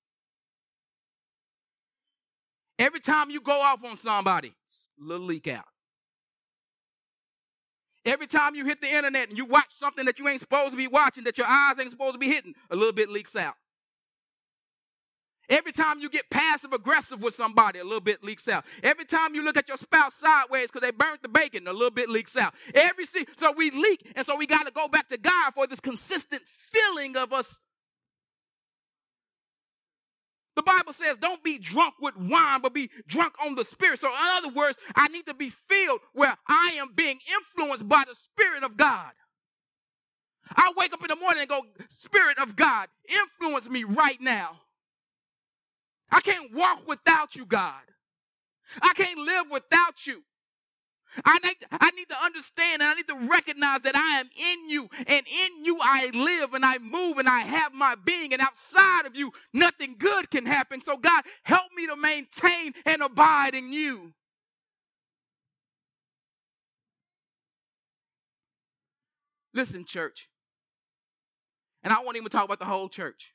Every 2.78 3.00
time 3.00 3.30
you 3.30 3.40
go 3.40 3.58
off 3.62 3.82
on 3.84 3.96
somebody, 3.96 4.52
a 5.00 5.04
little 5.04 5.24
leak 5.24 5.48
out. 5.48 5.64
Every 8.04 8.26
time 8.26 8.54
you 8.54 8.66
hit 8.66 8.82
the 8.82 8.88
internet 8.88 9.30
and 9.30 9.38
you 9.38 9.46
watch 9.46 9.78
something 9.78 10.04
that 10.04 10.18
you 10.18 10.28
ain't 10.28 10.40
supposed 10.40 10.72
to 10.72 10.76
be 10.76 10.86
watching, 10.86 11.24
that 11.24 11.38
your 11.38 11.46
eyes 11.46 11.76
ain't 11.80 11.90
supposed 11.90 12.12
to 12.14 12.18
be 12.18 12.28
hitting, 12.28 12.54
a 12.70 12.76
little 12.76 12.92
bit 12.92 13.08
leaks 13.08 13.34
out. 13.34 13.54
Every 15.48 15.72
time 15.72 15.98
you 15.98 16.08
get 16.08 16.30
passive 16.30 16.72
aggressive 16.72 17.22
with 17.22 17.34
somebody, 17.34 17.78
a 17.78 17.84
little 17.84 18.00
bit 18.00 18.22
leaks 18.24 18.48
out. 18.48 18.64
Every 18.82 19.04
time 19.04 19.34
you 19.34 19.44
look 19.44 19.56
at 19.56 19.68
your 19.68 19.76
spouse 19.76 20.14
sideways 20.14 20.68
because 20.70 20.82
they 20.82 20.92
burnt 20.92 21.22
the 21.22 21.28
bacon, 21.28 21.66
a 21.66 21.72
little 21.72 21.90
bit 21.90 22.08
leaks 22.08 22.36
out. 22.36 22.54
Every 22.74 23.04
see, 23.04 23.26
so 23.36 23.52
we 23.56 23.70
leak, 23.70 24.12
and 24.16 24.24
so 24.24 24.36
we 24.36 24.46
got 24.46 24.66
to 24.66 24.72
go 24.72 24.88
back 24.88 25.08
to 25.08 25.18
God 25.18 25.52
for 25.54 25.66
this 25.66 25.80
consistent 25.80 26.42
feeling 26.46 27.16
of 27.16 27.32
us. 27.32 27.58
The 30.54 30.62
Bible 30.62 30.92
says, 30.92 31.16
don't 31.16 31.42
be 31.42 31.58
drunk 31.58 31.94
with 32.00 32.16
wine, 32.16 32.60
but 32.60 32.74
be 32.74 32.90
drunk 33.06 33.34
on 33.44 33.54
the 33.54 33.64
Spirit. 33.64 34.00
So, 34.00 34.08
in 34.08 34.14
other 34.18 34.50
words, 34.50 34.78
I 34.94 35.08
need 35.08 35.26
to 35.26 35.34
be 35.34 35.50
filled 35.50 36.00
where 36.12 36.36
I 36.46 36.76
am 36.78 36.88
being 36.94 37.18
influenced 37.34 37.88
by 37.88 38.04
the 38.06 38.14
Spirit 38.14 38.62
of 38.62 38.76
God. 38.76 39.12
I 40.54 40.72
wake 40.76 40.92
up 40.92 41.00
in 41.02 41.08
the 41.08 41.16
morning 41.16 41.40
and 41.40 41.48
go, 41.48 41.62
Spirit 41.88 42.38
of 42.38 42.54
God, 42.54 42.88
influence 43.08 43.68
me 43.68 43.84
right 43.84 44.20
now. 44.20 44.60
I 46.12 46.20
can't 46.20 46.54
walk 46.54 46.86
without 46.86 47.34
you, 47.34 47.46
God. 47.46 47.80
I 48.80 48.92
can't 48.94 49.18
live 49.18 49.46
without 49.50 50.06
you. 50.06 50.22
I 51.24 51.38
need, 51.40 51.56
I 51.70 51.90
need 51.90 52.08
to 52.08 52.16
understand 52.22 52.80
and 52.80 52.90
I 52.90 52.94
need 52.94 53.08
to 53.08 53.28
recognize 53.28 53.82
that 53.82 53.96
I 53.96 54.20
am 54.20 54.30
in 54.34 54.70
you, 54.70 54.88
and 55.06 55.26
in 55.26 55.64
you 55.64 55.78
I 55.82 56.10
live 56.14 56.54
and 56.54 56.64
I 56.64 56.78
move 56.78 57.18
and 57.18 57.28
I 57.28 57.40
have 57.40 57.74
my 57.74 57.96
being, 57.96 58.32
and 58.32 58.40
outside 58.40 59.04
of 59.06 59.14
you, 59.14 59.32
nothing 59.52 59.96
good 59.98 60.30
can 60.30 60.46
happen. 60.46 60.80
So, 60.80 60.96
God, 60.96 61.24
help 61.42 61.66
me 61.76 61.86
to 61.86 61.96
maintain 61.96 62.72
and 62.86 63.02
abide 63.02 63.54
in 63.54 63.72
you. 63.72 64.14
Listen, 69.54 69.84
church, 69.84 70.30
and 71.82 71.92
I 71.92 72.02
won't 72.02 72.16
even 72.16 72.30
talk 72.30 72.46
about 72.46 72.58
the 72.58 72.64
whole 72.64 72.88
church. 72.88 73.32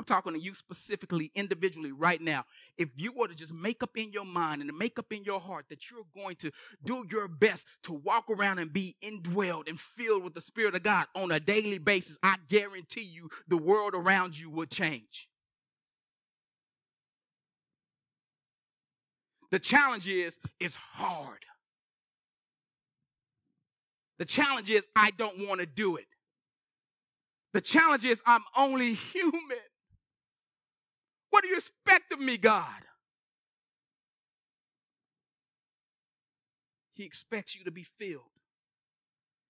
I'm 0.00 0.04
talking 0.04 0.32
to 0.32 0.40
you 0.40 0.54
specifically, 0.54 1.30
individually, 1.34 1.92
right 1.92 2.22
now. 2.22 2.46
If 2.78 2.88
you 2.96 3.12
were 3.12 3.28
to 3.28 3.34
just 3.34 3.52
make 3.52 3.82
up 3.82 3.98
in 3.98 4.12
your 4.12 4.24
mind 4.24 4.62
and 4.62 4.78
make 4.78 4.98
up 4.98 5.12
in 5.12 5.24
your 5.24 5.40
heart 5.40 5.66
that 5.68 5.90
you're 5.90 6.06
going 6.14 6.36
to 6.36 6.50
do 6.82 7.04
your 7.10 7.28
best 7.28 7.66
to 7.82 7.92
walk 7.92 8.30
around 8.30 8.60
and 8.60 8.72
be 8.72 8.96
indwelled 9.04 9.68
and 9.68 9.78
filled 9.78 10.24
with 10.24 10.32
the 10.32 10.40
Spirit 10.40 10.74
of 10.74 10.82
God 10.82 11.06
on 11.14 11.30
a 11.30 11.38
daily 11.38 11.76
basis, 11.76 12.16
I 12.22 12.36
guarantee 12.48 13.02
you 13.02 13.28
the 13.46 13.58
world 13.58 13.92
around 13.94 14.38
you 14.38 14.48
will 14.48 14.64
change. 14.64 15.28
The 19.50 19.58
challenge 19.58 20.08
is, 20.08 20.38
it's 20.58 20.76
hard. 20.76 21.44
The 24.18 24.24
challenge 24.24 24.70
is, 24.70 24.86
I 24.96 25.10
don't 25.10 25.46
want 25.46 25.60
to 25.60 25.66
do 25.66 25.96
it. 25.96 26.06
The 27.52 27.60
challenge 27.60 28.06
is, 28.06 28.22
I'm 28.24 28.44
only 28.56 28.94
human. 29.12 29.58
What 31.30 31.42
do 31.42 31.48
you 31.48 31.56
expect 31.56 32.12
of 32.12 32.20
me, 32.20 32.36
God? 32.36 32.84
He 36.94 37.04
expects 37.04 37.56
you 37.56 37.64
to 37.64 37.70
be 37.70 37.86
filled. 37.98 38.24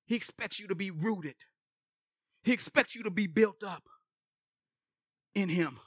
He 0.06 0.14
expects 0.14 0.60
you 0.60 0.68
to 0.68 0.74
be 0.74 0.90
rooted. 0.90 1.36
He 2.42 2.52
expects 2.52 2.94
you 2.94 3.02
to 3.02 3.10
be 3.10 3.26
built 3.26 3.64
up 3.64 3.84
in 5.34 5.48
Him. 5.48 5.78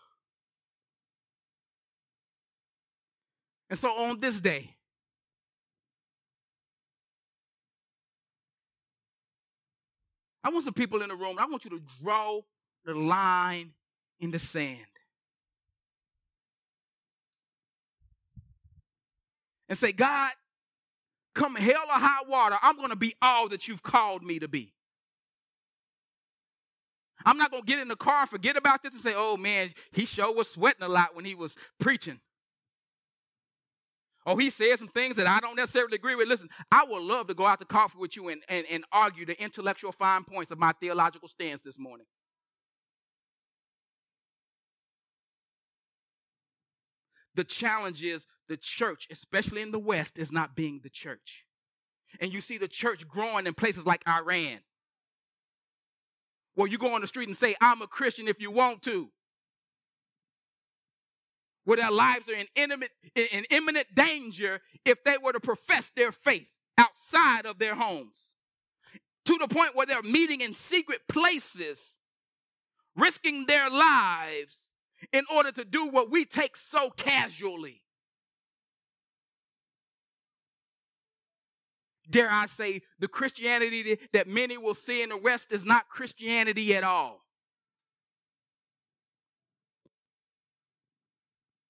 And 3.69 3.79
so 3.79 3.89
on 3.89 4.19
this 4.19 4.39
day, 4.39 4.75
I 10.43 10.49
want 10.49 10.65
some 10.65 10.73
people 10.73 11.01
in 11.01 11.09
the 11.09 11.15
room, 11.15 11.37
I 11.39 11.45
want 11.45 11.63
you 11.63 11.71
to 11.71 11.81
draw 12.01 12.41
the 12.85 12.93
line 12.93 13.71
in 14.19 14.31
the 14.31 14.39
sand. 14.39 14.92
And 19.73 19.79
say, 19.79 19.91
God, 19.91 20.29
come 21.33 21.55
hell 21.55 21.81
or 21.89 21.99
high 21.99 22.29
water, 22.29 22.57
I'm 22.61 22.77
going 22.77 22.91
to 22.91 22.95
be 22.95 23.15
all 23.23 23.49
that 23.49 23.67
you've 23.67 23.81
called 23.81 24.21
me 24.21 24.37
to 24.37 24.47
be. 24.47 24.71
I'm 27.25 27.39
not 27.39 27.49
going 27.49 27.63
to 27.63 27.67
get 27.67 27.79
in 27.79 27.87
the 27.87 27.95
car 27.95 28.21
and 28.21 28.29
forget 28.29 28.55
about 28.55 28.83
this 28.83 28.93
and 28.93 29.01
say, 29.01 29.15
oh 29.15 29.35
man, 29.35 29.71
he 29.91 30.05
sure 30.05 30.31
was 30.31 30.47
sweating 30.47 30.83
a 30.83 30.87
lot 30.87 31.15
when 31.15 31.25
he 31.25 31.33
was 31.33 31.55
preaching. 31.79 32.19
Oh, 34.27 34.37
he 34.37 34.51
said 34.51 34.77
some 34.77 34.89
things 34.89 35.15
that 35.15 35.25
I 35.25 35.39
don't 35.39 35.55
necessarily 35.55 35.95
agree 35.95 36.13
with. 36.13 36.27
Listen, 36.27 36.49
I 36.71 36.83
would 36.87 37.01
love 37.01 37.25
to 37.29 37.33
go 37.33 37.47
out 37.47 37.59
to 37.59 37.65
coffee 37.65 37.97
with 37.97 38.15
you 38.15 38.27
and, 38.27 38.43
and, 38.47 38.67
and 38.69 38.85
argue 38.91 39.25
the 39.25 39.41
intellectual 39.41 39.91
fine 39.91 40.23
points 40.23 40.51
of 40.51 40.59
my 40.59 40.73
theological 40.73 41.27
stance 41.27 41.63
this 41.63 41.79
morning. 41.79 42.05
The 47.33 47.43
challenge 47.43 48.03
is 48.03 48.23
the 48.47 48.57
church, 48.57 49.07
especially 49.09 49.61
in 49.61 49.71
the 49.71 49.79
West, 49.79 50.17
is 50.17 50.31
not 50.31 50.55
being 50.55 50.81
the 50.83 50.89
church. 50.89 51.45
And 52.19 52.31
you 52.31 52.41
see 52.41 52.57
the 52.57 52.67
church 52.67 53.07
growing 53.07 53.47
in 53.47 53.53
places 53.53 53.85
like 53.85 54.07
Iran. 54.07 54.59
Where 56.55 56.67
you 56.67 56.77
go 56.77 56.93
on 56.93 57.01
the 57.01 57.07
street 57.07 57.27
and 57.27 57.37
say, 57.37 57.55
I'm 57.59 57.81
a 57.81 57.87
Christian 57.87 58.27
if 58.27 58.39
you 58.39 58.51
want 58.51 58.83
to. 58.83 59.09
Where 61.65 61.77
their 61.77 61.91
lives 61.91 62.29
are 62.29 62.35
in, 62.35 62.47
in 63.15 63.45
imminent 63.49 63.87
danger 63.95 64.61
if 64.85 65.03
they 65.03 65.17
were 65.17 65.33
to 65.33 65.39
profess 65.39 65.91
their 65.95 66.11
faith 66.11 66.47
outside 66.77 67.45
of 67.45 67.57
their 67.57 67.75
homes. 67.75 68.33
To 69.25 69.37
the 69.37 69.47
point 69.47 69.75
where 69.75 69.85
they're 69.85 70.03
meeting 70.03 70.41
in 70.41 70.53
secret 70.53 71.07
places, 71.07 71.79
risking 72.95 73.45
their 73.45 73.69
lives 73.69 74.57
in 75.11 75.23
order 75.33 75.51
to 75.53 75.65
do 75.65 75.87
what 75.87 76.11
we 76.11 76.25
take 76.25 76.55
so 76.55 76.89
casually. 76.89 77.82
Dare 82.13 82.29
I 82.31 82.45
say, 82.45 82.83
the 82.99 83.07
Christianity 83.07 83.97
that 84.13 84.27
many 84.27 84.55
will 84.55 84.75
see 84.75 85.01
in 85.01 85.09
the 85.09 85.17
West 85.17 85.51
is 85.51 85.65
not 85.65 85.89
Christianity 85.89 86.75
at 86.75 86.83
all. 86.83 87.25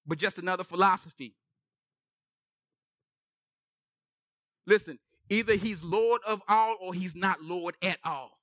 But 0.05 0.17
just 0.17 0.37
another 0.37 0.65
philosophy. 0.65 1.33
Listen, 4.67 4.99
either 5.29 5.55
he's 5.55 5.81
Lord 5.81 6.19
of 6.27 6.41
all 6.49 6.75
or 6.81 6.93
he's 6.93 7.15
not 7.15 7.41
Lord 7.41 7.75
at 7.81 7.99
all. 8.03 8.37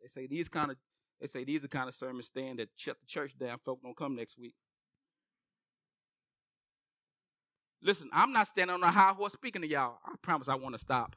They 0.00 0.08
say 0.08 0.26
these 0.26 0.48
kind 0.48 0.70
of 0.70 0.78
they 1.20 1.26
say 1.26 1.44
these 1.44 1.62
are 1.62 1.68
kind 1.68 1.88
of 1.88 1.94
sermons 1.94 2.26
stand 2.26 2.58
that 2.58 2.70
shut 2.76 2.96
the 3.00 3.06
church 3.06 3.36
down. 3.38 3.58
Folk 3.66 3.82
don't 3.82 3.96
come 3.96 4.16
next 4.16 4.38
week. 4.38 4.54
Listen, 7.82 8.10
I'm 8.12 8.32
not 8.32 8.48
standing 8.48 8.74
on 8.74 8.82
a 8.82 8.90
high 8.90 9.12
horse 9.12 9.32
speaking 9.32 9.62
to 9.62 9.68
y'all. 9.68 9.98
I 10.04 10.14
promise 10.20 10.48
I 10.48 10.56
want 10.56 10.74
to 10.74 10.80
stop. 10.80 11.14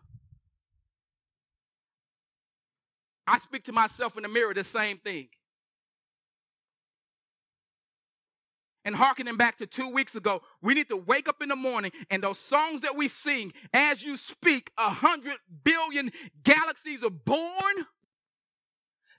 I 3.26 3.40
speak 3.40 3.64
to 3.66 3.72
myself 3.72 4.18
in 4.18 4.24
the 4.24 4.30
mirror 4.30 4.54
the 4.54 4.64
same 4.64 4.98
thing. 4.98 5.30
And 8.84 8.96
harkening 8.96 9.38
back 9.38 9.60
to 9.60 9.68
two 9.68 9.88
weeks 9.88 10.16
ago, 10.16 10.42
we 10.62 10.74
need 10.74 10.90
to 10.90 10.98
wake 10.98 11.28
up 11.28 11.42
in 11.42 11.50
the 11.50 11.56
morning 11.56 11.92
and 12.10 12.24
those 12.24 12.40
songs 12.40 12.82
that 12.82 12.96
we 12.96 13.08
sing, 13.08 13.54
as 13.74 14.04
you 14.04 14.18
speak, 14.18 14.72
a 14.78 14.90
hundred 14.90 15.38
billion 15.64 16.12
galaxies 16.44 17.04
are 17.04 17.12
born. 17.12 17.86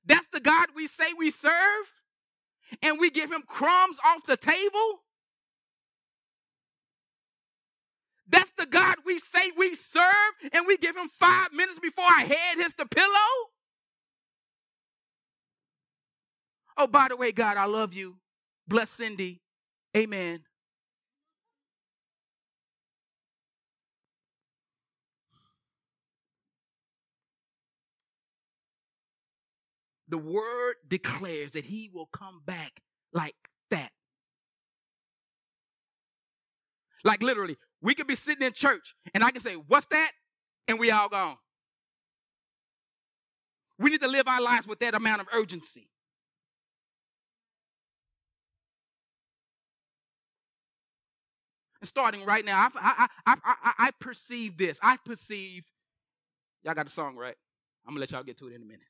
That's 0.04 0.26
the 0.26 0.40
God 0.40 0.70
we 0.74 0.88
say 0.88 1.12
we 1.16 1.30
serve. 1.30 1.92
And 2.82 2.98
we 2.98 3.10
give 3.10 3.30
him 3.30 3.42
crumbs 3.46 3.98
off 4.04 4.26
the 4.26 4.36
table. 4.36 5.02
That's 8.32 8.50
the 8.58 8.66
God 8.66 8.96
we 9.06 9.18
say 9.18 9.52
we 9.56 9.76
serve, 9.76 10.50
and 10.52 10.66
we 10.66 10.78
give 10.78 10.96
him 10.96 11.08
five 11.08 11.52
minutes 11.52 11.78
before 11.78 12.06
our 12.06 12.26
head 12.26 12.56
hits 12.56 12.74
the 12.74 12.86
pillow. 12.86 13.06
Oh, 16.78 16.86
by 16.86 17.08
the 17.08 17.16
way, 17.16 17.32
God, 17.32 17.58
I 17.58 17.66
love 17.66 17.94
you. 17.94 18.16
Bless 18.66 18.90
Cindy. 18.90 19.42
Amen. 19.96 20.40
The 30.08 30.18
word 30.18 30.76
declares 30.88 31.52
that 31.52 31.64
he 31.64 31.90
will 31.92 32.06
come 32.06 32.42
back 32.44 32.80
like 33.12 33.36
that. 33.70 33.92
Like 37.04 37.22
literally, 37.22 37.56
we 37.82 37.94
could 37.94 38.06
be 38.06 38.14
sitting 38.14 38.46
in 38.46 38.52
church 38.52 38.94
and 39.12 39.24
I 39.24 39.30
can 39.30 39.40
say, 39.40 39.54
What's 39.54 39.86
that? 39.86 40.12
And 40.68 40.78
we 40.78 40.90
all 40.90 41.08
gone. 41.08 41.36
We 43.78 43.90
need 43.90 44.00
to 44.02 44.08
live 44.08 44.28
our 44.28 44.40
lives 44.40 44.66
with 44.66 44.78
that 44.78 44.94
amount 44.94 45.22
of 45.22 45.26
urgency. 45.32 45.88
And 51.80 51.88
starting 51.88 52.24
right 52.24 52.44
now, 52.44 52.68
I, 52.76 53.08
I, 53.26 53.34
I, 53.44 53.72
I, 53.76 53.90
perceive 53.98 54.56
this. 54.56 54.78
I 54.80 54.98
perceive, 55.04 55.64
y'all 56.62 56.74
got 56.74 56.86
the 56.86 56.92
song 56.92 57.16
right. 57.16 57.34
I'm 57.84 57.94
going 57.94 57.96
to 57.96 58.00
let 58.00 58.12
y'all 58.12 58.22
get 58.22 58.38
to 58.38 58.46
it 58.46 58.54
in 58.54 58.62
a 58.62 58.64
minute. 58.64 58.86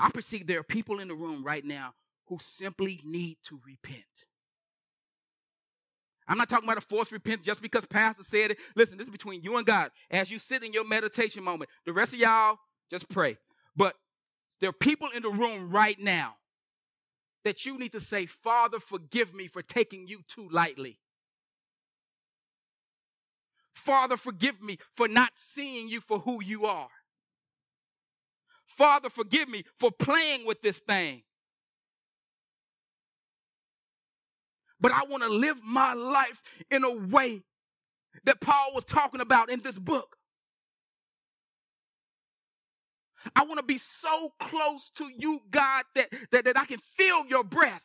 I 0.00 0.08
perceive 0.08 0.46
there 0.46 0.60
are 0.60 0.64
people 0.64 0.98
in 0.98 1.08
the 1.08 1.14
room 1.14 1.44
right 1.44 1.62
now 1.62 1.92
who 2.28 2.38
simply 2.40 3.00
need 3.04 3.36
to 3.44 3.60
repent. 3.66 4.24
I'm 6.32 6.38
not 6.38 6.48
talking 6.48 6.66
about 6.66 6.78
a 6.78 6.80
forced 6.80 7.12
repentance 7.12 7.44
just 7.44 7.60
because 7.60 7.84
Pastor 7.84 8.24
said 8.24 8.52
it. 8.52 8.58
Listen, 8.74 8.96
this 8.96 9.06
is 9.06 9.12
between 9.12 9.42
you 9.42 9.58
and 9.58 9.66
God. 9.66 9.90
As 10.10 10.30
you 10.30 10.38
sit 10.38 10.62
in 10.62 10.72
your 10.72 10.82
meditation 10.82 11.44
moment, 11.44 11.70
the 11.84 11.92
rest 11.92 12.14
of 12.14 12.20
y'all 12.20 12.56
just 12.90 13.06
pray. 13.10 13.36
But 13.76 13.96
there 14.58 14.70
are 14.70 14.72
people 14.72 15.08
in 15.14 15.22
the 15.22 15.28
room 15.28 15.70
right 15.70 16.00
now 16.00 16.36
that 17.44 17.66
you 17.66 17.78
need 17.78 17.92
to 17.92 18.00
say, 18.00 18.24
Father, 18.24 18.80
forgive 18.80 19.34
me 19.34 19.46
for 19.46 19.60
taking 19.60 20.06
you 20.06 20.20
too 20.26 20.48
lightly. 20.50 21.00
Father, 23.74 24.16
forgive 24.16 24.62
me 24.62 24.78
for 24.96 25.08
not 25.08 25.32
seeing 25.34 25.90
you 25.90 26.00
for 26.00 26.20
who 26.20 26.42
you 26.42 26.64
are. 26.64 26.88
Father, 28.64 29.10
forgive 29.10 29.50
me 29.50 29.64
for 29.78 29.90
playing 29.90 30.46
with 30.46 30.62
this 30.62 30.78
thing. 30.78 31.24
But 34.82 34.92
I 34.92 35.04
want 35.10 35.24
to 35.24 35.30
live 35.30 35.58
my 35.64 35.94
life 35.94 36.42
in 36.70 36.84
a 36.84 36.92
way 36.92 37.42
that 38.24 38.40
Paul 38.40 38.72
was 38.74 38.84
talking 38.84 39.22
about 39.22 39.50
in 39.50 39.60
this 39.62 39.78
book. 39.78 40.16
I 43.36 43.44
want 43.44 43.58
to 43.58 43.64
be 43.64 43.78
so 43.78 44.30
close 44.40 44.90
to 44.96 45.08
you, 45.16 45.42
God, 45.50 45.84
that, 45.96 46.12
that, 46.32 46.44
that 46.46 46.58
I 46.58 46.66
can 46.66 46.80
feel 46.96 47.26
your 47.26 47.44
breath. 47.44 47.82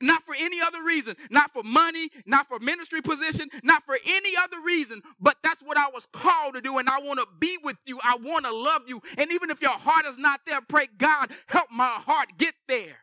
Not 0.00 0.24
for 0.24 0.34
any 0.38 0.60
other 0.60 0.82
reason, 0.82 1.16
not 1.30 1.52
for 1.52 1.62
money, 1.62 2.10
not 2.26 2.48
for 2.48 2.58
ministry 2.58 3.02
position, 3.02 3.48
not 3.62 3.84
for 3.86 3.98
any 4.06 4.36
other 4.36 4.60
reason, 4.64 5.02
but 5.20 5.36
that's 5.44 5.62
what 5.62 5.78
I 5.78 5.88
was 5.90 6.06
called 6.12 6.54
to 6.54 6.62
do. 6.62 6.78
And 6.78 6.88
I 6.88 7.00
want 7.00 7.20
to 7.20 7.26
be 7.40 7.58
with 7.62 7.76
you. 7.86 8.00
I 8.02 8.16
want 8.16 8.46
to 8.46 8.52
love 8.54 8.82
you. 8.88 9.02
And 9.18 9.32
even 9.32 9.50
if 9.50 9.62
your 9.62 9.72
heart 9.78 10.06
is 10.06 10.18
not 10.18 10.40
there, 10.46 10.60
pray, 10.62 10.88
God, 10.98 11.32
help 11.48 11.70
my 11.70 11.86
heart 12.00 12.30
get 12.38 12.54
there. 12.68 12.98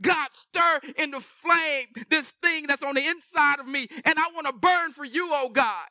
God, 0.00 0.28
stir 0.32 0.80
in 0.96 1.10
the 1.10 1.20
flame 1.20 1.88
this 2.08 2.32
thing 2.42 2.66
that's 2.66 2.82
on 2.82 2.94
the 2.94 3.06
inside 3.06 3.60
of 3.60 3.66
me, 3.66 3.88
and 4.04 4.18
I 4.18 4.30
want 4.34 4.46
to 4.46 4.52
burn 4.52 4.92
for 4.92 5.04
you, 5.04 5.28
oh 5.32 5.48
God. 5.48 5.88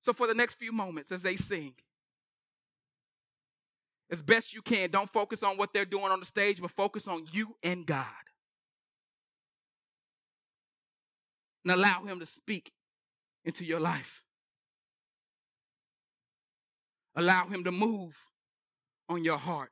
So, 0.00 0.12
for 0.12 0.26
the 0.26 0.34
next 0.34 0.54
few 0.54 0.72
moments 0.72 1.10
as 1.12 1.22
they 1.22 1.36
sing, 1.36 1.74
as 4.10 4.20
best 4.20 4.52
you 4.52 4.60
can, 4.60 4.90
don't 4.90 5.10
focus 5.10 5.42
on 5.42 5.56
what 5.56 5.72
they're 5.72 5.86
doing 5.86 6.12
on 6.12 6.20
the 6.20 6.26
stage, 6.26 6.60
but 6.60 6.70
focus 6.70 7.08
on 7.08 7.26
you 7.32 7.56
and 7.62 7.86
God. 7.86 8.06
And 11.64 11.72
allow 11.72 12.04
Him 12.04 12.20
to 12.20 12.26
speak 12.26 12.72
into 13.44 13.64
your 13.64 13.80
life. 13.80 14.22
Allow 17.16 17.48
Him 17.48 17.64
to 17.64 17.72
move 17.72 18.14
on 19.08 19.24
your 19.24 19.38
heart. 19.38 19.70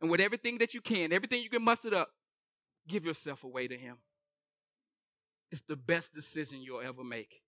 And 0.00 0.10
with 0.10 0.20
everything 0.20 0.58
that 0.58 0.74
you 0.74 0.80
can, 0.80 1.12
everything 1.12 1.42
you 1.42 1.50
can 1.50 1.62
muster 1.62 1.94
up, 1.94 2.08
give 2.88 3.04
yourself 3.04 3.44
away 3.44 3.68
to 3.68 3.76
Him. 3.76 3.96
It's 5.50 5.62
the 5.62 5.76
best 5.76 6.14
decision 6.14 6.62
you'll 6.62 6.80
ever 6.80 7.04
make. 7.04 7.42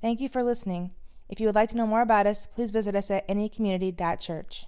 Thank 0.00 0.20
you 0.20 0.28
for 0.28 0.42
listening. 0.42 0.92
If 1.28 1.40
you 1.40 1.46
would 1.46 1.54
like 1.54 1.70
to 1.70 1.76
know 1.76 1.86
more 1.86 2.02
about 2.02 2.26
us, 2.26 2.46
please 2.46 2.70
visit 2.70 2.94
us 2.94 3.10
at 3.10 3.26
anycommunity.church. 3.28 4.66